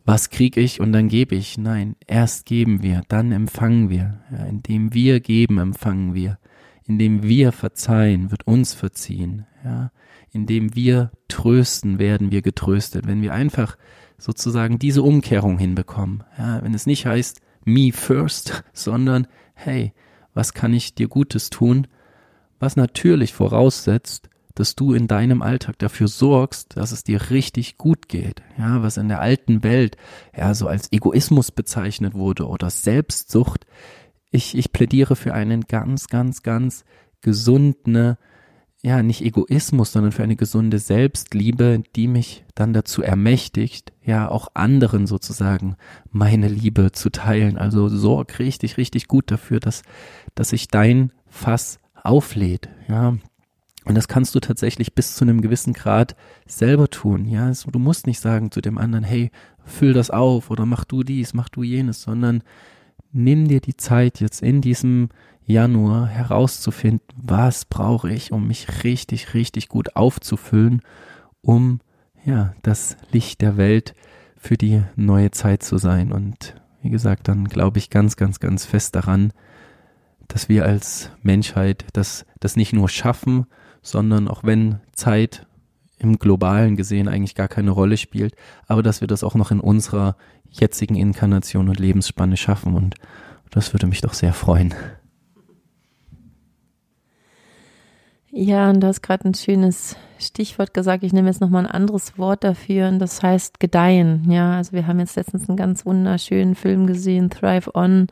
was 0.05 0.29
krieg 0.29 0.57
ich 0.57 0.81
und 0.81 0.91
dann 0.91 1.07
gebe 1.07 1.35
ich. 1.35 1.57
Nein, 1.57 1.95
erst 2.07 2.45
geben 2.45 2.81
wir, 2.81 3.03
dann 3.09 3.31
empfangen 3.31 3.89
wir. 3.89 4.21
Ja, 4.31 4.45
indem 4.45 4.93
wir 4.93 5.19
geben, 5.19 5.59
empfangen 5.59 6.13
wir. 6.13 6.39
Indem 6.85 7.23
wir 7.23 7.51
verzeihen, 7.51 8.31
wird 8.31 8.47
uns 8.47 8.73
verziehen. 8.73 9.45
Ja, 9.63 9.91
indem 10.31 10.75
wir 10.75 11.11
trösten, 11.27 11.99
werden 11.99 12.31
wir 12.31 12.41
getröstet. 12.41 13.07
Wenn 13.07 13.21
wir 13.21 13.33
einfach 13.33 13.77
sozusagen 14.17 14.79
diese 14.79 15.01
Umkehrung 15.01 15.57
hinbekommen. 15.57 16.23
Ja, 16.37 16.61
wenn 16.61 16.73
es 16.73 16.85
nicht 16.85 17.05
heißt, 17.05 17.41
me 17.65 17.91
first, 17.91 18.63
sondern, 18.73 19.27
hey, 19.53 19.93
was 20.33 20.53
kann 20.53 20.73
ich 20.73 20.95
dir 20.95 21.07
Gutes 21.07 21.49
tun? 21.49 21.87
Was 22.59 22.75
natürlich 22.75 23.33
voraussetzt, 23.33 24.29
dass 24.55 24.75
du 24.75 24.93
in 24.93 25.07
deinem 25.07 25.41
Alltag 25.41 25.79
dafür 25.79 26.09
sorgst, 26.09 26.75
dass 26.75 26.91
es 26.91 27.05
dir 27.05 27.29
richtig 27.29 27.77
gut 27.77 28.09
geht. 28.09 28.41
Ja, 28.57 28.83
was 28.83 28.97
in 28.97 29.07
der 29.07 29.21
alten 29.21 29.63
Welt 29.63 29.95
ja 30.35 30.53
so 30.53 30.67
als 30.67 30.91
Egoismus 30.91 31.51
bezeichnet 31.51 32.13
wurde 32.13 32.45
oder 32.45 32.69
Selbstsucht. 32.69 33.65
Ich, 34.31 34.57
ich 34.57 34.73
plädiere 34.73 35.15
für 35.15 35.33
einen 35.33 35.61
ganz, 35.61 36.07
ganz, 36.07 36.43
ganz 36.43 36.83
gesunden, 37.21 38.17
ja, 38.81 39.03
nicht 39.03 39.21
Egoismus, 39.21 39.91
sondern 39.91 40.11
für 40.11 40.23
eine 40.23 40.37
gesunde 40.37 40.79
Selbstliebe, 40.79 41.83
die 41.95 42.07
mich 42.07 42.45
dann 42.55 42.71
dazu 42.73 43.01
ermächtigt, 43.01 43.91
ja, 44.03 44.29
auch 44.29 44.49
anderen 44.53 45.05
sozusagen 45.05 45.75
meine 46.11 46.47
Liebe 46.47 46.91
zu 46.91 47.09
teilen. 47.09 47.57
Also 47.57 47.89
sorg 47.89 48.39
richtig, 48.39 48.77
richtig 48.77 49.07
gut 49.07 49.31
dafür, 49.31 49.59
dass, 49.59 49.81
dass 50.33 50.49
sich 50.49 50.69
dein 50.69 51.11
Fass 51.27 51.79
auflädt, 51.93 52.69
ja, 52.87 53.17
und 53.85 53.95
das 53.95 54.07
kannst 54.07 54.35
du 54.35 54.39
tatsächlich 54.39 54.93
bis 54.93 55.15
zu 55.15 55.25
einem 55.25 55.41
gewissen 55.41 55.73
Grad 55.73 56.15
selber 56.45 56.89
tun. 56.89 57.25
Ja, 57.25 57.51
du 57.51 57.79
musst 57.79 58.05
nicht 58.05 58.19
sagen 58.19 58.51
zu 58.51 58.61
dem 58.61 58.77
anderen, 58.77 59.03
hey, 59.03 59.31
füll 59.65 59.93
das 59.93 60.11
auf 60.11 60.51
oder 60.51 60.67
mach 60.67 60.85
du 60.85 61.03
dies, 61.03 61.33
mach 61.33 61.49
du 61.49 61.63
jenes, 61.63 62.03
sondern 62.03 62.43
nimm 63.11 63.47
dir 63.47 63.61
die 63.61 63.75
Zeit 63.75 64.19
jetzt 64.19 64.41
in 64.41 64.61
diesem 64.61 65.09
Januar 65.45 66.07
herauszufinden, 66.07 67.07
was 67.15 67.65
brauche 67.65 68.11
ich, 68.11 68.31
um 68.31 68.47
mich 68.47 68.83
richtig, 68.83 69.33
richtig 69.33 69.67
gut 69.67 69.95
aufzufüllen, 69.95 70.81
um 71.41 71.79
ja, 72.23 72.53
das 72.61 72.97
Licht 73.11 73.41
der 73.41 73.57
Welt 73.57 73.95
für 74.37 74.57
die 74.57 74.83
neue 74.95 75.31
Zeit 75.31 75.63
zu 75.63 75.77
sein. 75.77 76.11
Und 76.11 76.55
wie 76.81 76.89
gesagt, 76.89 77.27
dann 77.27 77.45
glaube 77.45 77.79
ich 77.79 77.89
ganz, 77.89 78.15
ganz, 78.15 78.39
ganz 78.39 78.65
fest 78.65 78.95
daran, 78.95 79.33
dass 80.27 80.47
wir 80.47 80.65
als 80.65 81.11
Menschheit 81.23 81.85
das, 81.93 82.25
das 82.39 82.55
nicht 82.55 82.73
nur 82.73 82.87
schaffen, 82.87 83.47
sondern 83.81 84.27
auch 84.27 84.43
wenn 84.43 84.79
Zeit 84.93 85.47
im 85.99 86.17
globalen 86.17 86.75
gesehen 86.75 87.07
eigentlich 87.07 87.35
gar 87.35 87.47
keine 87.47 87.71
Rolle 87.71 87.97
spielt, 87.97 88.35
aber 88.67 88.81
dass 88.81 89.01
wir 89.01 89.07
das 89.07 89.23
auch 89.23 89.35
noch 89.35 89.51
in 89.51 89.59
unserer 89.59 90.15
jetzigen 90.49 90.95
Inkarnation 90.95 91.69
und 91.69 91.79
Lebensspanne 91.79 92.37
schaffen 92.37 92.73
und 92.73 92.95
das 93.51 93.73
würde 93.73 93.87
mich 93.87 94.01
doch 94.01 94.13
sehr 94.13 94.33
freuen. 94.33 94.73
Ja, 98.31 98.69
und 98.69 98.81
du 98.81 98.87
hast 98.87 99.01
gerade 99.01 99.27
ein 99.27 99.33
schönes 99.33 99.95
Stichwort 100.19 100.73
gesagt. 100.73 101.03
Ich 101.03 101.13
nehme 101.13 101.27
jetzt 101.27 101.41
nochmal 101.41 101.65
ein 101.65 101.71
anderes 101.71 102.17
Wort 102.17 102.43
dafür 102.43 102.87
und 102.87 102.99
das 102.99 103.23
heißt 103.23 103.59
gedeihen. 103.59 104.29
Ja, 104.29 104.57
also 104.57 104.73
wir 104.73 104.85
haben 104.85 104.99
jetzt 104.99 105.15
letztens 105.15 105.49
einen 105.49 105.57
ganz 105.57 105.85
wunderschönen 105.85 106.53
Film 106.53 106.85
gesehen, 106.85 107.31
Thrive 107.31 107.71
On. 107.73 108.07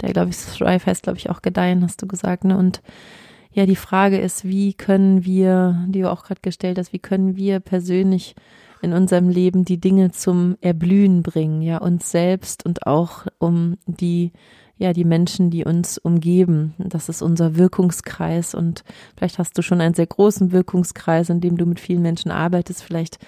Der, 0.00 0.12
glaube 0.12 0.30
ich, 0.30 0.36
Thrive 0.36 0.86
heißt, 0.86 1.02
glaube 1.02 1.18
ich, 1.18 1.28
auch 1.28 1.42
gedeihen, 1.42 1.82
hast 1.82 2.00
du 2.00 2.06
gesagt. 2.06 2.44
Ne? 2.44 2.56
Und 2.56 2.80
ja, 3.54 3.66
die 3.66 3.76
Frage 3.76 4.18
ist, 4.18 4.44
wie 4.44 4.74
können 4.74 5.24
wir, 5.24 5.86
die 5.88 6.00
du 6.02 6.10
auch 6.10 6.24
gerade 6.24 6.40
gestellt 6.42 6.78
hast, 6.78 6.92
wie 6.92 6.98
können 6.98 7.36
wir 7.36 7.60
persönlich 7.60 8.34
in 8.82 8.92
unserem 8.92 9.28
Leben 9.28 9.64
die 9.64 9.80
Dinge 9.80 10.10
zum 10.10 10.56
Erblühen 10.60 11.22
bringen, 11.22 11.62
ja, 11.62 11.78
uns 11.78 12.10
selbst 12.10 12.66
und 12.66 12.86
auch 12.86 13.26
um 13.38 13.78
die 13.86 14.32
ja, 14.76 14.92
die 14.92 15.04
Menschen, 15.04 15.50
die 15.50 15.64
uns 15.64 15.98
umgeben. 15.98 16.74
Das 16.78 17.08
ist 17.08 17.22
unser 17.22 17.56
Wirkungskreis 17.56 18.54
und 18.56 18.82
vielleicht 19.16 19.38
hast 19.38 19.56
du 19.56 19.62
schon 19.62 19.80
einen 19.80 19.94
sehr 19.94 20.06
großen 20.06 20.50
Wirkungskreis, 20.50 21.30
in 21.30 21.40
dem 21.40 21.56
du 21.56 21.64
mit 21.64 21.78
vielen 21.78 22.02
Menschen 22.02 22.32
arbeitest. 22.32 22.82
Vielleicht, 22.82 23.18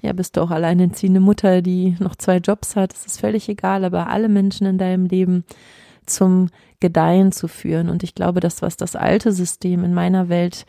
ja, 0.00 0.14
bist 0.14 0.36
du 0.36 0.40
auch 0.40 0.50
alleinerziehende 0.50 1.20
Mutter, 1.20 1.60
die 1.60 1.96
noch 1.98 2.16
zwei 2.16 2.38
Jobs 2.38 2.74
hat. 2.74 2.94
Das 2.94 3.04
ist 3.04 3.20
völlig 3.20 3.50
egal, 3.50 3.84
aber 3.84 4.08
alle 4.08 4.30
Menschen 4.30 4.66
in 4.66 4.78
deinem 4.78 5.04
Leben 5.04 5.44
zum 6.06 6.50
Gedeihen 6.80 7.32
zu 7.32 7.48
führen. 7.48 7.88
Und 7.88 8.02
ich 8.02 8.14
glaube, 8.14 8.40
das, 8.40 8.62
was 8.62 8.76
das 8.76 8.96
alte 8.96 9.32
System 9.32 9.84
in 9.84 9.94
meiner 9.94 10.28
Welt 10.28 10.66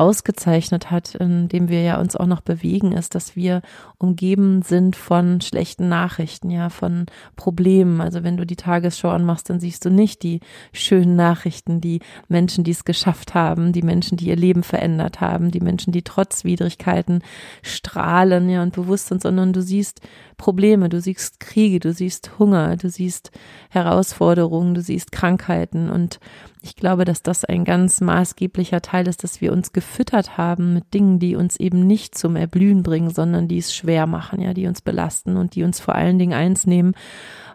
ausgezeichnet 0.00 0.90
hat, 0.90 1.14
in 1.14 1.48
dem 1.48 1.68
wir 1.68 1.82
ja 1.82 2.00
uns 2.00 2.16
auch 2.16 2.26
noch 2.26 2.40
bewegen, 2.40 2.92
ist, 2.92 3.14
dass 3.14 3.36
wir 3.36 3.60
umgeben 3.98 4.62
sind 4.62 4.96
von 4.96 5.42
schlechten 5.42 5.90
Nachrichten, 5.90 6.50
ja, 6.50 6.70
von 6.70 7.04
Problemen. 7.36 8.00
Also 8.00 8.24
wenn 8.24 8.38
du 8.38 8.46
die 8.46 8.56
Tagesschau 8.56 9.10
anmachst, 9.10 9.50
dann 9.50 9.60
siehst 9.60 9.84
du 9.84 9.90
nicht 9.90 10.22
die 10.22 10.40
schönen 10.72 11.16
Nachrichten, 11.16 11.82
die 11.82 12.00
Menschen, 12.28 12.64
die 12.64 12.70
es 12.70 12.86
geschafft 12.86 13.34
haben, 13.34 13.74
die 13.74 13.82
Menschen, 13.82 14.16
die 14.16 14.28
ihr 14.28 14.36
Leben 14.36 14.62
verändert 14.62 15.20
haben, 15.20 15.50
die 15.50 15.60
Menschen, 15.60 15.92
die 15.92 16.02
trotz 16.02 16.44
Widrigkeiten 16.44 17.22
strahlen, 17.60 18.48
ja, 18.48 18.62
und 18.62 18.72
bewusst 18.72 19.08
sind, 19.08 19.20
sondern 19.20 19.52
du 19.52 19.60
siehst 19.60 20.00
Probleme, 20.38 20.88
du 20.88 20.98
siehst 20.98 21.40
Kriege, 21.40 21.78
du 21.78 21.92
siehst 21.92 22.38
Hunger, 22.38 22.78
du 22.78 22.88
siehst 22.88 23.32
Herausforderungen, 23.68 24.72
du 24.72 24.80
siehst 24.80 25.12
Krankheiten 25.12 25.90
und 25.90 26.20
ich 26.62 26.76
glaube, 26.76 27.04
dass 27.04 27.22
das 27.22 27.44
ein 27.44 27.64
ganz 27.64 28.00
maßgeblicher 28.00 28.82
Teil 28.82 29.08
ist, 29.08 29.24
dass 29.24 29.40
wir 29.40 29.52
uns 29.52 29.72
gefüttert 29.72 30.36
haben 30.36 30.74
mit 30.74 30.92
Dingen, 30.92 31.18
die 31.18 31.34
uns 31.34 31.56
eben 31.56 31.86
nicht 31.86 32.16
zum 32.16 32.36
Erblühen 32.36 32.82
bringen, 32.82 33.10
sondern 33.10 33.48
die 33.48 33.58
es 33.58 33.74
schwer 33.74 34.06
machen, 34.06 34.42
ja, 34.42 34.52
die 34.52 34.66
uns 34.66 34.82
belasten 34.82 35.36
und 35.36 35.54
die 35.54 35.64
uns 35.64 35.80
vor 35.80 35.94
allen 35.94 36.18
Dingen 36.18 36.34
eins 36.34 36.66
nehmen, 36.66 36.94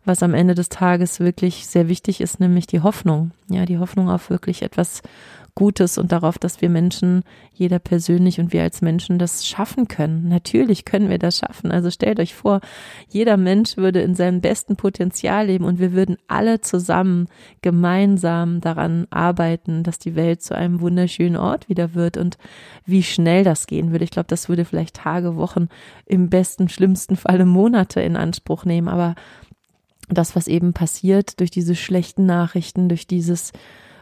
was 0.05 0.23
am 0.23 0.33
Ende 0.33 0.55
des 0.55 0.69
Tages 0.69 1.19
wirklich 1.19 1.67
sehr 1.67 1.87
wichtig 1.87 2.19
ist, 2.19 2.39
nämlich 2.39 2.65
die 2.67 2.81
Hoffnung. 2.81 3.31
Ja, 3.47 3.65
die 3.65 3.77
Hoffnung 3.77 4.09
auf 4.09 4.29
wirklich 4.29 4.63
etwas 4.63 5.01
Gutes 5.57 5.97
und 5.97 6.11
darauf, 6.11 6.37
dass 6.37 6.61
wir 6.61 6.69
Menschen, 6.69 7.23
jeder 7.53 7.79
persönlich 7.79 8.41
und 8.41 8.51
wir 8.51 8.61
als 8.61 8.81
Menschen 8.81 9.17
das 9.17 9.47
schaffen 9.47 9.87
können. 9.87 10.27
Natürlich 10.27 10.83
können 10.83 11.09
wir 11.09 11.17
das 11.17 11.37
schaffen. 11.37 11.71
Also 11.71 11.89
stellt 11.89 12.19
euch 12.19 12.35
vor, 12.35 12.59
jeder 13.07 13.37
Mensch 13.37 13.77
würde 13.77 14.01
in 14.01 14.15
seinem 14.15 14.41
besten 14.41 14.75
Potenzial 14.75 15.47
leben 15.47 15.63
und 15.63 15.79
wir 15.79 15.93
würden 15.93 16.17
alle 16.27 16.59
zusammen 16.59 17.29
gemeinsam 17.61 18.59
daran 18.59 19.07
arbeiten, 19.11 19.83
dass 19.83 19.97
die 19.97 20.15
Welt 20.15 20.41
zu 20.41 20.55
einem 20.55 20.81
wunderschönen 20.81 21.37
Ort 21.37 21.69
wieder 21.69 21.93
wird 21.93 22.17
und 22.17 22.37
wie 22.85 23.03
schnell 23.03 23.45
das 23.45 23.65
gehen 23.65 23.91
würde. 23.91 24.03
Ich 24.03 24.11
glaube, 24.11 24.27
das 24.27 24.49
würde 24.49 24.65
vielleicht 24.65 24.97
Tage, 24.97 25.37
Wochen, 25.37 25.69
im 26.05 26.29
besten, 26.29 26.67
schlimmsten 26.67 27.15
Falle 27.15 27.45
Monate 27.45 28.01
in 28.01 28.17
Anspruch 28.17 28.65
nehmen. 28.65 28.89
Aber 28.89 29.15
das, 30.09 30.35
was 30.35 30.49
eben 30.49 30.73
passiert 30.73 31.39
durch 31.39 31.49
diese 31.49 31.75
schlechten 31.75 32.25
Nachrichten, 32.25 32.89
durch 32.89 33.07
dieses 33.07 33.53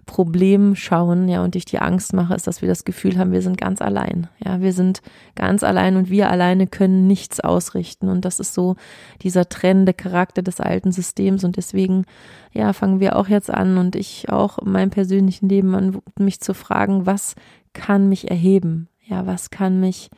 Problem 0.06 0.76
schauen, 0.76 1.30
ja, 1.30 1.44
und 1.44 1.56
ich 1.56 1.66
die 1.66 1.80
Angst 1.80 2.14
mache, 2.14 2.36
ist, 2.36 2.48
dass 2.48 2.62
wir 2.62 2.70
das 2.70 2.84
Gefühl 2.84 3.18
haben, 3.18 3.32
wir 3.32 3.42
sind 3.42 3.58
ganz 3.58 3.82
allein. 3.82 4.28
Ja, 4.44 4.62
wir 4.62 4.74
sind 4.74 5.02
ganz 5.36 5.64
allein 5.64 5.96
und 5.96 6.10
wir 6.10 6.30
alleine 6.30 6.68
können 6.68 7.08
nichts 7.08 7.40
ausrichten. 7.40 8.10
Und 8.10 8.26
das 8.26 8.40
ist 8.40 8.54
so 8.54 8.76
dieser 9.22 9.48
trennende 9.48 9.94
Charakter 9.94 10.42
des 10.42 10.60
alten 10.60 10.92
Systems. 10.92 11.44
Und 11.44 11.58
deswegen, 11.58 12.06
ja, 12.52 12.74
fangen 12.74 13.00
wir 13.00 13.16
auch 13.16 13.28
jetzt 13.28 13.50
an 13.50 13.78
und 13.78 13.96
ich 13.96 14.30
auch 14.30 14.60
in 14.60 14.72
meinem 14.72 14.90
persönlichen 14.90 15.48
Leben 15.48 15.74
an, 15.76 16.00
mich 16.20 16.42
zu 16.42 16.54
fragen, 16.54 17.06
was 17.06 17.36
kann 17.74 18.10
mich 18.10 18.30
erheben? 18.30 18.90
Ja, 19.06 19.26
was 19.26 19.50
kann 19.50 19.80
mich 19.80 20.10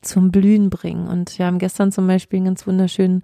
zum 0.00 0.32
Blühen 0.32 0.68
bringen? 0.68 1.06
Und 1.06 1.38
wir 1.38 1.46
haben 1.46 1.58
gestern 1.58 1.92
zum 1.92 2.06
Beispiel 2.06 2.38
einen 2.38 2.46
ganz 2.46 2.66
wunderschönen 2.66 3.22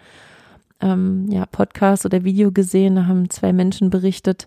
ähm, 0.81 1.27
ja, 1.31 1.47
Podcast 1.47 2.07
oder 2.07 2.25
Video 2.25 2.53
gesehen, 2.53 2.97
da 2.97 3.07
haben 3.07 3.31
zwei 3.31 3.53
Menschen 3.53 3.91
berichtet, 3.91 4.47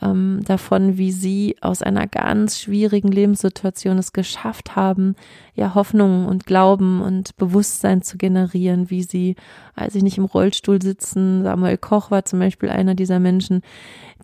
ähm, 0.00 0.42
davon, 0.44 0.96
wie 0.96 1.10
sie 1.10 1.56
aus 1.60 1.82
einer 1.82 2.06
ganz 2.06 2.60
schwierigen 2.60 3.08
Lebenssituation 3.08 3.98
es 3.98 4.12
geschafft 4.12 4.76
haben, 4.76 5.16
ja 5.54 5.74
Hoffnung 5.74 6.26
und 6.26 6.46
Glauben 6.46 7.00
und 7.00 7.36
Bewusstsein 7.36 8.02
zu 8.02 8.16
generieren, 8.16 8.90
wie 8.90 9.02
sie, 9.02 9.34
als 9.74 9.94
sie 9.94 10.02
nicht 10.02 10.18
im 10.18 10.24
Rollstuhl 10.24 10.80
sitzen, 10.80 11.42
Samuel 11.42 11.78
Koch 11.78 12.12
war 12.12 12.24
zum 12.24 12.38
Beispiel 12.38 12.68
einer 12.68 12.94
dieser 12.94 13.18
Menschen, 13.18 13.62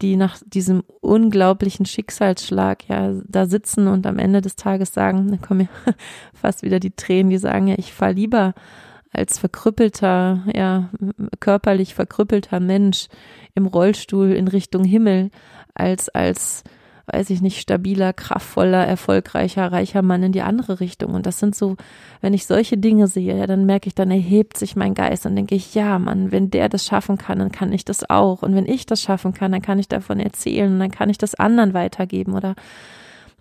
die 0.01 0.15
nach 0.17 0.39
diesem 0.47 0.85
unglaublichen 1.01 1.87
Schicksalsschlag 1.87 2.89
ja 2.89 3.13
da 3.27 3.47
sitzen 3.47 3.89
und 3.89 4.07
am 4.07 4.19
Ende 4.19 4.43
des 4.43 4.55
Tages 4.55 4.95
sagen, 4.95 5.29
da 5.31 5.37
kommen 5.39 5.63
ja 5.63 5.93
fast 6.35 6.63
wieder 6.63 6.79
die 6.79 6.93
Tränen, 6.93 7.31
die 7.31 7.39
sagen 7.39 7.67
ja, 7.67 7.75
ich 7.79 7.93
fahre 7.93 8.13
lieber 8.13 8.55
als 9.15 9.39
verkrüppelter, 9.39 10.45
ja, 10.55 10.91
körperlich 11.41 11.95
verkrüppelter 11.95 12.61
Mensch 12.61 13.09
im 13.55 13.67
Rollstuhl 13.67 14.33
in 14.33 14.49
Richtung 14.49 14.85
Himmel, 14.85 15.31
als 15.75 16.09
als 16.09 16.65
weiß 17.07 17.31
ich 17.31 17.43
nicht, 17.43 17.61
stabiler, 17.61 18.13
kraftvoller, 18.13 18.87
erfolgreicher, 18.87 19.71
reicher 19.71 20.03
Mann 20.03 20.23
in 20.23 20.33
die 20.33 20.43
andere 20.43 20.81
Richtung. 20.81 21.15
Und 21.15 21.27
das 21.27 21.39
sind 21.39 21.55
so, 21.55 21.77
wenn 22.23 22.33
ich 22.33 22.47
solche 22.47 22.79
Dinge 22.79 23.09
sehe, 23.09 23.37
ja, 23.37 23.47
dann 23.47 23.67
merke 23.67 23.89
ich, 23.89 23.95
dann 23.95 24.11
erhebt 24.11 24.57
sich 24.57 24.75
mein 24.75 24.95
Geist 24.95 25.27
und 25.27 25.37
denke 25.37 25.55
ich, 25.55 25.75
ja, 25.75 25.99
Mann, 25.99 26.33
wenn 26.33 26.51
der 26.51 26.69
das 26.69 26.87
schaffen 26.87 27.19
kann, 27.19 27.39
dann 27.39 27.53
kann 27.53 27.73
ich 27.73 27.85
das 27.85 28.09
auch. 28.09 28.43
Und 28.43 28.55
wenn 28.55 28.67
ich 28.67 28.87
das 28.87 29.03
schaffen 29.03 29.35
kann, 29.35 29.53
dann 29.53 29.63
kann 29.63 29.79
ich 29.79 29.89
davon 29.89 30.19
erzählen 30.19 30.73
und 30.73 30.79
dann 30.79 30.91
kann 30.91 31.11
ich 31.11 31.19
das 31.19 31.35
anderen 31.35 31.75
weitergeben 31.75 32.33
oder 32.33 32.55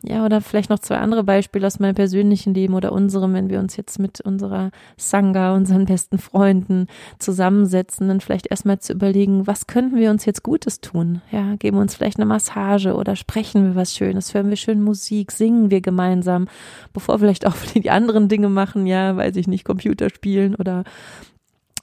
ja, 0.05 0.25
oder 0.25 0.41
vielleicht 0.41 0.69
noch 0.69 0.79
zwei 0.79 0.97
andere 0.97 1.23
Beispiele 1.23 1.65
aus 1.65 1.79
meinem 1.79 1.95
persönlichen 1.95 2.53
Leben 2.53 2.73
oder 2.73 2.91
unserem, 2.91 3.33
wenn 3.33 3.49
wir 3.49 3.59
uns 3.59 3.77
jetzt 3.77 3.99
mit 3.99 4.19
unserer 4.19 4.71
Sangha, 4.97 5.55
unseren 5.55 5.85
besten 5.85 6.17
Freunden 6.17 6.87
zusammensetzen, 7.19 8.09
dann 8.09 8.19
vielleicht 8.19 8.47
erstmal 8.47 8.79
zu 8.79 8.93
überlegen, 8.93 9.47
was 9.47 9.65
könnten 9.65 9.95
wir 9.95 10.09
uns 10.09 10.25
jetzt 10.25 10.43
Gutes 10.43 10.81
tun? 10.81 11.21
Ja, 11.31 11.55
geben 11.55 11.77
wir 11.77 11.81
uns 11.81 11.95
vielleicht 11.95 12.17
eine 12.17 12.25
Massage 12.25 12.95
oder 12.95 13.15
sprechen 13.15 13.65
wir 13.65 13.75
was 13.75 13.95
Schönes, 13.95 14.33
hören 14.33 14.49
wir 14.49 14.57
schön 14.57 14.83
Musik, 14.83 15.31
singen 15.31 15.71
wir 15.71 15.79
gemeinsam, 15.79 16.49
bevor 16.91 17.15
wir 17.15 17.19
vielleicht 17.19 17.47
auch 17.47 17.55
die 17.75 17.89
anderen 17.89 18.27
Dinge 18.27 18.49
machen, 18.49 18.85
ja, 18.85 19.15
weiß 19.15 19.37
ich 19.37 19.47
nicht, 19.47 19.63
Computer 19.63 20.09
spielen 20.09 20.55
oder 20.55 20.83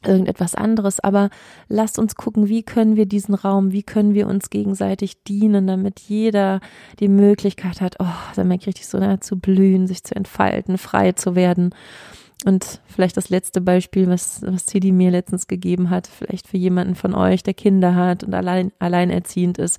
irgendetwas 0.04 0.54
anderes, 0.54 1.00
aber 1.00 1.28
lasst 1.68 1.98
uns 1.98 2.14
gucken, 2.14 2.48
wie 2.48 2.62
können 2.62 2.96
wir 2.96 3.06
diesen 3.06 3.34
Raum, 3.34 3.72
wie 3.72 3.82
können 3.82 4.14
wir 4.14 4.28
uns 4.28 4.48
gegenseitig 4.48 5.22
dienen, 5.24 5.66
damit 5.66 6.00
jeder 6.00 6.60
die 7.00 7.08
Möglichkeit 7.08 7.80
hat, 7.80 7.96
oh, 7.98 8.06
da 8.34 8.44
merke 8.44 8.62
ich 8.62 8.66
richtig 8.68 8.86
so 8.88 8.98
na, 8.98 9.20
zu 9.20 9.38
blühen, 9.38 9.86
sich 9.86 10.02
zu 10.02 10.16
entfalten, 10.16 10.78
frei 10.78 11.12
zu 11.12 11.34
werden. 11.34 11.74
Und 12.46 12.80
vielleicht 12.86 13.18
das 13.18 13.28
letzte 13.28 13.60
Beispiel, 13.60 14.08
was, 14.08 14.40
was 14.42 14.64
Tidi 14.64 14.92
mir 14.92 15.10
letztens 15.10 15.46
gegeben 15.46 15.90
hat, 15.90 16.06
vielleicht 16.06 16.48
für 16.48 16.56
jemanden 16.56 16.94
von 16.94 17.14
euch, 17.14 17.42
der 17.42 17.52
Kinder 17.52 17.94
hat 17.94 18.24
und 18.24 18.32
allein, 18.32 18.72
alleinerziehend 18.78 19.58
ist. 19.58 19.78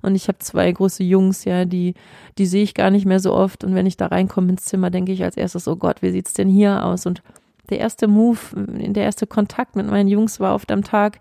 Und 0.00 0.14
ich 0.14 0.28
habe 0.28 0.38
zwei 0.38 0.72
große 0.72 1.02
Jungs, 1.02 1.44
ja, 1.44 1.66
die, 1.66 1.92
die 2.38 2.46
sehe 2.46 2.62
ich 2.62 2.72
gar 2.72 2.90
nicht 2.90 3.04
mehr 3.04 3.20
so 3.20 3.34
oft. 3.34 3.62
Und 3.62 3.74
wenn 3.74 3.84
ich 3.84 3.98
da 3.98 4.06
reinkomme 4.06 4.48
ins 4.48 4.64
Zimmer, 4.64 4.88
denke 4.88 5.12
ich 5.12 5.22
als 5.22 5.36
erstes, 5.36 5.68
oh 5.68 5.76
Gott, 5.76 6.00
wie 6.00 6.10
sieht's 6.10 6.32
denn 6.32 6.48
hier 6.48 6.82
aus? 6.86 7.04
Und 7.04 7.22
der 7.70 7.78
erste 7.78 8.08
Move, 8.08 8.38
der 8.54 9.04
erste 9.04 9.26
Kontakt 9.26 9.76
mit 9.76 9.86
meinen 9.86 10.08
Jungs 10.08 10.40
war 10.40 10.54
oft 10.54 10.70
am 10.70 10.82
Tag, 10.82 11.18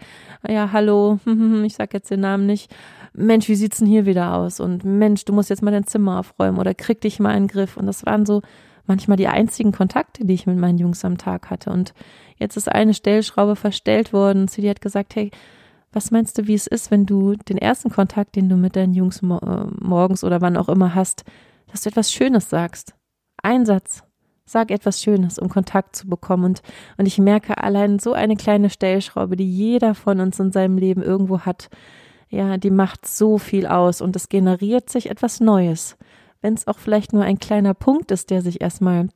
ja, 0.48 0.72
hallo, 0.72 1.20
ich 1.66 1.76
sag 1.76 1.94
jetzt 1.94 2.12
den 2.12 2.22
Namen 2.22 2.46
nicht, 2.46 2.74
Mensch, 3.14 3.48
wie 3.50 3.56
sieht's 3.56 3.80
denn 3.80 3.88
hier 3.88 4.06
wieder 4.06 4.36
aus? 4.36 4.60
Und 4.60 4.84
Mensch, 4.84 5.26
du 5.26 5.34
musst 5.34 5.50
jetzt 5.50 5.64
mal 5.64 5.72
dein 5.72 5.88
Zimmer 5.88 6.20
aufräumen 6.20 6.60
oder 6.60 6.76
krieg 6.76 7.02
dich 7.02 7.20
mal 7.20 7.36
in 7.36 7.44
den 7.44 7.48
Griff. 7.48 7.76
Und 7.76 7.88
das 7.88 8.06
waren 8.06 8.28
so 8.28 8.44
manchmal 8.86 9.18
die 9.18 9.28
einzigen 9.28 9.72
Kontakte, 9.72 10.24
die 10.26 10.36
ich 10.36 10.46
mit 10.46 10.58
meinen 10.58 10.78
Jungs 10.78 11.04
am 11.04 11.18
Tag 11.18 11.50
hatte. 11.50 11.72
Und 11.72 11.94
jetzt 12.38 12.58
ist 12.58 12.72
eine 12.72 12.94
Stellschraube 12.94 13.56
verstellt 13.56 14.14
worden 14.14 14.48
sie 14.48 14.70
hat 14.70 14.82
gesagt, 14.82 15.16
hey, 15.16 15.32
was 15.92 16.12
meinst 16.12 16.38
du, 16.38 16.48
wie 16.48 16.54
es 16.54 16.68
ist, 16.68 16.92
wenn 16.92 17.06
du 17.06 17.34
den 17.34 17.58
ersten 17.58 17.90
Kontakt, 17.90 18.36
den 18.36 18.50
du 18.50 18.56
mit 18.56 18.76
deinen 18.76 18.94
Jungs 18.94 19.22
äh, 19.24 19.26
morgens 19.26 20.24
oder 20.24 20.42
wann 20.42 20.58
auch 20.58 20.70
immer 20.70 20.94
hast, 20.94 21.24
dass 21.72 21.82
du 21.82 21.90
etwas 21.90 22.12
Schönes 22.12 22.50
sagst? 22.50 22.94
Ein 23.42 23.66
Satz, 23.66 24.04
Sag 24.50 24.72
etwas 24.72 25.02
Schönes, 25.02 25.38
um 25.38 25.50
Kontakt 25.50 25.96
zu 25.96 26.08
bekommen. 26.08 26.46
Und, 26.46 26.62
und 26.98 27.06
ich 27.06 27.20
merke 27.20 27.62
allein 27.62 28.00
so 28.00 28.14
eine 28.14 28.38
kleine 28.38 28.70
Stellschraube, 28.70 29.36
die 29.36 29.50
jeder 29.50 29.94
von 29.94 30.22
uns 30.22 30.40
in 30.40 30.54
seinem 30.54 30.78
Leben 30.78 31.04
irgendwo 31.04 31.42
hat, 31.42 31.70
ja, 32.30 32.58
die 32.58 32.72
macht 32.72 33.06
so 33.06 33.38
viel 33.38 33.68
aus 33.68 34.02
und 34.02 34.16
es 34.16 34.30
generiert 34.30 34.90
sich 34.90 35.10
etwas 35.10 35.42
Neues. 35.42 35.98
Wenn 36.42 36.54
es 36.54 36.66
auch 36.66 36.80
vielleicht 36.80 37.12
nur 37.12 37.24
ein 37.24 37.40
kleiner 37.40 37.74
Punkt 37.74 38.10
ist, 38.12 38.30
der 38.30 38.42
sich 38.42 38.62
erstmal 38.62 39.10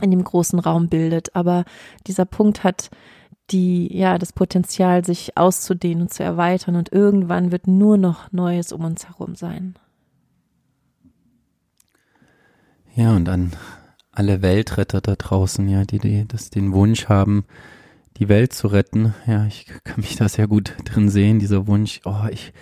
in 0.00 0.12
dem 0.12 0.22
großen 0.22 0.60
Raum 0.60 0.88
bildet. 0.88 1.34
Aber 1.34 1.64
dieser 2.06 2.24
Punkt 2.24 2.62
hat 2.62 2.90
die, 3.50 3.96
ja, 3.96 4.16
das 4.18 4.32
Potenzial, 4.32 5.04
sich 5.04 5.36
auszudehnen 5.36 6.02
und 6.02 6.14
zu 6.14 6.22
erweitern 6.22 6.76
und 6.76 6.92
irgendwann 6.92 7.50
wird 7.50 7.66
nur 7.66 7.96
noch 7.96 8.30
Neues 8.30 8.72
um 8.72 8.84
uns 8.84 9.08
herum 9.08 9.34
sein. 9.34 9.74
Ja, 12.94 13.14
und 13.14 13.24
dann 13.24 13.52
alle 14.18 14.42
Weltretter 14.42 15.00
da 15.00 15.14
draußen, 15.14 15.68
ja, 15.68 15.84
die, 15.84 16.00
die 16.00 16.26
das 16.26 16.50
den 16.50 16.72
Wunsch 16.72 17.08
haben, 17.08 17.44
die 18.16 18.28
Welt 18.28 18.52
zu 18.52 18.66
retten. 18.66 19.14
Ja, 19.28 19.46
ich 19.46 19.66
kann 19.84 20.00
mich 20.00 20.16
da 20.16 20.28
sehr 20.28 20.48
gut 20.48 20.74
drin 20.84 21.08
sehen, 21.08 21.38
dieser 21.38 21.68
Wunsch, 21.68 22.00
oh, 22.04 22.26
ich, 22.28 22.52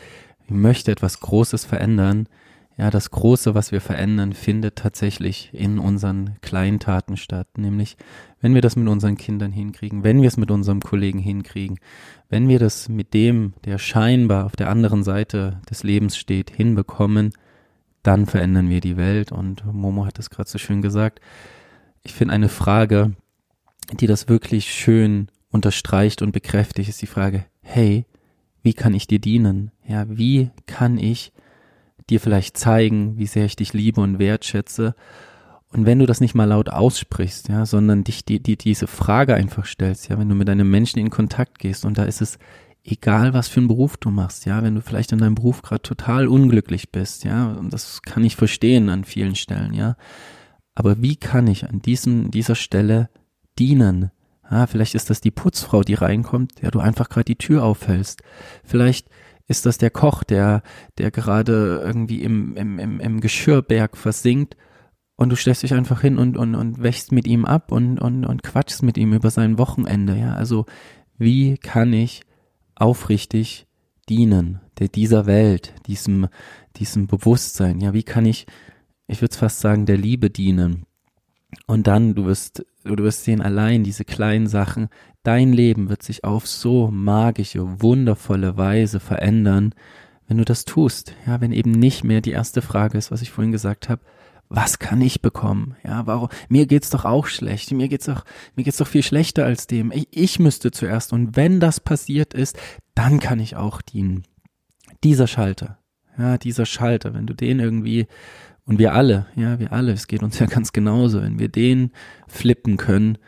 ich 0.44 0.50
möchte 0.50 0.92
etwas 0.92 1.20
Großes 1.20 1.64
verändern. 1.64 2.28
ja, 2.76 2.90
das 2.90 3.10
Große, 3.10 3.54
was 3.54 3.72
wir 3.72 3.80
verändern, 3.80 4.34
findet 4.34 4.76
tatsächlich 4.76 5.48
in 5.54 5.78
unseren 5.78 6.36
kleinen 6.42 6.78
Taten 6.78 7.16
statt. 7.16 7.48
Nämlich, 7.56 7.96
wenn 8.42 8.52
wir 8.52 8.60
das 8.60 8.76
mit 8.76 8.86
unseren 8.86 9.16
Kindern 9.16 9.50
hinkriegen, 9.50 10.04
wenn 10.04 10.20
wir 10.20 10.28
es 10.28 10.36
mit 10.36 10.50
unserem 10.50 10.80
Kollegen 10.82 11.20
hinkriegen, 11.20 11.78
wenn 12.28 12.48
wir 12.50 12.58
das 12.58 12.90
mit 12.90 13.14
dem, 13.14 13.54
der 13.64 13.78
scheinbar 13.78 14.44
auf 14.44 14.56
der 14.56 14.68
anderen 14.68 15.04
Seite 15.04 15.62
des 15.70 15.84
Lebens 15.84 16.18
steht, 16.18 16.50
hinbekommen, 16.50 17.32
dann 18.06 18.26
verändern 18.26 18.68
wir 18.68 18.80
die 18.80 18.96
Welt. 18.96 19.32
Und 19.32 19.64
Momo 19.64 20.06
hat 20.06 20.18
es 20.18 20.30
gerade 20.30 20.48
so 20.48 20.58
schön 20.58 20.82
gesagt. 20.82 21.20
Ich 22.02 22.14
finde 22.14 22.34
eine 22.34 22.48
Frage, 22.48 23.12
die 23.92 24.06
das 24.06 24.28
wirklich 24.28 24.72
schön 24.72 25.28
unterstreicht 25.50 26.22
und 26.22 26.32
bekräftigt, 26.32 26.88
ist 26.88 27.02
die 27.02 27.06
Frage, 27.06 27.46
hey, 27.62 28.04
wie 28.62 28.74
kann 28.74 28.94
ich 28.94 29.06
dir 29.06 29.18
dienen? 29.18 29.70
Ja, 29.86 30.06
wie 30.08 30.50
kann 30.66 30.98
ich 30.98 31.32
dir 32.08 32.20
vielleicht 32.20 32.56
zeigen, 32.56 33.18
wie 33.18 33.26
sehr 33.26 33.44
ich 33.44 33.56
dich 33.56 33.72
liebe 33.72 34.00
und 34.00 34.18
wertschätze. 34.18 34.94
Und 35.72 35.86
wenn 35.86 35.98
du 35.98 36.06
das 36.06 36.20
nicht 36.20 36.34
mal 36.34 36.44
laut 36.44 36.68
aussprichst, 36.68 37.48
ja, 37.48 37.66
sondern 37.66 38.04
dich 38.04 38.24
die, 38.24 38.40
die, 38.40 38.56
diese 38.56 38.86
Frage 38.86 39.34
einfach 39.34 39.66
stellst, 39.66 40.08
ja, 40.08 40.18
wenn 40.18 40.28
du 40.28 40.34
mit 40.34 40.48
einem 40.48 40.70
Menschen 40.70 41.00
in 41.00 41.10
Kontakt 41.10 41.58
gehst 41.58 41.84
und 41.84 41.98
da 41.98 42.04
ist 42.04 42.22
es 42.22 42.38
egal, 42.86 43.34
was 43.34 43.48
für 43.48 43.60
einen 43.60 43.68
Beruf 43.68 43.96
du 43.96 44.10
machst, 44.10 44.46
ja, 44.46 44.62
wenn 44.62 44.74
du 44.74 44.80
vielleicht 44.80 45.12
in 45.12 45.18
deinem 45.18 45.34
Beruf 45.34 45.62
gerade 45.62 45.82
total 45.82 46.28
unglücklich 46.28 46.90
bist, 46.90 47.24
ja, 47.24 47.52
und 47.52 47.72
das 47.72 48.02
kann 48.02 48.24
ich 48.24 48.36
verstehen 48.36 48.88
an 48.88 49.04
vielen 49.04 49.34
Stellen, 49.34 49.74
ja. 49.74 49.96
Aber 50.74 51.00
wie 51.02 51.16
kann 51.16 51.46
ich 51.46 51.68
an 51.68 51.80
diesem, 51.80 52.30
dieser 52.30 52.54
Stelle 52.54 53.08
dienen? 53.58 54.10
Ja, 54.50 54.66
vielleicht 54.66 54.94
ist 54.94 55.10
das 55.10 55.20
die 55.20 55.30
Putzfrau, 55.30 55.82
die 55.82 55.94
reinkommt, 55.94 56.62
der 56.62 56.70
du 56.70 56.78
einfach 56.78 57.08
gerade 57.08 57.24
die 57.24 57.36
Tür 57.36 57.64
aufhältst. 57.64 58.22
Vielleicht 58.62 59.08
ist 59.48 59.66
das 59.66 59.78
der 59.78 59.90
Koch, 59.90 60.22
der, 60.22 60.62
der 60.98 61.10
gerade 61.10 61.82
irgendwie 61.84 62.22
im, 62.22 62.56
im, 62.56 62.78
im, 62.78 63.00
im 63.00 63.20
Geschirrberg 63.20 63.96
versinkt 63.96 64.56
und 65.16 65.30
du 65.30 65.36
stellst 65.36 65.62
dich 65.62 65.74
einfach 65.74 66.02
hin 66.02 66.18
und, 66.18 66.36
und, 66.36 66.54
und 66.54 66.82
wächst 66.82 67.10
mit 67.10 67.26
ihm 67.26 67.44
ab 67.44 67.72
und, 67.72 67.98
und, 67.98 68.24
und 68.24 68.42
quatschst 68.42 68.82
mit 68.82 68.98
ihm 68.98 69.12
über 69.12 69.30
sein 69.30 69.58
Wochenende, 69.58 70.16
ja. 70.16 70.34
Also, 70.34 70.66
wie 71.18 71.56
kann 71.56 71.92
ich 71.92 72.25
aufrichtig 72.76 73.66
dienen, 74.08 74.60
der 74.78 74.88
dieser 74.88 75.26
Welt, 75.26 75.74
diesem, 75.86 76.28
diesem 76.76 77.06
Bewusstsein, 77.06 77.80
ja, 77.80 77.92
wie 77.92 78.04
kann 78.04 78.24
ich, 78.24 78.46
ich 79.08 79.20
würde 79.20 79.36
fast 79.36 79.60
sagen, 79.60 79.86
der 79.86 79.96
Liebe 79.96 80.30
dienen? 80.30 80.84
Und 81.66 81.86
dann, 81.86 82.14
du 82.14 82.26
wirst, 82.26 82.64
du 82.84 82.96
wirst 82.98 83.24
sehen, 83.24 83.40
allein 83.40 83.82
diese 83.82 84.04
kleinen 84.04 84.46
Sachen, 84.46 84.88
Dein 85.26 85.52
Leben 85.52 85.88
wird 85.88 86.04
sich 86.04 86.22
auf 86.22 86.46
so 86.46 86.88
magische, 86.88 87.82
wundervolle 87.82 88.56
Weise 88.56 89.00
verändern, 89.00 89.74
wenn 90.28 90.38
du 90.38 90.44
das 90.44 90.64
tust. 90.64 91.16
Ja, 91.26 91.40
wenn 91.40 91.50
eben 91.50 91.72
nicht 91.72 92.04
mehr 92.04 92.20
die 92.20 92.30
erste 92.30 92.62
Frage 92.62 92.96
ist, 92.96 93.10
was 93.10 93.22
ich 93.22 93.32
vorhin 93.32 93.50
gesagt 93.50 93.88
habe, 93.88 94.02
was 94.48 94.78
kann 94.78 95.00
ich 95.00 95.22
bekommen? 95.22 95.76
Ja, 95.84 96.06
warum? 96.06 96.28
Mir 96.48 96.66
geht's 96.66 96.90
doch 96.90 97.04
auch 97.04 97.26
schlecht. 97.26 97.72
Mir 97.72 97.88
geht's 97.88 98.06
doch, 98.06 98.24
mir 98.54 98.62
geht's 98.62 98.76
doch 98.76 98.86
viel 98.86 99.02
schlechter 99.02 99.44
als 99.44 99.66
dem. 99.66 99.90
Ich, 99.92 100.08
ich 100.10 100.38
müsste 100.38 100.70
zuerst. 100.70 101.12
Und 101.12 101.36
wenn 101.36 101.58
das 101.58 101.80
passiert 101.80 102.32
ist, 102.34 102.56
dann 102.94 103.18
kann 103.18 103.40
ich 103.40 103.56
auch 103.56 103.82
dienen. 103.82 104.22
Dieser 105.02 105.26
Schalter. 105.26 105.78
Ja, 106.18 106.38
dieser 106.38 106.64
Schalter, 106.64 107.12
wenn 107.12 107.26
du 107.26 107.34
den 107.34 107.60
irgendwie, 107.60 108.06
und 108.64 108.78
wir 108.78 108.94
alle, 108.94 109.26
ja, 109.34 109.58
wir 109.58 109.72
alle, 109.72 109.92
es 109.92 110.06
geht 110.06 110.22
uns 110.22 110.38
ja 110.38 110.46
ganz 110.46 110.72
genauso, 110.72 111.22
wenn 111.22 111.38
wir 111.38 111.48
den 111.48 111.90
flippen 112.26 112.76
können, 112.76 113.18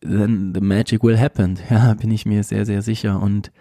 then 0.00 0.52
the 0.54 0.60
magic 0.60 1.02
will 1.02 1.18
happen. 1.18 1.58
Ja, 1.70 1.94
bin 1.94 2.10
ich 2.10 2.26
mir 2.26 2.42
sehr, 2.42 2.66
sehr 2.66 2.82
sicher. 2.82 3.20
Und, 3.20 3.52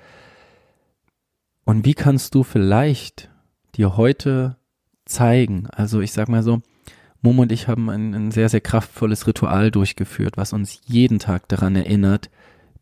und 1.63 1.85
wie 1.85 1.93
kannst 1.93 2.35
du 2.35 2.43
vielleicht 2.43 3.29
dir 3.75 3.95
heute 3.95 4.57
zeigen, 5.05 5.67
also 5.67 6.01
ich 6.01 6.11
sag 6.11 6.29
mal 6.29 6.43
so, 6.43 6.61
Momo 7.25 7.41
und 7.41 7.51
ich 7.51 7.67
haben 7.67 7.89
ein, 7.89 8.13
ein 8.13 8.29
sehr, 8.31 8.49
sehr 8.49 8.61
kraftvolles 8.61 9.25
Ritual 9.25 9.71
durchgeführt, 9.71 10.37
was 10.37 10.53
uns 10.53 10.79
jeden 10.85 11.17
Tag 11.17 11.49
daran 11.49 11.75
erinnert, 11.75 12.29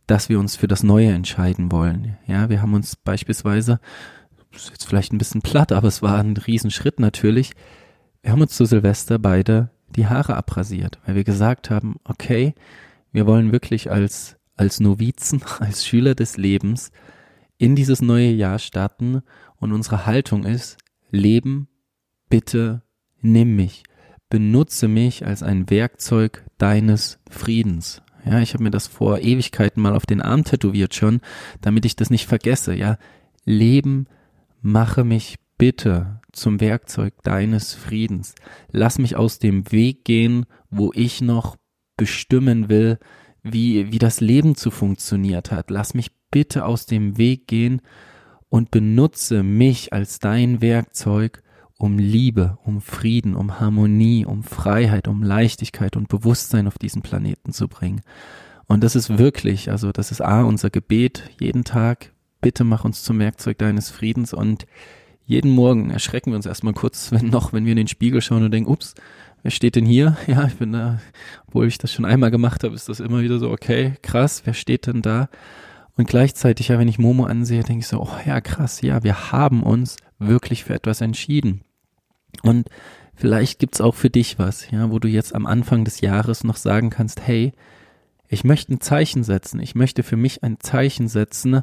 dass 0.06 0.28
wir 0.28 0.38
uns 0.38 0.58
für 0.58 0.68
das 0.68 0.84
Neue 0.84 1.12
entscheiden 1.12 1.72
wollen. 1.72 2.18
Ja, 2.28 2.50
wir 2.50 2.62
haben 2.62 2.74
uns 2.74 2.98
beispielsweise, 2.98 3.80
ist 4.52 4.70
jetzt 4.70 4.86
vielleicht 4.86 5.14
ein 5.14 5.18
bisschen 5.18 5.42
platt, 5.42 5.72
aber 5.72 5.88
es 5.88 6.02
war 6.02 6.20
ein 6.20 6.36
Riesenschritt 6.36 7.00
natürlich, 7.00 7.52
wir 8.22 8.34
haben 8.34 8.42
uns 8.42 8.56
zu 8.58 8.66
Silvester 8.66 9.18
beide 9.18 9.70
die 9.96 10.08
Haare 10.08 10.36
abrasiert, 10.36 11.00
weil 11.06 11.16
wir 11.16 11.24
gesagt 11.24 11.70
haben, 11.70 11.96
okay, 12.04 12.54
wir 13.14 13.26
wollen 13.26 13.54
wirklich 13.54 13.92
als, 13.92 14.36
als 14.58 14.82
Novizen, 14.82 15.42
als 15.60 15.86
Schüler 15.86 16.16
des 16.16 16.36
Lebens 16.36 16.92
in 17.58 17.78
dieses 17.78 18.02
neue 18.02 18.32
Jahr 18.32 18.60
starten 18.60 19.22
und 19.56 19.72
unsere 19.72 20.06
Haltung 20.06 20.44
ist, 20.44 20.78
Leben, 21.12 21.70
bitte 22.28 22.84
nimm 23.22 23.56
mich, 23.56 23.84
benutze 24.34 24.88
mich 24.88 25.28
als 25.28 25.44
ein 25.44 25.70
Werkzeug 25.70 26.44
deines 26.58 27.20
Friedens. 27.30 28.02
Ja, 28.26 28.40
ich 28.40 28.56
habe 28.56 28.64
mir 28.64 28.72
das 28.72 28.88
vor 28.88 29.20
Ewigkeiten 29.20 29.80
mal 29.80 29.96
auf 29.96 30.08
den 30.08 30.24
Arm 30.24 30.44
tätowiert 30.44 30.96
schon, 30.96 31.22
damit 31.62 31.86
ich 31.86 31.96
das 31.96 32.10
nicht 32.10 32.26
vergesse. 32.26 32.74
Ja, 32.74 32.98
Leben, 33.46 34.08
mache 34.60 35.04
mich 35.04 35.36
bitte 35.60 36.20
zum 36.32 36.60
Werkzeug 36.62 37.14
deines 37.22 37.76
Friedens. 37.76 38.34
Lass 38.72 38.98
mich 38.98 39.16
aus 39.16 39.38
dem 39.38 39.72
Weg 39.72 40.04
gehen, 40.04 40.48
wo 40.72 40.92
ich 40.96 41.22
noch 41.22 41.56
bestimmen 41.96 42.70
will, 42.70 42.98
wie, 43.44 43.92
wie 43.92 44.00
das 44.00 44.20
Leben 44.20 44.56
zu 44.56 44.72
funktioniert 44.72 45.52
hat. 45.52 45.70
Lass 45.70 45.94
mich 45.94 46.10
bitte 46.32 46.66
aus 46.66 46.88
dem 46.88 47.20
Weg 47.20 47.46
gehen 47.46 47.84
und 48.50 48.72
benutze 48.72 49.44
mich 49.44 49.94
als 49.94 50.18
dein 50.18 50.60
Werkzeug, 50.60 51.44
um 51.78 51.98
Liebe, 51.98 52.58
um 52.64 52.82
Frieden, 52.82 53.36
um 53.36 53.60
Harmonie, 53.60 54.26
um 54.26 54.44
Freiheit, 54.44 55.08
um 55.08 55.24
Leichtigkeit 55.24 55.98
und 55.98 56.08
Bewusstsein 56.08 56.68
auf 56.68 56.78
diesen 56.78 57.02
Planeten 57.02 57.52
zu 57.52 57.68
bringen. 57.68 58.02
Und 58.68 58.84
das 58.84 58.96
ist 58.96 59.18
wirklich, 59.18 59.70
also 59.70 59.92
das 59.92 60.12
ist 60.12 60.22
A, 60.22 60.44
unser 60.44 60.70
Gebet 60.70 61.30
jeden 61.40 61.64
Tag. 61.64 62.12
Bitte 62.42 62.64
mach 62.64 62.86
uns 62.86 63.04
zum 63.04 63.20
Werkzeug 63.20 63.58
deines 63.58 63.90
Friedens 63.90 64.34
und 64.34 64.66
jeden 65.26 65.52
Morgen 65.52 65.90
erschrecken 65.90 66.32
wir 66.32 66.36
uns 66.36 66.46
erstmal 66.46 66.74
kurz, 66.74 67.12
wenn 67.12 67.28
noch, 67.28 67.54
wenn 67.54 67.66
wir 67.66 67.72
in 67.72 67.78
den 67.78 67.88
Spiegel 67.88 68.22
schauen 68.22 68.44
und 68.44 68.52
denken, 68.52 68.72
ups, 68.72 68.96
wer 69.42 69.52
steht 69.52 69.76
denn 69.76 69.86
hier? 69.86 70.18
Ja, 70.28 70.46
ich 70.46 70.56
bin 70.56 70.72
da, 70.72 71.00
obwohl 71.48 71.68
ich 71.68 71.78
das 71.78 71.92
schon 71.92 72.06
einmal 72.06 72.32
gemacht 72.32 72.64
habe, 72.64 72.76
ist 72.76 72.90
das 72.90 73.00
immer 73.00 73.22
wieder 73.22 73.40
so, 73.40 73.52
okay, 73.52 73.94
krass, 74.02 74.42
wer 74.46 74.54
steht 74.54 74.88
denn 74.88 75.02
da? 75.02 75.30
Und 75.96 76.08
gleichzeitig, 76.08 76.70
ja, 76.70 76.80
wenn 76.80 76.88
ich 76.88 76.98
Momo 76.98 77.26
ansehe, 77.26 77.62
denke 77.62 77.82
ich 77.82 77.88
so, 77.88 78.02
oh 78.02 78.18
ja, 78.26 78.42
krass, 78.42 78.82
ja, 78.82 79.04
wir 79.04 79.32
haben 79.32 79.62
uns 79.62 79.98
wirklich 80.28 80.64
für 80.64 80.74
etwas 80.74 81.02
entschieden. 81.02 81.62
Und 82.42 82.70
vielleicht 83.16 83.60
gibt's 83.60 83.82
auch 83.82 83.96
für 83.96 84.10
dich 84.10 84.40
was, 84.40 84.70
ja, 84.72 84.92
wo 84.92 85.00
du 85.00 85.08
jetzt 85.08 85.36
am 85.36 85.46
Anfang 85.46 85.86
des 85.86 86.02
Jahres 86.02 86.44
noch 86.44 86.58
sagen 86.58 86.90
kannst, 86.90 87.26
hey, 87.26 87.54
ich 88.28 88.44
möchte 88.44 88.74
ein 88.74 88.82
Zeichen 88.82 89.24
setzen, 89.24 89.60
ich 89.60 89.76
möchte 89.76 90.02
für 90.02 90.18
mich 90.18 90.44
ein 90.44 90.60
Zeichen 90.60 91.08
setzen, 91.08 91.62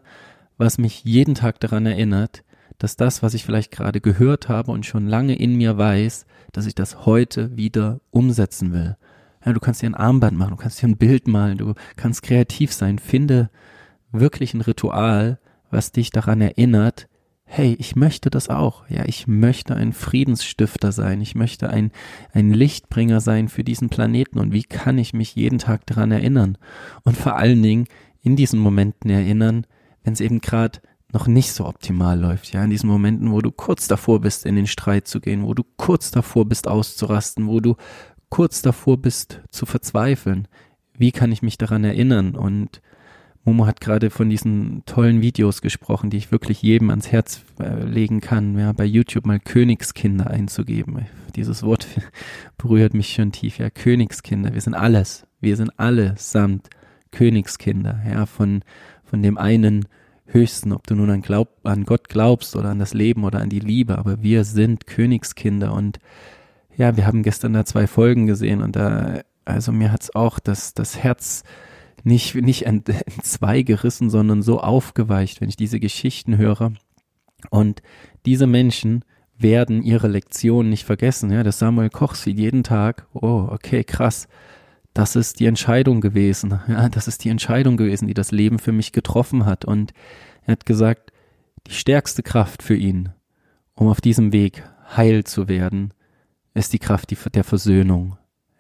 was 0.57 0.79
mich 0.79 1.05
jeden 1.05 1.35
Tag 1.35 1.59
daran 1.61 1.87
erinnert, 1.87 2.45
dass 2.79 2.97
das, 2.97 3.23
was 3.23 3.35
ich 3.35 3.45
vielleicht 3.45 3.73
gerade 3.73 4.01
gehört 4.01 4.49
habe 4.49 4.71
und 4.71 4.87
schon 4.87 5.07
lange 5.07 5.35
in 5.35 5.57
mir 5.57 5.77
weiß, 5.77 6.27
dass 6.53 6.67
ich 6.67 6.75
das 6.75 7.05
heute 7.07 7.57
wieder 7.57 8.01
umsetzen 8.11 8.73
will. 8.73 8.97
Ja, 9.45 9.53
du 9.53 9.61
kannst 9.61 9.83
dir 9.83 9.87
ein 9.87 9.95
Armband 9.95 10.37
machen, 10.37 10.51
du 10.51 10.57
kannst 10.57 10.81
dir 10.83 10.89
ein 10.89 10.97
Bild 10.97 11.27
malen, 11.27 11.59
du 11.59 11.75
kannst 11.97 12.23
kreativ 12.23 12.73
sein. 12.73 12.99
Finde 12.99 13.51
wirklich 14.13 14.55
ein 14.55 14.61
Ritual, 14.61 15.39
was 15.71 15.93
dich 15.93 16.11
daran 16.11 16.41
erinnert, 16.41 17.09
hey, 17.53 17.75
ich 17.81 17.97
möchte 17.97 18.31
das 18.31 18.49
auch. 18.49 18.89
Ja, 18.89 19.05
ich 19.07 19.27
möchte 19.27 19.75
ein 19.75 19.93
Friedensstifter 19.93 20.93
sein. 20.93 21.21
Ich 21.21 21.35
möchte 21.35 21.69
ein, 21.69 21.91
ein 22.33 22.53
Lichtbringer 22.53 23.21
sein 23.21 23.49
für 23.49 23.65
diesen 23.65 23.89
Planeten. 23.89 24.39
Und 24.39 24.53
wie 24.53 24.63
kann 24.63 24.99
ich 24.99 25.15
mich 25.15 25.35
jeden 25.35 25.59
Tag 25.59 25.85
daran 25.85 26.13
erinnern? 26.13 26.59
Und 27.03 27.17
vor 27.17 27.37
allen 27.37 27.61
Dingen 27.61 27.87
in 28.23 28.37
diesen 28.37 28.61
Momenten 28.61 29.11
erinnern, 29.11 29.67
wenn 30.05 30.13
es 30.13 30.21
eben 30.21 30.41
gerade 30.41 30.79
noch 31.13 31.27
nicht 31.27 31.53
so 31.53 31.67
optimal 31.67 32.21
läuft, 32.21 32.53
ja, 32.53 32.63
in 32.63 32.71
diesen 32.71 32.89
Momenten, 32.89 33.33
wo 33.33 33.41
du 33.41 33.51
kurz 33.51 33.89
davor 33.89 34.21
bist, 34.21 34.47
in 34.47 34.55
den 34.55 34.69
Streit 34.69 35.09
zu 35.09 35.21
gehen, 35.21 35.43
wo 35.43 35.53
du 35.53 35.65
kurz 35.77 36.13
davor 36.13 36.49
bist, 36.49 36.69
auszurasten, 36.69 37.49
wo 37.49 37.59
du 37.59 37.75
kurz 38.29 38.63
davor 38.63 38.97
bist, 38.97 39.41
zu 39.51 39.67
verzweifeln. 39.67 40.47
Wie 40.97 41.11
kann 41.11 41.33
ich 41.33 41.43
mich 41.43 41.59
daran 41.59 41.83
erinnern? 41.83 42.37
Und 42.37 42.81
Momo 43.45 43.67
hat 43.67 43.81
gerade 43.81 44.11
von 44.11 44.29
diesen 44.29 44.83
tollen 44.85 45.23
Videos 45.23 45.63
gesprochen, 45.63 46.11
die 46.11 46.19
ich 46.19 46.31
wirklich 46.31 46.61
jedem 46.63 46.91
ans 46.91 47.11
Herz 47.11 47.43
äh, 47.59 47.85
legen 47.85 48.21
kann, 48.21 48.59
ja, 48.59 48.73
bei 48.73 48.85
YouTube 48.85 49.27
mal 49.27 49.41
Königskinder 49.41 50.29
einzugeben. 50.29 51.07
Dieses 51.37 51.63
Wort 51.63 51.87
berührt 52.59 52.93
mich 52.93 53.15
schon 53.15 53.33
tief, 53.33 53.59
ja, 53.59 53.71
Königskinder. 53.71 54.53
Wir 54.53 54.61
sind 54.61 54.75
alles. 54.75 55.27
Wir 55.41 55.57
sind 55.57 55.79
alle 55.79 56.15
samt 56.19 56.69
Königskinder, 57.13 58.01
ja, 58.07 58.27
von, 58.27 58.63
von 59.05 59.23
dem 59.23 59.39
einen 59.39 59.87
Höchsten, 60.27 60.73
ob 60.73 60.87
du 60.87 60.95
nun 60.95 61.11
an, 61.11 61.23
glaub, 61.23 61.49
an 61.65 61.85
Gott 61.85 62.09
glaubst 62.09 62.55
oder 62.57 62.69
an 62.69 62.79
das 62.79 62.95
Leben 62.95 63.25
oder 63.25 63.41
an 63.41 63.49
die 63.49 63.59
Liebe, 63.59 63.99
aber 63.99 64.23
wir 64.23 64.45
sind 64.45 64.87
Königskinder 64.87 65.73
und 65.73 65.99
ja, 66.77 66.97
wir 66.97 67.07
haben 67.07 67.23
gestern 67.23 67.55
da 67.55 67.65
zwei 67.65 67.87
Folgen 67.87 68.27
gesehen 68.27 68.63
und 68.63 68.77
da, 68.77 69.21
also 69.45 69.73
mir 69.73 69.91
hat's 69.91 70.15
auch 70.15 70.39
das, 70.39 70.73
das 70.73 70.99
Herz 70.99 71.43
nicht, 72.05 72.35
nicht 72.35 72.63
in, 72.63 72.83
in 72.87 73.23
zwei 73.23 73.63
gerissen, 73.63 74.11
sondern 74.11 74.43
so 74.43 74.61
aufgeweicht, 74.61 75.41
wenn 75.41 75.49
ich 75.49 75.57
diese 75.57 75.81
Geschichten 75.81 76.37
höre. 76.37 76.73
Und 77.51 77.83
diese 78.27 78.47
Menschen 78.47 79.05
werden 79.39 79.83
ihre 79.83 80.09
Lektionen 80.09 80.71
nicht 80.71 80.85
vergessen. 80.85 81.31
Ja, 81.31 81.43
der 81.43 81.53
Samuel 81.53 81.91
Koch 81.91 82.15
sieht 82.15 82.39
jeden 82.39 82.63
Tag, 82.63 83.07
oh, 83.15 83.49
okay, 83.51 83.85
krass. 83.85 84.29
Das 84.93 85.17
ist 85.17 85.41
die 85.41 85.47
Entscheidung 85.47 86.01
gewesen. 86.01 86.61
Ja, 86.69 86.89
das 86.89 87.09
ist 87.09 87.25
die 87.25 87.29
Entscheidung 87.29 87.77
gewesen, 87.77 88.09
die 88.09 88.15
das 88.15 88.33
Leben 88.33 88.59
für 88.59 88.73
mich 88.73 88.93
getroffen 88.93 89.47
hat. 89.47 89.65
Und 89.65 89.93
er 90.45 90.53
hat 90.53 90.67
gesagt, 90.67 91.13
die 91.67 91.73
stärkste 91.73 92.23
Kraft 92.23 92.63
für 92.63 92.75
ihn, 92.75 93.11
um 93.75 93.89
auf 93.89 94.01
diesem 94.01 94.33
Weg 94.33 94.65
heil 94.97 95.25
zu 95.25 95.49
werden, 95.49 95.95
ist 96.55 96.73
die 96.73 96.79
Kraft 96.79 97.15
der 97.35 97.45
Versöhnung. 97.45 98.19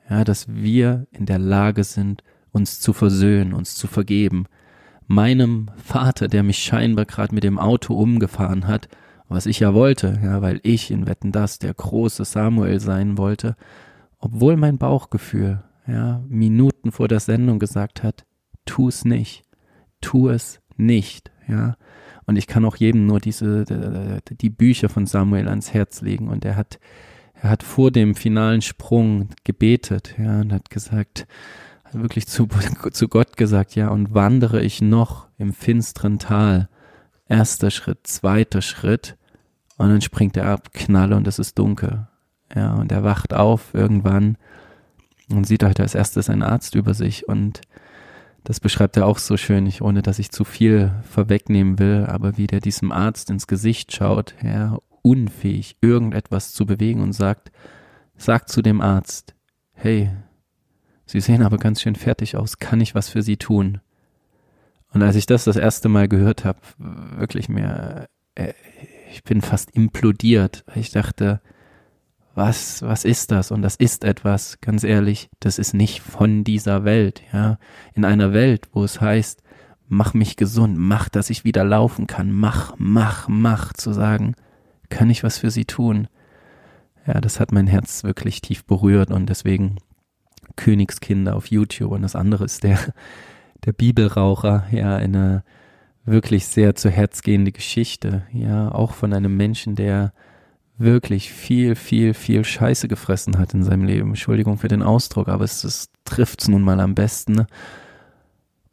Ja, 0.09 0.25
dass 0.25 0.49
wir 0.49 1.07
in 1.11 1.27
der 1.27 1.39
Lage 1.39 1.85
sind, 1.85 2.23
uns 2.53 2.81
zu 2.81 2.93
versöhnen, 2.93 3.53
uns 3.53 3.75
zu 3.75 3.87
vergeben. 3.87 4.47
Meinem 5.07 5.71
Vater, 5.77 6.29
der 6.29 6.43
mich 6.43 6.59
scheinbar 6.59 7.05
gerade 7.05 7.35
mit 7.35 7.45
dem 7.45 7.59
Auto 7.59 7.95
umgefahren 7.95 8.67
hat, 8.67 8.89
was 9.29 9.47
ich 9.47 9.61
ja 9.61 9.75
wollte, 9.75 10.19
ja, 10.23 10.43
weil 10.43 10.61
ich 10.65 10.91
in 10.91 11.07
Wetten 11.07 11.33
das 11.33 11.59
der 11.59 11.73
große 11.73 12.25
Samuel 12.25 12.81
sein 12.81 13.17
wollte, 13.17 13.57
obwohl 14.19 14.57
mein 14.57 14.77
Bauchgefühl, 14.77 15.63
ja, 15.87 16.23
Minuten 16.29 16.93
vor 16.93 17.09
der 17.09 17.21
Sendung 17.21 17.59
gesagt 17.59 18.03
hat, 18.03 18.25
tu 18.65 18.89
es 18.89 19.05
nicht, 19.05 19.43
tu 20.01 20.29
es 20.29 20.61
nicht, 20.77 21.31
ja. 21.49 21.77
Und 22.27 22.37
ich 22.37 22.47
kann 22.47 22.65
auch 22.65 22.77
jedem 22.77 23.07
nur 23.07 23.19
diese, 23.19 23.65
die 23.65 24.51
Bücher 24.51 24.89
von 24.89 25.07
Samuel 25.07 25.49
ans 25.49 25.73
Herz 25.73 26.01
legen 26.01 26.29
und 26.29 26.45
er 26.45 26.55
hat, 26.57 26.79
er 27.35 27.51
hat 27.51 27.63
vor 27.63 27.91
dem 27.91 28.15
finalen 28.15 28.63
Sprung 28.63 29.31
gebetet, 29.45 30.15
ja, 30.19 30.41
und 30.41 30.53
hat 30.53 30.71
gesagt, 30.71 31.27
wirklich 31.93 32.27
zu, 32.27 32.47
zu 32.93 33.09
Gott 33.09 33.37
gesagt, 33.37 33.75
ja, 33.75 33.89
und 33.89 34.15
wandere 34.15 34.63
ich 34.63 34.81
noch 34.83 35.29
im 35.39 35.53
finsteren 35.53 36.19
Tal. 36.19 36.69
Erster 37.29 37.71
Schritt, 37.71 38.07
zweiter 38.07 38.61
Schritt, 38.61 39.17
und 39.81 39.89
dann 39.89 40.03
springt 40.03 40.37
er 40.37 40.47
ab, 40.47 40.75
Knalle 40.75 41.17
und 41.17 41.27
es 41.27 41.39
ist 41.39 41.59
dunkel. 41.59 42.07
Ja, 42.55 42.75
und 42.75 42.93
er 42.93 43.03
wacht 43.03 43.33
auf 43.33 43.73
irgendwann 43.73 44.37
und 45.31 45.47
sieht 45.47 45.63
halt 45.63 45.81
als 45.81 45.95
erstes 45.95 46.29
einen 46.29 46.43
Arzt 46.43 46.75
über 46.75 46.93
sich 46.93 47.29
und 47.29 47.63
das 48.45 48.61
beschreibt 48.61 48.99
er 48.99 49.07
auch 49.07 49.17
so 49.17 49.39
schön, 49.39 49.67
ich, 49.67 49.81
ohne 49.81 50.03
dass 50.03 50.19
ich 50.19 50.33
zu 50.33 50.45
viel 50.45 50.93
vorwegnehmen 51.09 51.79
will, 51.79 52.07
aber 52.07 52.37
wie 52.37 52.47
der 52.47 52.61
diesem 52.61 52.93
Arzt 52.93 53.31
ins 53.31 53.47
Gesicht 53.47 53.93
schaut, 53.93 54.35
ja, 54.43 54.77
unfähig, 55.01 55.77
irgendetwas 55.81 56.53
zu 56.53 56.67
bewegen 56.67 57.01
und 57.01 57.15
sagt, 57.15 57.51
sagt 58.17 58.51
zu 58.51 58.61
dem 58.61 58.83
Arzt, 58.83 59.35
hey, 59.73 60.11
Sie 61.11 61.19
sehen 61.21 61.43
aber 61.43 61.59
ganz 61.59 61.83
schön 61.83 61.97
fertig 61.97 62.37
aus, 62.37 62.61
kann 62.61 62.81
ich 62.81 62.95
was 62.95 63.09
für 63.09 63.23
Sie 63.23 63.37
tun? 63.37 63.81
Und 64.93 65.03
als 65.03 65.17
ich 65.17 65.27
das 65.27 65.43
das 65.43 65.57
erste 65.57 65.89
Mal 65.89 66.07
gehört 66.07 66.45
habe, 66.45 66.61
wirklich 66.79 67.49
mehr, 67.49 68.07
äh, 68.37 68.53
ich 69.11 69.25
bin 69.25 69.41
fast 69.41 69.73
implodiert. 69.73 70.65
Ich 70.77 70.93
dachte, 70.93 71.41
was, 72.37 72.83
was 72.83 73.05
ist 73.05 73.33
das? 73.33 73.51
Und 73.51 73.63
das 73.63 73.75
ist 73.75 74.05
etwas, 74.05 74.61
ganz 74.61 74.85
ehrlich, 74.85 75.31
das 75.41 75.59
ist 75.59 75.75
nicht 75.75 76.01
von 76.01 76.45
dieser 76.45 76.85
Welt, 76.85 77.23
ja. 77.33 77.59
In 77.93 78.05
einer 78.05 78.33
Welt, 78.33 78.69
wo 78.73 78.85
es 78.85 79.01
heißt, 79.01 79.43
mach 79.89 80.15
mich 80.15 80.37
gesund, 80.37 80.77
mach, 80.79 81.09
dass 81.09 81.29
ich 81.29 81.43
wieder 81.43 81.65
laufen 81.65 82.07
kann, 82.07 82.31
mach, 82.31 82.77
mach, 82.79 83.27
mach, 83.27 83.73
zu 83.73 83.93
sagen, 83.93 84.37
kann 84.91 85.11
ich 85.11 85.25
was 85.25 85.39
für 85.39 85.51
sie 85.51 85.65
tun? 85.65 86.07
Ja, 87.05 87.21
das 87.21 87.41
hat 87.41 87.51
mein 87.51 87.67
Herz 87.67 88.05
wirklich 88.05 88.43
tief 88.43 88.65
berührt 88.65 89.11
und 89.11 89.27
deswegen 89.27 89.79
Königskinder 90.61 91.35
auf 91.37 91.47
YouTube 91.47 91.93
und 91.93 92.03
das 92.03 92.15
andere 92.15 92.45
ist 92.45 92.63
der, 92.63 92.79
der 93.65 93.73
Bibelraucher, 93.73 94.67
ja, 94.71 94.97
eine, 94.97 95.43
wirklich 96.05 96.47
sehr 96.47 96.75
zu 96.75 96.91
Herz 96.91 97.23
gehende 97.23 97.53
Geschichte, 97.53 98.23
ja, 98.33 98.71
auch 98.71 98.93
von 98.93 99.13
einem 99.13 99.37
Menschen, 99.37 99.75
der 99.75 100.13
wirklich 100.77 101.33
viel, 101.33 101.75
viel, 101.75 102.15
viel 102.15 102.45
Scheiße 102.45 102.89
gefressen 102.89 103.39
hat 103.39 103.53
in 103.55 103.63
seinem 103.63 103.85
Leben. 103.85 104.09
Entschuldigung 104.09 104.57
für 104.57 104.69
den 104.69 104.83
Ausdruck, 104.83 105.29
aber 105.29 105.45
es, 105.45 105.63
es 105.65 105.91
trifft's 106.05 106.49
nun 106.49 106.63
mal 106.63 106.81
am 106.81 106.95
besten. 106.95 107.47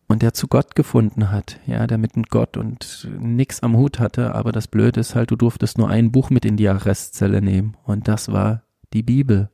Und 0.08 0.22
der 0.22 0.34
zu 0.34 0.48
Gott 0.48 0.76
gefunden 0.76 1.32
hat, 1.32 1.60
ja, 1.66 1.86
der 1.86 1.98
mit 1.98 2.14
Gott 2.30 2.56
und 2.56 3.10
nix 3.20 3.60
am 3.60 3.76
Hut 3.76 4.00
hatte, 4.00 4.36
aber 4.36 4.54
das 4.54 4.70
Blöde 4.70 5.02
ist 5.02 5.16
halt, 5.16 5.32
du 5.32 5.36
durftest 5.36 5.78
nur 5.78 5.90
ein 5.90 6.14
Buch 6.14 6.30
mit 6.30 6.46
in 6.46 6.56
die 6.56 6.70
Arrestzelle 6.70 7.42
nehmen 7.42 7.76
und 7.84 8.08
das 8.08 8.32
war 8.32 8.64
die 8.94 9.04
Bibel. 9.04 9.50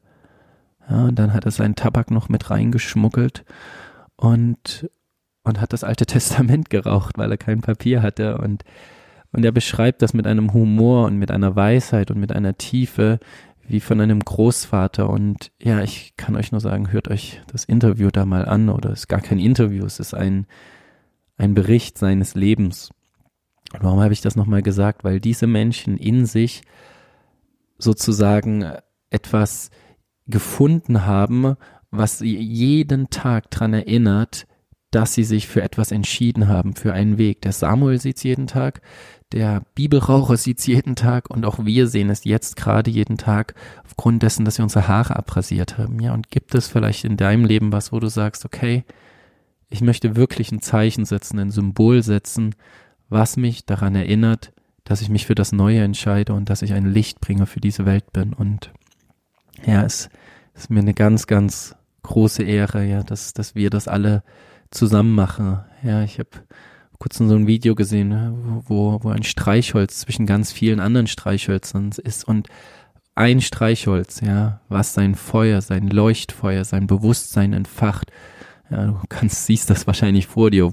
Ja, 0.89 1.05
und 1.05 1.17
dann 1.17 1.33
hat 1.33 1.45
er 1.45 1.51
seinen 1.51 1.75
Tabak 1.75 2.11
noch 2.11 2.29
mit 2.29 2.49
reingeschmuggelt 2.49 3.45
und 4.15 4.89
und 5.45 5.59
hat 5.59 5.73
das 5.73 5.83
Alte 5.83 6.05
Testament 6.07 6.69
geraucht, 6.69 7.17
weil 7.17 7.31
er 7.31 7.37
kein 7.37 7.61
Papier 7.61 8.01
hatte 8.01 8.37
und 8.37 8.63
und 9.33 9.43
er 9.43 9.51
beschreibt 9.51 10.03
das 10.03 10.13
mit 10.13 10.27
einem 10.27 10.53
Humor 10.53 11.05
und 11.05 11.17
mit 11.17 11.31
einer 11.31 11.55
Weisheit 11.55 12.11
und 12.11 12.19
mit 12.19 12.31
einer 12.31 12.55
Tiefe 12.55 13.19
wie 13.67 13.79
von 13.79 13.99
einem 13.99 14.19
Großvater. 14.19 15.09
Und 15.09 15.51
ja, 15.59 15.81
ich 15.81 16.15
kann 16.17 16.35
euch 16.35 16.51
nur 16.51 16.61
sagen, 16.61 16.91
hört 16.91 17.07
euch 17.07 17.41
das 17.51 17.65
Interview 17.65 18.09
da 18.11 18.25
mal 18.25 18.45
an 18.45 18.69
oder 18.69 18.91
es 18.91 19.01
ist 19.01 19.07
gar 19.07 19.21
kein 19.21 19.39
Interview, 19.39 19.85
es 19.85 19.99
ist 19.99 20.13
ein, 20.13 20.45
ein 21.35 21.55
Bericht 21.55 21.97
seines 21.97 22.35
Lebens. 22.35 22.91
Und 23.73 23.83
warum 23.83 24.01
habe 24.01 24.13
ich 24.13 24.21
das 24.21 24.35
nochmal 24.35 24.61
gesagt? 24.61 25.03
Weil 25.03 25.19
diese 25.19 25.47
Menschen 25.47 25.97
in 25.97 26.27
sich 26.27 26.61
sozusagen 27.79 28.71
etwas 29.09 29.71
gefunden 30.27 31.05
haben, 31.05 31.55
was 31.91 32.19
sie 32.19 32.37
jeden 32.37 33.09
Tag 33.09 33.51
dran 33.51 33.73
erinnert, 33.73 34.47
dass 34.91 35.13
sie 35.13 35.23
sich 35.23 35.47
für 35.47 35.61
etwas 35.61 35.91
entschieden 35.91 36.47
haben, 36.47 36.75
für 36.75 36.93
einen 36.93 37.17
Weg. 37.17 37.41
Der 37.41 37.51
Samuel 37.51 37.99
sieht 37.99 38.17
es 38.17 38.23
jeden 38.23 38.47
Tag, 38.47 38.81
der 39.31 39.63
Bibelraucher 39.73 40.37
sieht 40.37 40.59
es 40.59 40.67
jeden 40.67 40.95
Tag 40.95 41.29
und 41.31 41.45
auch 41.45 41.65
wir 41.65 41.87
sehen 41.87 42.11
es 42.11 42.23
jetzt 42.23 42.55
gerade 42.55 42.91
jeden 42.91 43.17
Tag 43.17 43.55
aufgrund 43.83 44.21
dessen, 44.21 44.45
dass 44.45 44.59
wir 44.59 44.63
unsere 44.63 44.87
Haare 44.87 45.15
abrasiert 45.15 45.79
haben. 45.79 45.99
Ja, 45.99 46.13
und 46.13 46.29
gibt 46.29 46.53
es 46.53 46.67
vielleicht 46.67 47.03
in 47.03 47.17
deinem 47.17 47.45
Leben 47.45 47.71
was, 47.71 47.91
wo 47.91 47.99
du 47.99 48.09
sagst, 48.09 48.45
okay, 48.45 48.83
ich 49.69 49.81
möchte 49.81 50.15
wirklich 50.15 50.51
ein 50.51 50.61
Zeichen 50.61 51.05
setzen, 51.05 51.39
ein 51.39 51.49
Symbol 51.49 52.03
setzen, 52.03 52.53
was 53.09 53.35
mich 53.35 53.65
daran 53.65 53.95
erinnert, 53.95 54.53
dass 54.83 55.01
ich 55.01 55.09
mich 55.09 55.25
für 55.25 55.35
das 55.35 55.51
Neue 55.51 55.81
entscheide 55.81 56.33
und 56.33 56.49
dass 56.51 56.61
ich 56.61 56.73
ein 56.73 56.85
Lichtbringer 56.85 57.47
für 57.47 57.59
diese 57.59 57.87
Welt 57.87 58.13
bin. 58.13 58.33
Und 58.33 58.71
ja, 59.65 59.83
es 59.83 60.09
ist 60.55 60.69
mir 60.69 60.79
eine 60.79 60.93
ganz, 60.93 61.27
ganz 61.27 61.75
große 62.03 62.43
Ehre, 62.43 62.85
ja, 62.85 63.03
dass, 63.03 63.33
dass 63.33 63.55
wir 63.55 63.69
das 63.69 63.87
alle 63.87 64.23
zusammen 64.71 65.15
machen. 65.15 65.59
Ja, 65.83 66.03
ich 66.03 66.19
habe 66.19 66.29
kurz 66.99 67.17
so 67.17 67.35
ein 67.35 67.47
Video 67.47 67.75
gesehen, 67.75 68.09
ne, 68.09 68.33
wo, 68.65 68.99
wo 69.03 69.09
ein 69.09 69.23
Streichholz 69.23 69.99
zwischen 69.99 70.25
ganz 70.25 70.51
vielen 70.51 70.79
anderen 70.79 71.07
Streichhölzern 71.07 71.91
ist 72.03 72.25
und 72.27 72.47
ein 73.15 73.41
Streichholz, 73.41 74.21
ja, 74.21 74.61
was 74.69 74.93
sein 74.93 75.15
Feuer, 75.15 75.61
sein 75.61 75.89
Leuchtfeuer, 75.89 76.63
sein 76.65 76.87
Bewusstsein 76.87 77.53
entfacht. 77.53 78.11
Ja, 78.71 78.85
du 78.87 78.99
kannst, 79.09 79.45
siehst 79.45 79.69
das 79.69 79.85
wahrscheinlich 79.85 80.27
vor 80.27 80.49
dir. 80.49 80.65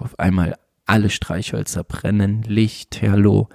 Auf 0.00 0.18
einmal 0.18 0.56
alle 0.86 1.10
Streichhölzer 1.10 1.84
brennen, 1.84 2.42
Licht, 2.42 3.00
Hallo. 3.02 3.48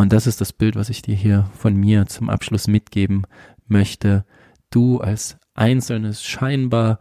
Und 0.00 0.14
das 0.14 0.26
ist 0.26 0.40
das 0.40 0.54
Bild, 0.54 0.76
was 0.76 0.88
ich 0.88 1.02
dir 1.02 1.14
hier 1.14 1.44
von 1.58 1.76
mir 1.76 2.06
zum 2.06 2.30
Abschluss 2.30 2.68
mitgeben 2.68 3.24
möchte. 3.66 4.24
Du 4.70 4.98
als 4.98 5.36
einzelnes, 5.52 6.24
scheinbar 6.24 7.00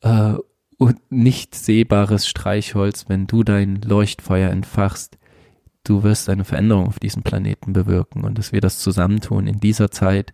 äh, 0.00 0.32
nicht 1.10 1.54
sehbares 1.54 2.26
Streichholz, 2.26 3.04
wenn 3.10 3.26
du 3.26 3.44
dein 3.44 3.82
Leuchtfeuer 3.82 4.48
entfachst, 4.48 5.18
du 5.84 6.02
wirst 6.04 6.30
eine 6.30 6.44
Veränderung 6.44 6.86
auf 6.86 6.98
diesem 6.98 7.22
Planeten 7.22 7.74
bewirken 7.74 8.24
und 8.24 8.38
dass 8.38 8.50
wir 8.50 8.62
das 8.62 8.78
zusammentun 8.78 9.46
in 9.46 9.60
dieser 9.60 9.90
Zeit. 9.90 10.32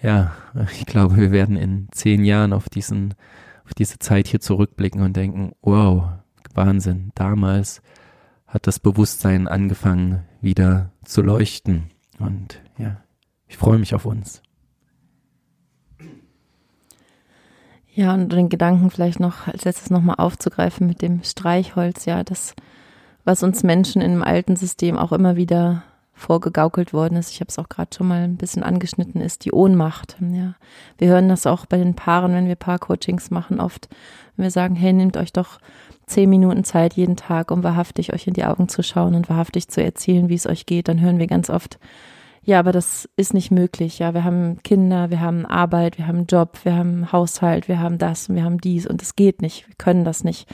Ja, 0.00 0.30
ich 0.78 0.86
glaube, 0.86 1.16
wir 1.16 1.32
werden 1.32 1.56
in 1.56 1.88
zehn 1.90 2.24
Jahren 2.24 2.52
auf 2.52 2.68
diesen, 2.68 3.14
auf 3.64 3.74
diese 3.74 3.98
Zeit 3.98 4.28
hier 4.28 4.40
zurückblicken 4.40 5.02
und 5.02 5.16
denken, 5.16 5.56
wow, 5.60 6.04
Wahnsinn, 6.54 7.10
damals 7.16 7.82
hat 8.56 8.66
das 8.66 8.80
Bewusstsein 8.80 9.48
angefangen 9.48 10.24
wieder 10.40 10.90
zu 11.04 11.20
leuchten 11.20 11.90
und 12.18 12.62
ja, 12.78 12.96
ich 13.46 13.58
freue 13.58 13.78
mich 13.78 13.94
auf 13.94 14.06
uns. 14.06 14.40
Ja, 17.92 18.14
und 18.14 18.32
den 18.32 18.48
Gedanken 18.48 18.90
vielleicht 18.90 19.20
noch 19.20 19.46
als 19.46 19.66
letztes 19.66 19.90
nochmal 19.90 20.16
aufzugreifen 20.16 20.86
mit 20.86 21.02
dem 21.02 21.22
Streichholz, 21.22 22.06
ja, 22.06 22.24
das, 22.24 22.54
was 23.24 23.42
uns 23.42 23.62
Menschen 23.62 24.00
im 24.00 24.22
alten 24.22 24.56
System 24.56 24.96
auch 24.96 25.12
immer 25.12 25.36
wieder 25.36 25.82
vorgegaukelt 26.14 26.94
worden 26.94 27.18
ist, 27.18 27.32
ich 27.32 27.40
habe 27.40 27.50
es 27.50 27.58
auch 27.58 27.68
gerade 27.68 27.94
schon 27.94 28.08
mal 28.08 28.22
ein 28.22 28.38
bisschen 28.38 28.62
angeschnitten, 28.62 29.20
ist 29.20 29.44
die 29.44 29.52
Ohnmacht. 29.52 30.16
Ja. 30.18 30.54
Wir 30.96 31.08
hören 31.08 31.28
das 31.28 31.46
auch 31.46 31.66
bei 31.66 31.76
den 31.76 31.94
Paaren, 31.94 32.32
wenn 32.32 32.48
wir 32.48 32.56
Paarcoachings 32.56 33.30
machen, 33.30 33.60
oft, 33.60 33.90
wenn 34.34 34.44
wir 34.44 34.50
sagen, 34.50 34.76
hey, 34.76 34.94
nehmt 34.94 35.18
euch 35.18 35.34
doch 35.34 35.58
zehn 36.06 36.30
Minuten 36.30 36.64
Zeit 36.64 36.94
jeden 36.94 37.16
Tag, 37.16 37.50
um 37.50 37.62
wahrhaftig 37.62 38.12
euch 38.12 38.26
in 38.26 38.34
die 38.34 38.44
Augen 38.44 38.68
zu 38.68 38.82
schauen 38.82 39.14
und 39.14 39.28
wahrhaftig 39.28 39.68
zu 39.68 39.82
erzählen, 39.82 40.28
wie 40.28 40.34
es 40.34 40.46
euch 40.46 40.66
geht, 40.66 40.88
dann 40.88 41.00
hören 41.00 41.18
wir 41.18 41.26
ganz 41.26 41.50
oft, 41.50 41.78
ja, 42.46 42.60
aber 42.60 42.70
das 42.70 43.08
ist 43.16 43.34
nicht 43.34 43.50
möglich. 43.50 43.98
Ja, 43.98 44.14
wir 44.14 44.22
haben 44.22 44.62
Kinder, 44.62 45.10
wir 45.10 45.20
haben 45.20 45.44
Arbeit, 45.46 45.98
wir 45.98 46.06
haben 46.06 46.26
Job, 46.26 46.60
wir 46.62 46.76
haben 46.76 47.10
Haushalt, 47.10 47.66
wir 47.66 47.80
haben 47.80 47.98
das 47.98 48.28
und 48.28 48.36
wir 48.36 48.44
haben 48.44 48.60
dies 48.60 48.86
und 48.86 49.02
es 49.02 49.16
geht 49.16 49.42
nicht. 49.42 49.66
Wir 49.66 49.74
können 49.78 50.04
das 50.04 50.22
nicht. 50.22 50.48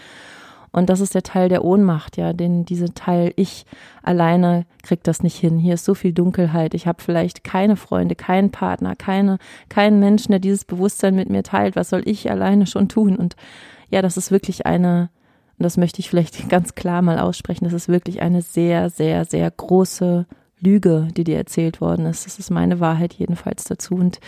Und 0.70 0.88
das 0.88 1.00
ist 1.00 1.14
der 1.14 1.22
Teil 1.22 1.50
der 1.50 1.64
Ohnmacht, 1.64 2.16
ja, 2.16 2.32
den 2.32 2.64
diese 2.64 2.94
Teil 2.94 3.34
ich 3.36 3.66
alleine 4.02 4.64
kriegt 4.82 5.06
das 5.06 5.22
nicht 5.22 5.36
hin. 5.36 5.58
Hier 5.58 5.74
ist 5.74 5.84
so 5.84 5.94
viel 5.94 6.14
Dunkelheit. 6.14 6.72
Ich 6.72 6.86
habe 6.86 7.02
vielleicht 7.02 7.44
keine 7.44 7.76
Freunde, 7.76 8.14
keinen 8.14 8.50
Partner, 8.50 8.96
keine 8.96 9.38
keinen 9.68 10.00
Menschen, 10.00 10.32
der 10.32 10.40
dieses 10.40 10.64
Bewusstsein 10.64 11.14
mit 11.14 11.28
mir 11.28 11.42
teilt. 11.42 11.76
Was 11.76 11.90
soll 11.90 12.02
ich 12.06 12.30
alleine 12.30 12.66
schon 12.66 12.88
tun? 12.88 13.16
Und 13.16 13.36
ja, 13.90 14.00
das 14.00 14.16
ist 14.16 14.30
wirklich 14.30 14.64
eine 14.64 15.10
und 15.62 15.66
das 15.66 15.76
möchte 15.76 16.00
ich 16.00 16.10
vielleicht 16.10 16.48
ganz 16.48 16.74
klar 16.74 17.02
mal 17.02 17.20
aussprechen, 17.20 17.66
das 17.66 17.72
ist 17.72 17.86
wirklich 17.86 18.20
eine 18.20 18.42
sehr, 18.42 18.90
sehr, 18.90 19.24
sehr 19.24 19.48
große 19.48 20.26
Lüge, 20.58 21.06
die 21.16 21.22
dir 21.22 21.36
erzählt 21.36 21.80
worden 21.80 22.04
ist. 22.04 22.26
Das 22.26 22.40
ist 22.40 22.50
meine 22.50 22.80
Wahrheit 22.80 23.14
jedenfalls 23.14 23.62
dazu. 23.62 23.94
Und 23.94 24.18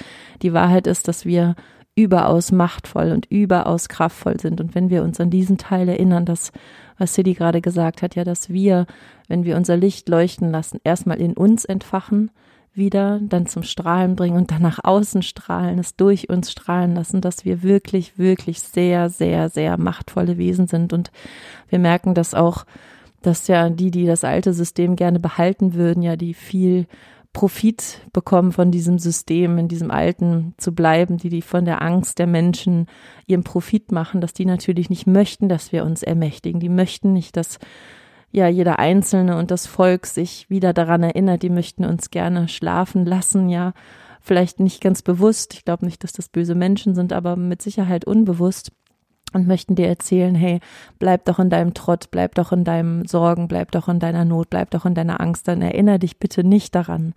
die 0.42 0.52
Wahrheit 0.52 0.86
ist, 0.86 1.08
dass 1.08 1.24
wir 1.24 1.56
überaus 1.96 2.52
machtvoll 2.52 3.10
und 3.10 3.26
überaus 3.26 3.88
kraftvoll 3.88 4.38
sind. 4.38 4.60
Und 4.60 4.76
wenn 4.76 4.90
wir 4.90 5.02
uns 5.02 5.18
an 5.18 5.30
diesen 5.30 5.58
Teil 5.58 5.88
erinnern, 5.88 6.24
dass, 6.24 6.52
was 6.98 7.14
Siddhi 7.14 7.34
gerade 7.34 7.60
gesagt 7.60 8.02
hat, 8.02 8.14
ja, 8.14 8.22
dass 8.22 8.48
wir, 8.48 8.86
wenn 9.26 9.42
wir 9.42 9.56
unser 9.56 9.76
Licht 9.76 10.08
leuchten 10.08 10.52
lassen, 10.52 10.78
erstmal 10.84 11.20
in 11.20 11.32
uns 11.32 11.64
entfachen, 11.64 12.30
wieder 12.74 13.20
dann 13.22 13.46
zum 13.46 13.62
Strahlen 13.62 14.16
bringen 14.16 14.36
und 14.36 14.50
dann 14.50 14.62
nach 14.62 14.80
außen 14.82 15.22
strahlen, 15.22 15.78
es 15.78 15.96
durch 15.96 16.28
uns 16.28 16.50
strahlen 16.50 16.94
lassen, 16.94 17.20
dass 17.20 17.44
wir 17.44 17.62
wirklich, 17.62 18.18
wirklich 18.18 18.60
sehr, 18.60 19.10
sehr, 19.10 19.48
sehr 19.48 19.78
machtvolle 19.78 20.38
Wesen 20.38 20.66
sind. 20.66 20.92
Und 20.92 21.10
wir 21.68 21.78
merken 21.78 22.14
das 22.14 22.34
auch, 22.34 22.64
dass 23.22 23.48
ja 23.48 23.70
die, 23.70 23.90
die 23.90 24.06
das 24.06 24.24
alte 24.24 24.52
System 24.52 24.96
gerne 24.96 25.20
behalten 25.20 25.74
würden, 25.74 26.02
ja, 26.02 26.16
die 26.16 26.34
viel 26.34 26.86
Profit 27.32 28.00
bekommen 28.12 28.52
von 28.52 28.70
diesem 28.70 28.98
System, 28.98 29.58
in 29.58 29.66
diesem 29.66 29.90
Alten 29.90 30.54
zu 30.56 30.72
bleiben, 30.72 31.16
die 31.16 31.30
die 31.30 31.42
von 31.42 31.64
der 31.64 31.82
Angst 31.82 32.20
der 32.20 32.28
Menschen 32.28 32.86
ihren 33.26 33.42
Profit 33.42 33.90
machen, 33.90 34.20
dass 34.20 34.34
die 34.34 34.46
natürlich 34.46 34.88
nicht 34.88 35.06
möchten, 35.06 35.48
dass 35.48 35.72
wir 35.72 35.84
uns 35.84 36.02
ermächtigen. 36.02 36.60
Die 36.60 36.68
möchten 36.68 37.12
nicht, 37.12 37.36
dass 37.36 37.58
ja 38.34 38.48
jeder 38.48 38.78
Einzelne 38.78 39.36
und 39.36 39.50
das 39.50 39.66
Volk 39.66 40.06
sich 40.06 40.50
wieder 40.50 40.72
daran 40.72 41.02
erinnert. 41.02 41.42
Die 41.42 41.50
möchten 41.50 41.84
uns 41.84 42.10
gerne 42.10 42.48
schlafen 42.48 43.06
lassen, 43.06 43.48
ja. 43.48 43.72
Vielleicht 44.20 44.58
nicht 44.58 44.80
ganz 44.80 45.02
bewusst. 45.02 45.54
Ich 45.54 45.64
glaube 45.64 45.84
nicht, 45.84 46.02
dass 46.02 46.12
das 46.12 46.28
böse 46.28 46.54
Menschen 46.54 46.94
sind, 46.94 47.12
aber 47.12 47.36
mit 47.36 47.62
Sicherheit 47.62 48.06
unbewusst 48.06 48.72
und 49.32 49.46
möchten 49.46 49.74
dir 49.74 49.86
erzählen, 49.86 50.34
hey, 50.34 50.60
bleib 50.98 51.26
doch 51.26 51.38
in 51.38 51.50
deinem 51.50 51.74
Trott, 51.74 52.10
bleib 52.10 52.34
doch 52.34 52.52
in 52.52 52.64
deinem 52.64 53.04
Sorgen, 53.06 53.48
bleib 53.48 53.70
doch 53.72 53.88
in 53.88 53.98
deiner 53.98 54.24
Not, 54.24 54.50
bleib 54.50 54.70
doch 54.70 54.86
in 54.86 54.94
deiner 54.94 55.20
Angst, 55.20 55.46
dann 55.48 55.60
erinnere 55.60 55.98
dich 55.98 56.18
bitte 56.18 56.44
nicht 56.44 56.74
daran, 56.74 57.14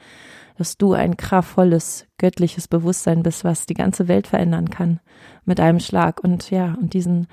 dass 0.57 0.77
du 0.77 0.93
ein 0.93 1.15
kraftvolles, 1.17 2.07
göttliches 2.17 2.67
Bewusstsein 2.67 3.23
bist, 3.23 3.43
was 3.43 3.65
die 3.65 3.75
ganze 3.75 4.07
Welt 4.07 4.27
verändern 4.27 4.69
kann 4.69 4.99
mit 5.45 5.59
einem 5.59 5.79
Schlag 5.79 6.23
und 6.23 6.49
ja, 6.49 6.75
und 6.79 6.93
diesen 6.93 7.27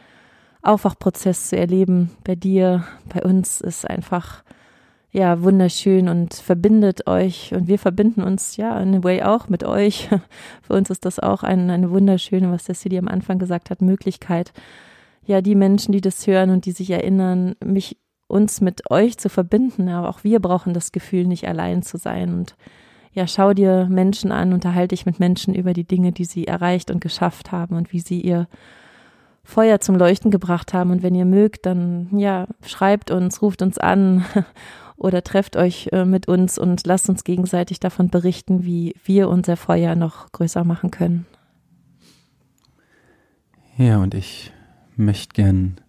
Aufwachprozess 0.65 1.49
zu 1.49 1.57
erleben 1.57 2.11
bei 2.25 2.35
dir, 2.35 2.85
bei 3.13 3.23
uns 3.23 3.61
ist 3.61 3.89
einfach 3.89 4.43
ja, 5.15 5.43
wunderschön 5.45 6.09
und 6.09 6.35
verbindet 6.35 7.07
euch 7.07 7.55
und 7.55 7.69
wir 7.69 7.79
verbinden 7.79 8.21
uns 8.21 8.57
ja 8.57 8.81
in 8.81 8.97
a 8.97 9.05
way 9.05 9.23
auch 9.23 9.49
mit 9.49 9.63
euch. 9.63 10.09
Für 10.63 10.73
uns 10.73 10.91
ist 10.91 11.05
das 11.05 11.21
auch 11.21 11.45
ein, 11.45 11.71
eine 11.71 11.91
wunderschöne, 11.93 12.51
was 12.51 12.65
der 12.65 12.75
City 12.75 12.99
am 12.99 13.07
Anfang 13.07 13.39
gesagt 13.39 13.71
hat, 13.71 13.81
Möglichkeit, 13.81 14.53
ja, 15.25 15.41
die 15.41 15.55
Menschen, 15.55 15.93
die 15.93 16.01
das 16.01 16.27
hören 16.27 16.51
und 16.51 16.67
die 16.67 16.73
sich 16.73 16.91
erinnern, 16.91 17.55
mich 17.65 17.97
uns 18.27 18.61
mit 18.61 18.91
euch 18.91 19.17
zu 19.17 19.29
verbinden, 19.29 19.89
aber 19.89 20.09
auch 20.09 20.25
wir 20.25 20.41
brauchen 20.41 20.75
das 20.75 20.91
Gefühl, 20.91 21.29
nicht 21.29 21.47
allein 21.47 21.83
zu 21.83 21.97
sein. 21.97 22.35
Und 22.35 22.57
ja, 23.13 23.29
schau 23.29 23.55
dir 23.55 23.87
Menschen 23.89 24.33
an, 24.33 24.53
unterhalte 24.53 24.97
dich 24.97 25.07
mit 25.07 25.21
Menschen 25.21 25.55
über 25.55 25.75
die 25.75 25.85
Dinge, 25.85 26.11
die 26.11 26.25
sie 26.25 26.49
erreicht 26.49 26.91
und 26.91 27.01
geschafft 27.01 27.53
haben 27.53 27.77
und 27.77 27.93
wie 27.93 28.01
sie 28.01 28.21
ihr 28.21 28.49
Feuer 29.45 29.81
zum 29.81 29.97
Leuchten 29.97 30.31
gebracht 30.31 30.73
haben. 30.73 30.91
Und 30.91 31.03
wenn 31.03 31.15
ihr 31.15 31.27
mögt, 31.27 31.67
dann 31.67 32.09
ja, 32.19 32.47
schreibt 32.65 33.11
uns, 33.11 33.43
ruft 33.43 33.63
uns 33.63 33.79
an 33.79 34.25
oder 34.97 35.23
trefft 35.23 35.57
euch 35.57 35.91
äh, 35.93 36.05
mit 36.05 36.27
uns 36.27 36.59
und 36.59 36.87
lasst 36.87 37.09
uns 37.09 37.25
gegenseitig 37.25 37.79
davon 37.79 38.09
berichten, 38.09 38.65
wie 38.65 38.95
wir 39.05 39.29
unser 39.29 39.57
Feuer 39.57 39.95
noch 39.95 40.33
größer 40.33 40.65
machen 40.65 40.91
können. 40.91 41.27
Ja, 43.77 43.99
und 43.99 44.15
ich 44.15 44.53
möchte 44.97 45.35
gern 45.35 45.81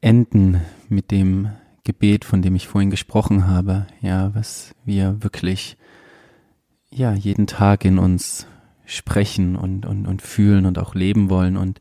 enden 0.00 0.60
mit 0.88 1.10
dem 1.10 1.50
Gebet, 1.84 2.24
von 2.24 2.40
dem 2.40 2.54
ich 2.54 2.68
vorhin 2.68 2.90
gesprochen 2.90 3.46
habe, 3.46 3.86
ja, 4.00 4.34
was 4.34 4.74
wir 4.84 5.22
wirklich 5.22 5.76
ja 6.90 7.12
jeden 7.12 7.46
Tag 7.46 7.84
in 7.84 7.98
uns 7.98 8.46
sprechen 8.90 9.56
und, 9.56 9.86
und, 9.86 10.06
und 10.06 10.22
fühlen 10.22 10.66
und 10.66 10.78
auch 10.78 10.94
leben 10.94 11.30
wollen. 11.30 11.56
Und 11.56 11.80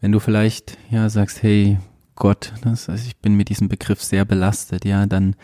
wenn 0.00 0.12
du 0.12 0.20
vielleicht 0.20 0.78
ja 0.90 1.08
sagst, 1.08 1.42
hey, 1.42 1.78
Gott, 2.16 2.52
das, 2.62 2.88
also 2.88 3.06
ich 3.06 3.16
bin 3.16 3.34
mit 3.34 3.48
diesem 3.48 3.68
Begriff 3.68 4.02
sehr 4.02 4.24
belastet, 4.24 4.84
ja, 4.84 5.06
dann, 5.06 5.36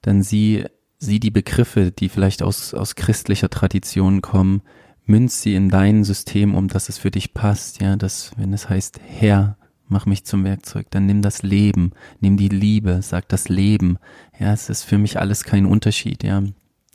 dann 0.00 0.22
sieh, 0.22 0.64
sieh 0.98 1.20
die 1.20 1.30
Begriffe, 1.30 1.92
die 1.92 2.08
vielleicht 2.08 2.42
aus, 2.42 2.72
aus 2.72 2.94
christlicher 2.94 3.50
Tradition 3.50 4.22
kommen, 4.22 4.62
münz 5.04 5.42
sie 5.42 5.54
in 5.54 5.68
dein 5.68 6.04
System 6.04 6.54
um, 6.54 6.68
dass 6.68 6.88
es 6.88 6.98
für 6.98 7.10
dich 7.10 7.34
passt, 7.34 7.80
ja, 7.80 7.96
dass, 7.96 8.32
wenn 8.36 8.52
es 8.52 8.68
heißt, 8.68 9.00
Herr, 9.04 9.58
mach 9.86 10.06
mich 10.06 10.24
zum 10.24 10.44
Werkzeug, 10.44 10.86
dann 10.90 11.06
nimm 11.06 11.22
das 11.22 11.42
Leben, 11.42 11.92
nimm 12.20 12.36
die 12.36 12.48
Liebe, 12.48 13.00
sag 13.02 13.28
das 13.28 13.48
Leben, 13.48 13.98
ja, 14.38 14.52
es 14.52 14.68
ist 14.68 14.84
für 14.84 14.98
mich 14.98 15.18
alles 15.18 15.44
kein 15.44 15.66
Unterschied, 15.66 16.24
ja. 16.24 16.42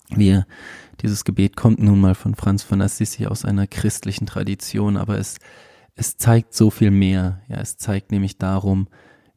Wir, 0.10 0.45
dieses 1.04 1.26
Gebet 1.26 1.58
kommt 1.58 1.80
nun 1.80 1.99
mal 1.99 2.16
von 2.16 2.34
Franz 2.34 2.64
von 2.64 2.82
Assisi 2.82 3.28
aus 3.28 3.43
einer 3.45 3.68
christlichen 3.68 4.26
Tradition, 4.26 4.97
aber 4.97 5.20
es, 5.20 5.38
es 5.95 6.18
zeigt 6.18 6.54
so 6.54 6.70
viel 6.70 6.91
mehr. 6.91 7.41
Ja, 7.49 7.58
es 7.58 7.78
zeigt 7.78 8.12
nämlich 8.12 8.38
darum, 8.38 8.88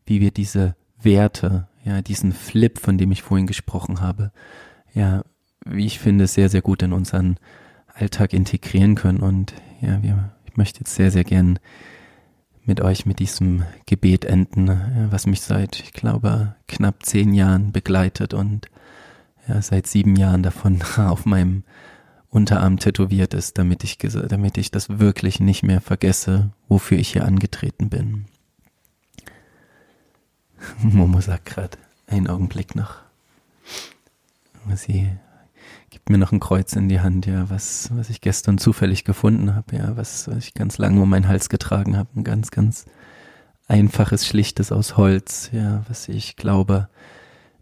wie 0.07 0.21
wir 0.21 0.31
diese 0.31 0.77
Werte, 1.01 1.69
ja, 1.85 2.01
diesen 2.03 2.33
Flip, 2.33 2.79
von 2.79 2.97
dem 2.97 3.11
ich 3.11 3.23
vorhin 3.23 3.49
gesprochen 3.49 4.01
habe, 4.01 4.33
ja, 4.95 5.25
wie 5.67 5.87
ich 5.87 5.99
finde, 5.99 6.29
sehr, 6.29 6.49
sehr 6.49 6.63
gut 6.63 6.83
in 6.83 6.93
unseren 6.93 7.37
Alltag 7.93 8.33
integrieren 8.33 8.95
können. 8.95 9.19
Und 9.19 9.55
ja, 9.81 10.03
wir, 10.03 10.33
ich 10.47 10.57
möchte 10.57 10.81
jetzt 10.81 10.95
sehr, 10.95 11.11
sehr 11.11 11.25
gern 11.25 11.59
mit 12.65 12.81
euch 12.81 13.07
mit 13.07 13.19
diesem 13.19 13.65
Gebet 13.87 14.25
enden, 14.25 15.09
was 15.11 15.27
mich 15.27 15.41
seit, 15.41 15.81
ich 15.81 15.93
glaube, 15.93 16.55
knapp 16.69 17.05
zehn 17.05 17.35
Jahren 17.35 17.73
begleitet 17.73 18.35
und 18.35 18.69
ja, 19.49 19.61
seit 19.63 19.87
sieben 19.87 20.17
Jahren 20.17 20.43
davon 20.43 20.83
auf 20.97 21.27
meinem 21.27 21.65
Unterarm 22.29 22.79
tätowiert 22.79 23.35
ist, 23.35 23.59
damit 23.59 23.85
ich, 23.85 23.99
damit 23.99 24.59
ich 24.59 24.71
das 24.71 24.99
wirklich 24.99 25.41
nicht 25.41 25.63
mehr 25.63 25.81
vergesse, 25.81 26.51
wofür 26.69 26.99
ich 26.99 27.13
hier 27.13 27.25
angetreten 27.25 27.89
bin. 27.89 28.27
Momo 30.83 31.21
sagt 31.21 31.47
gerade, 31.47 31.79
einen 32.07 32.29
Augenblick 32.29 32.75
noch. 32.75 32.97
Sie 34.75 35.09
gibt 35.91 36.11
mir 36.11 36.19
noch 36.19 36.33
ein 36.33 36.41
Kreuz 36.41 36.75
in 36.75 36.89
die 36.89 37.01
Hand, 37.01 37.27
ja, 37.27 37.49
was, 37.49 37.91
was 37.95 38.11
ich 38.11 38.21
gestern 38.21 38.59
zufällig 38.59 39.05
gefunden 39.05 39.55
habe, 39.55 39.77
ja, 39.77 39.97
was, 39.97 40.29
was 40.29 40.39
ich 40.39 40.55
ganz 40.55 40.79
lange 40.79 41.01
um 41.01 41.09
meinen 41.09 41.29
Hals 41.29 41.49
getragen 41.49 41.97
habe. 41.97 42.09
Ein 42.17 42.25
ganz, 42.25 42.51
ganz 42.51 42.85
einfaches, 43.69 44.27
schlichtes 44.27 44.73
aus 44.73 44.97
Holz, 44.97 45.51
ja, 45.53 45.85
was 45.89 46.09
ich 46.09 46.37
glaube, 46.37 46.89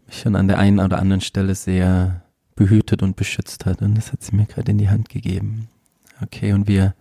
mich 0.07 0.19
schon 0.19 0.35
an 0.35 0.47
der 0.47 0.59
einen 0.59 0.79
oder 0.79 0.99
anderen 0.99 1.21
Stelle 1.21 1.55
sehr 1.55 2.21
behütet 2.55 3.03
und 3.03 3.15
beschützt 3.15 3.65
hat. 3.65 3.81
Und 3.81 3.95
das 3.95 4.11
hat 4.11 4.23
sie 4.23 4.35
mir 4.35 4.45
gerade 4.45 4.71
in 4.71 4.77
die 4.77 4.89
Hand 4.89 5.09
gegeben. 5.09 5.67
Okay, 6.21 6.53
und 6.53 6.67
wir 6.67 6.95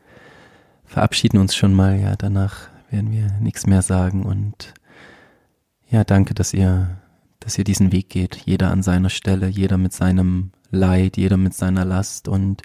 verabschieden 0.85 1.39
uns 1.39 1.55
schon 1.55 1.75
mal, 1.75 1.99
ja, 1.99 2.17
danach 2.17 2.69
werden 2.91 3.13
wir 3.13 3.31
nichts 3.41 3.67
mehr 3.67 3.83
sagen 3.83 4.25
und 4.25 4.75
ja, 5.89 6.05
danke, 6.05 6.35
dass 6.35 6.53
ihr, 6.53 6.99
dass 7.41 7.59
ihr 7.59 7.65
diesen 7.65 7.93
Weg 7.93 8.09
geht, 8.09 8.37
jeder 8.45 8.71
an 8.71 8.83
seiner 8.83 9.11
Stelle, 9.11 9.49
jeder 9.49 9.79
mit 9.79 9.93
seinem 9.93 10.51
Leid, 10.71 11.17
jeder 11.17 11.37
mit 11.37 11.55
seiner 11.55 11.85
Last 11.85 12.29
und 12.29 12.63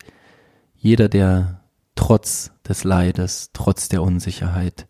jeder, 0.76 1.10
der 1.10 1.62
trotz 1.96 2.52
des 2.68 2.84
Leides, 2.84 3.52
trotz 3.54 3.90
der 3.90 4.02
Unsicherheit, 4.02 4.88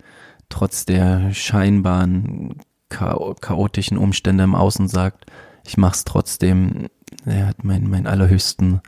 trotz 0.48 0.86
der 0.86 1.34
scheinbaren 1.34 2.56
chaotischen 2.90 3.98
Umstände 3.98 4.44
im 4.44 4.56
Außen 4.56 4.88
sagt, 4.88 5.26
ich 5.66 5.78
mach's 5.78 6.04
trotzdem, 6.04 6.88
er 7.26 7.48
hat 7.48 7.64
meinen 7.64 7.90
mein 7.90 8.08
allerhöchsten 8.08 8.82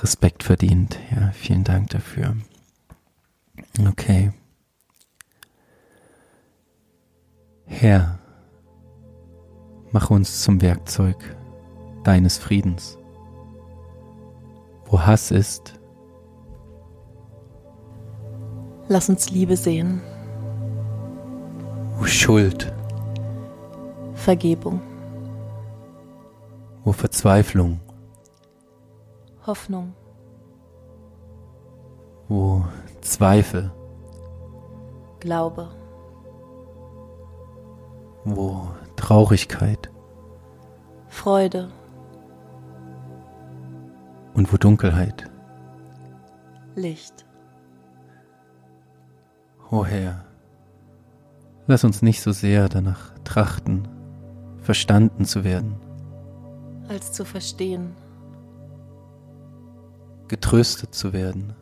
Respekt 0.00 0.42
verdient. 0.42 0.98
Ja, 1.14 1.30
vielen 1.32 1.64
Dank 1.64 1.90
dafür. 1.90 2.36
Okay. 3.88 4.32
Herr, 7.66 8.18
mach 9.92 10.10
uns 10.10 10.42
zum 10.42 10.60
Werkzeug 10.60 11.16
deines 12.04 12.38
Friedens. 12.38 12.98
Wo 14.86 15.00
Hass 15.00 15.30
ist, 15.30 15.80
lass 18.88 19.08
uns 19.08 19.30
Liebe 19.30 19.56
sehen. 19.56 20.02
Wo 21.96 22.04
Schuld, 22.04 22.72
Vergebung. 24.24 24.80
Wo 26.82 26.92
Verzweiflung, 26.92 27.78
Hoffnung. 29.46 29.92
Wo 32.28 32.64
Zweifel, 33.02 33.70
Glaube. 35.20 35.68
wo 38.24 38.68
Traurigkeit 38.96 39.90
Freude 41.08 41.70
und 44.32 44.50
wo 44.50 44.56
Dunkelheit. 44.56 45.30
Licht. 46.76 47.26
O 49.70 49.84
Herr, 49.84 50.24
lass 51.66 51.84
uns 51.84 52.00
nicht 52.00 52.22
so 52.22 52.32
sehr 52.32 52.70
danach 52.70 53.12
trachten, 53.24 53.86
verstanden 54.64 55.26
zu 55.26 55.44
werden, 55.44 55.76
als 56.88 57.12
zu 57.12 57.24
verstehen, 57.26 57.94
getröstet 60.26 60.94
zu 60.94 61.12
werden, 61.12 61.54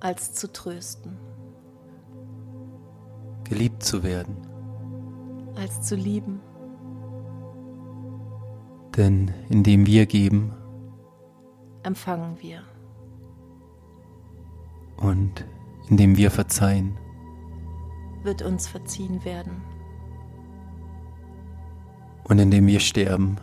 als 0.00 0.32
zu 0.32 0.50
trösten, 0.50 1.18
geliebt 3.44 3.82
zu 3.82 4.02
werden, 4.02 4.36
als 5.56 5.82
zu 5.82 5.94
lieben. 5.94 6.40
Denn 8.96 9.30
indem 9.50 9.86
wir 9.86 10.06
geben, 10.06 10.52
empfangen 11.82 12.40
wir. 12.40 12.62
Und 14.96 15.44
indem 15.90 16.16
wir 16.16 16.30
verzeihen, 16.30 16.96
wird 18.22 18.40
uns 18.40 18.66
verziehen 18.66 19.22
werden. 19.24 19.73
Und 22.24 22.38
indem 22.38 22.66
wir 22.66 22.80
sterben, 22.80 23.36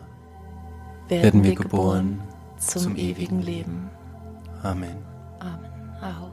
werden, 1.08 1.44
wir 1.44 1.54
geboren, 1.54 2.20
zum, 2.58 2.82
zum 2.82 2.96
ewigen 2.96 3.42
Leben. 3.42 3.90
Amen. 4.62 4.96
Amen. 5.40 5.70
Aho. 6.00 6.31